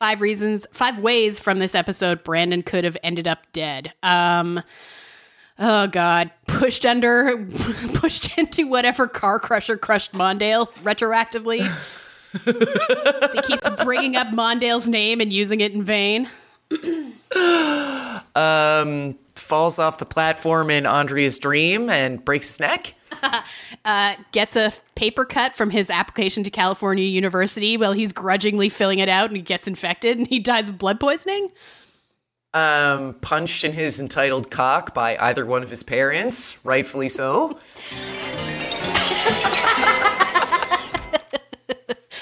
Five 0.00 0.20
reasons, 0.20 0.66
five 0.72 0.98
ways 0.98 1.40
from 1.40 1.58
this 1.58 1.74
episode 1.74 2.24
Brandon 2.24 2.62
could 2.62 2.84
have 2.84 2.96
ended 3.02 3.26
up 3.26 3.40
dead. 3.52 3.92
Um, 4.02 4.62
oh 5.58 5.86
God, 5.86 6.30
pushed 6.46 6.84
under, 6.86 7.46
pushed 7.94 8.36
into 8.38 8.66
whatever 8.66 9.06
car 9.06 9.38
crusher 9.38 9.76
crushed 9.76 10.12
Mondale 10.12 10.72
retroactively. 10.82 11.60
he 13.34 13.42
keeps 13.42 13.68
bringing 13.82 14.16
up 14.16 14.28
Mondale's 14.28 14.88
name 14.88 15.20
and 15.20 15.32
using 15.32 15.60
it 15.60 15.72
in 15.72 15.82
vain. 15.82 16.28
Um, 18.36 19.16
falls 19.36 19.78
off 19.78 19.98
the 19.98 20.06
platform 20.06 20.70
in 20.70 20.86
Andrea's 20.86 21.38
dream 21.38 21.88
and 21.88 22.24
breaks 22.24 22.48
his 22.48 22.60
neck. 22.60 22.94
uh, 23.84 24.14
gets 24.32 24.56
a 24.56 24.72
paper 24.96 25.24
cut 25.24 25.54
from 25.54 25.70
his 25.70 25.88
application 25.88 26.42
to 26.44 26.50
California 26.50 27.04
University 27.04 27.76
while 27.76 27.92
he's 27.92 28.12
grudgingly 28.12 28.68
filling 28.68 28.98
it 28.98 29.08
out 29.08 29.30
and 29.30 29.36
he 29.36 29.42
gets 29.42 29.68
infected 29.68 30.18
and 30.18 30.26
he 30.26 30.40
dies 30.40 30.68
of 30.68 30.78
blood 30.78 30.98
poisoning. 30.98 31.50
Um, 32.52 33.14
punched 33.14 33.64
in 33.64 33.72
his 33.72 34.00
entitled 34.00 34.50
cock 34.50 34.94
by 34.94 35.16
either 35.16 35.44
one 35.44 35.62
of 35.62 35.70
his 35.70 35.82
parents, 35.82 36.58
rightfully 36.64 37.08
so. 37.08 37.58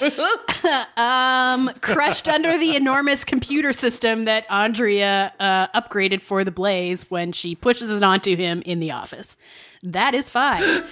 um, 0.96 1.70
crushed 1.80 2.28
under 2.28 2.58
the 2.58 2.76
enormous 2.76 3.24
computer 3.24 3.72
system 3.72 4.24
that 4.24 4.44
Andrea 4.50 5.32
uh, 5.38 5.68
upgraded 5.68 6.22
for 6.22 6.44
the 6.44 6.50
Blaze 6.50 7.10
when 7.10 7.32
she 7.32 7.54
pushes 7.54 7.90
it 7.90 8.02
onto 8.02 8.36
him 8.36 8.62
in 8.66 8.80
the 8.80 8.90
office. 8.92 9.36
That 9.82 10.14
is 10.14 10.28
five. 10.28 10.90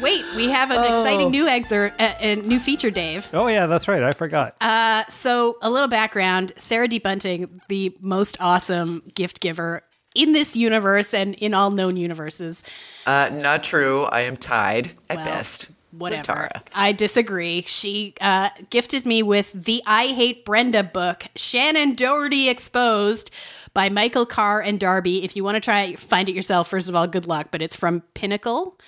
Wait, 0.00 0.24
we 0.34 0.48
have 0.48 0.70
an 0.70 0.78
Oh. 0.78 0.82
exciting 0.84 1.30
new 1.30 1.46
excerpt, 1.46 2.00
uh, 2.00 2.14
a 2.20 2.36
new 2.36 2.58
feature, 2.58 2.90
Dave. 2.90 3.28
Oh 3.34 3.48
yeah, 3.48 3.66
that's 3.66 3.86
right. 3.88 4.02
I 4.02 4.12
forgot. 4.12 4.56
Uh, 4.60 5.04
so 5.08 5.58
a 5.60 5.68
little 5.70 5.88
background: 5.88 6.52
Sarah 6.56 6.88
D. 6.88 6.98
Bunting, 6.98 7.60
the 7.68 7.94
most 8.00 8.36
awesome 8.40 9.02
gift 9.14 9.40
giver 9.40 9.82
in 10.14 10.32
this 10.32 10.56
universe 10.56 11.12
and 11.12 11.34
in 11.34 11.52
all 11.54 11.70
known 11.70 11.96
universes. 11.96 12.64
Uh, 13.06 13.28
not 13.32 13.62
true. 13.62 14.04
I 14.04 14.22
am 14.22 14.36
tied 14.36 14.92
at 15.10 15.18
Well, 15.18 15.26
best. 15.26 15.68
Whatever. 15.92 16.48
I 16.74 16.92
disagree. 16.92 17.62
She 17.62 18.14
uh, 18.20 18.50
gifted 18.70 19.04
me 19.04 19.22
with 19.22 19.52
the 19.52 19.82
I 19.86 20.08
Hate 20.08 20.44
Brenda 20.44 20.84
book, 20.84 21.24
Shannen 21.36 21.96
Doherty 21.96 22.48
Exposed 22.48 23.30
by 23.74 23.88
Michael 23.88 24.26
Carr 24.26 24.60
and 24.60 24.78
Darby. 24.78 25.24
If 25.24 25.34
you 25.34 25.42
want 25.42 25.56
to 25.56 25.60
try 25.60 25.82
it, 25.82 25.98
find 25.98 26.28
it 26.28 26.34
yourself, 26.34 26.68
first 26.68 26.88
of 26.88 26.94
all, 26.94 27.06
good 27.06 27.26
luck. 27.26 27.48
But 27.50 27.62
it's 27.62 27.74
from 27.74 28.02
Pinnacle. 28.14 28.78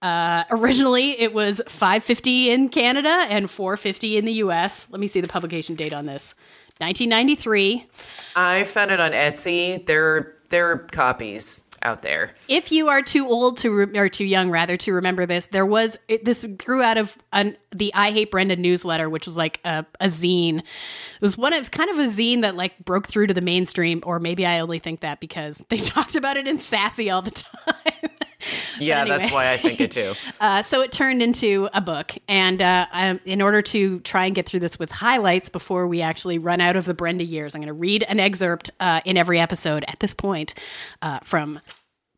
Uh, 0.00 0.42
originally, 0.50 1.12
it 1.20 1.32
was 1.32 1.62
550 1.68 2.50
in 2.50 2.68
Canada 2.68 3.24
and 3.28 3.48
450 3.48 4.18
in 4.18 4.24
the 4.24 4.32
US. 4.34 4.88
Let 4.90 5.00
me 5.00 5.06
see 5.06 5.20
the 5.20 5.28
publication 5.28 5.76
date 5.76 5.92
on 5.92 6.06
this. 6.06 6.34
1993. 6.78 7.86
I 8.34 8.64
found 8.64 8.90
it 8.90 8.98
on 8.98 9.12
Etsy. 9.12 9.84
There 9.86 10.16
are, 10.16 10.36
they're 10.48 10.78
copies. 10.78 11.60
Out 11.84 12.02
there. 12.02 12.34
If 12.48 12.72
you 12.72 12.88
are 12.88 13.02
too 13.02 13.26
old 13.26 13.58
to 13.58 13.70
re- 13.70 13.98
or 13.98 14.08
too 14.08 14.24
young 14.24 14.50
rather 14.50 14.76
to 14.78 14.92
remember 14.92 15.26
this, 15.26 15.46
there 15.46 15.66
was 15.66 15.96
it, 16.08 16.24
this 16.24 16.44
grew 16.44 16.82
out 16.82 16.98
of 16.98 17.16
an, 17.32 17.56
the 17.70 17.92
I 17.94 18.10
Hate 18.12 18.30
Brenda 18.30 18.56
newsletter, 18.56 19.08
which 19.08 19.26
was 19.26 19.36
like 19.36 19.60
a, 19.64 19.84
a 20.00 20.06
zine. 20.06 20.58
It 20.58 21.20
was 21.20 21.36
one 21.36 21.52
of 21.52 21.70
kind 21.70 21.90
of 21.90 21.98
a 21.98 22.06
zine 22.06 22.42
that 22.42 22.54
like 22.54 22.84
broke 22.84 23.08
through 23.08 23.28
to 23.28 23.34
the 23.34 23.40
mainstream, 23.40 24.02
or 24.04 24.20
maybe 24.20 24.46
I 24.46 24.60
only 24.60 24.78
think 24.78 25.00
that 25.00 25.20
because 25.20 25.62
they 25.68 25.76
talked 25.78 26.16
about 26.16 26.36
it 26.36 26.46
in 26.46 26.58
sassy 26.58 27.10
all 27.10 27.22
the 27.22 27.30
time. 27.30 28.11
Yeah, 28.78 29.02
anyway. 29.02 29.18
that's 29.18 29.32
why 29.32 29.52
I 29.52 29.56
think 29.56 29.80
it 29.80 29.90
too. 29.90 30.14
Uh, 30.40 30.60
so 30.62 30.80
it 30.80 30.90
turned 30.90 31.22
into 31.22 31.68
a 31.72 31.80
book, 31.80 32.12
and 32.26 32.60
uh, 32.60 32.86
um, 32.92 33.20
in 33.24 33.40
order 33.40 33.62
to 33.62 34.00
try 34.00 34.24
and 34.24 34.34
get 34.34 34.44
through 34.44 34.58
this 34.58 34.76
with 34.76 34.90
highlights 34.90 35.48
before 35.48 35.86
we 35.86 36.02
actually 36.02 36.36
run 36.36 36.60
out 36.60 36.74
of 36.74 36.84
the 36.84 36.94
Brenda 36.94 37.22
years, 37.22 37.54
I'm 37.54 37.60
going 37.60 37.68
to 37.68 37.72
read 37.72 38.02
an 38.08 38.18
excerpt 38.18 38.70
uh, 38.80 39.00
in 39.04 39.16
every 39.16 39.38
episode 39.38 39.84
at 39.86 40.00
this 40.00 40.14
point 40.14 40.54
uh, 41.00 41.20
from 41.22 41.60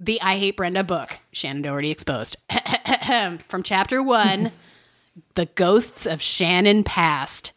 the 0.00 0.20
I 0.22 0.38
Hate 0.38 0.56
Brenda 0.56 0.84
book, 0.84 1.18
Shannen 1.34 1.62
Doherty 1.62 1.90
Exposed, 1.90 2.36
from 3.46 3.62
chapter 3.62 4.02
one, 4.02 4.52
"The 5.34 5.46
Ghosts 5.46 6.06
of 6.06 6.20
Shannen 6.20 6.84
Past." 6.84 7.52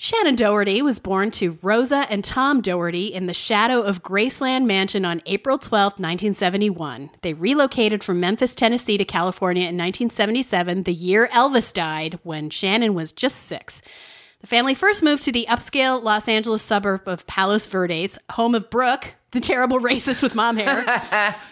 Shannen 0.00 0.34
Doherty 0.34 0.80
was 0.80 0.98
born 0.98 1.30
to 1.32 1.58
Rosa 1.60 2.06
and 2.08 2.24
Tom 2.24 2.62
Doherty 2.62 3.08
in 3.08 3.26
the 3.26 3.34
shadow 3.34 3.82
of 3.82 4.02
Graceland 4.02 4.64
Mansion 4.64 5.04
on 5.04 5.20
April 5.26 5.58
12, 5.58 5.92
1971. 5.98 7.10
They 7.20 7.34
relocated 7.34 8.02
from 8.02 8.18
Memphis, 8.18 8.54
Tennessee 8.54 8.96
to 8.96 9.04
California 9.04 9.64
in 9.64 9.76
1977, 9.76 10.84
the 10.84 10.94
year 10.94 11.28
Elvis 11.34 11.74
died, 11.74 12.18
when 12.22 12.48
Shannen 12.48 12.94
was 12.94 13.12
just 13.12 13.42
six. 13.42 13.82
The 14.40 14.46
family 14.46 14.72
first 14.72 15.02
moved 15.02 15.22
to 15.24 15.32
the 15.32 15.46
upscale 15.50 16.02
Los 16.02 16.28
Angeles 16.28 16.62
suburb 16.62 17.06
of 17.06 17.26
Palos 17.26 17.66
Verdes, 17.66 18.18
home 18.30 18.54
of 18.54 18.70
Brooke, 18.70 19.16
the 19.32 19.40
terrible 19.40 19.80
racist 19.80 20.22
with 20.22 20.34
mom 20.34 20.56
hair, 20.56 20.82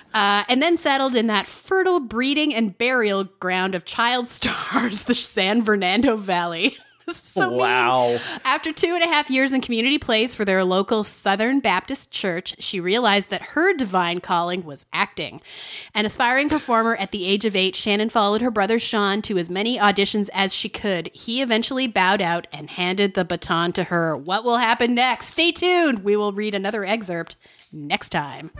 uh, 0.14 0.44
and 0.48 0.62
then 0.62 0.78
settled 0.78 1.14
in 1.14 1.26
that 1.26 1.46
fertile 1.46 2.00
breeding 2.00 2.54
and 2.54 2.78
burial 2.78 3.24
ground 3.24 3.74
of 3.74 3.84
child 3.84 4.26
stars, 4.30 5.02
the 5.02 5.14
San 5.14 5.60
Fernando 5.60 6.16
Valley. 6.16 6.78
So 7.38 7.50
mean. 7.50 7.58
wow. 7.58 8.18
After 8.44 8.72
two 8.72 8.94
and 8.94 9.02
a 9.02 9.06
half 9.06 9.30
years 9.30 9.52
in 9.52 9.60
community 9.60 9.98
plays 9.98 10.34
for 10.34 10.44
their 10.44 10.64
local 10.64 11.04
Southern 11.04 11.60
Baptist 11.60 12.10
church, 12.10 12.56
she 12.58 12.80
realized 12.80 13.30
that 13.30 13.42
her 13.42 13.74
divine 13.74 14.20
calling 14.20 14.64
was 14.64 14.86
acting. 14.92 15.40
An 15.94 16.06
aspiring 16.06 16.48
performer 16.48 16.96
at 16.96 17.12
the 17.12 17.26
age 17.26 17.44
of 17.44 17.54
eight, 17.54 17.74
Shannen 17.74 18.10
followed 18.10 18.40
her 18.40 18.50
brother 18.50 18.78
Sean 18.78 19.22
to 19.22 19.38
as 19.38 19.50
many 19.50 19.78
auditions 19.78 20.28
as 20.32 20.54
she 20.54 20.68
could. 20.68 21.10
He 21.12 21.42
eventually 21.42 21.86
bowed 21.86 22.20
out 22.22 22.46
and 22.52 22.70
handed 22.70 23.14
the 23.14 23.24
baton 23.24 23.72
to 23.74 23.84
her. 23.84 24.16
What 24.16 24.42
will 24.42 24.58
happen 24.58 24.94
next? 24.94 25.26
Stay 25.26 25.52
tuned. 25.52 26.02
We 26.02 26.16
will 26.16 26.32
read 26.32 26.54
another 26.54 26.84
excerpt 26.84 27.36
next 27.72 28.08
time. 28.08 28.50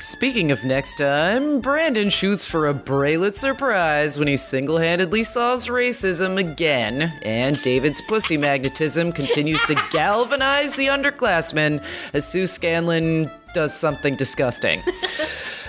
Speaking 0.00 0.50
of 0.50 0.64
next 0.64 0.96
time, 0.96 1.60
Brandon 1.60 2.10
shoots 2.10 2.44
for 2.44 2.68
a 2.68 2.74
Braylett 2.74 3.36
surprise 3.36 4.18
when 4.18 4.28
he 4.28 4.36
single 4.36 4.78
handedly 4.78 5.24
solves 5.24 5.68
racism 5.68 6.38
again, 6.38 7.12
and 7.22 7.60
David's 7.62 8.00
pussy 8.00 8.36
magnetism 8.36 9.12
continues 9.12 9.64
to 9.66 9.74
galvanize 9.90 10.74
the 10.74 10.86
underclassmen 10.86 11.84
as 12.12 12.26
Sue 12.26 12.46
Scanlon 12.46 13.30
does 13.54 13.74
something 13.74 14.16
disgusting. 14.16 14.82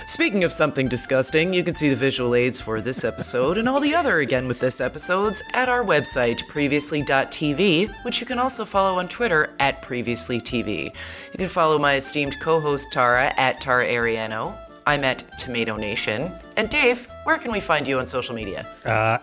Speaking 0.06 0.44
of 0.44 0.52
something 0.52 0.86
disgusting, 0.86 1.54
you 1.54 1.64
can 1.64 1.74
see 1.74 1.88
the 1.88 1.96
visual 1.96 2.34
aids 2.34 2.60
for 2.60 2.82
this 2.82 3.04
episode 3.04 3.56
and 3.56 3.66
all 3.66 3.80
the 3.80 3.94
other 3.94 4.18
Again 4.18 4.46
with 4.46 4.60
This 4.60 4.80
episodes 4.80 5.42
at 5.54 5.70
our 5.70 5.82
website, 5.82 6.46
previously.tv, 6.46 8.04
which 8.04 8.20
you 8.20 8.26
can 8.26 8.38
also 8.38 8.66
follow 8.66 8.98
on 8.98 9.08
Twitter 9.08 9.54
at 9.58 9.82
previouslytv. 9.82 10.84
You 10.84 11.38
can 11.38 11.48
follow 11.48 11.78
my 11.78 11.94
esteemed 11.94 12.38
co 12.38 12.60
host 12.60 12.92
Tara 12.92 13.32
at 13.38 13.62
Tara 13.62 13.86
Ariano. 13.86 14.58
I'm 14.86 15.04
at 15.04 15.38
Tomato 15.38 15.76
Nation. 15.76 16.30
And 16.56 16.68
Dave, 16.68 17.08
where 17.24 17.38
can 17.38 17.50
we 17.50 17.60
find 17.60 17.88
you 17.88 17.98
on 17.98 18.06
social 18.06 18.34
media? 18.34 18.66
Uh, 18.84 19.18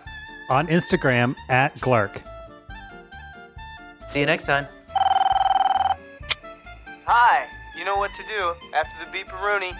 on 0.50 0.66
Instagram 0.66 1.36
at 1.48 1.76
Glark. 1.76 2.22
See 4.08 4.18
you 4.18 4.26
next 4.26 4.46
time. 4.46 4.66
Hi, 7.06 7.46
you 7.78 7.84
know 7.84 7.96
what 7.96 8.10
to 8.14 8.22
do 8.26 8.54
after 8.74 8.96
the 9.04 9.16
beeparoonie. 9.16 9.76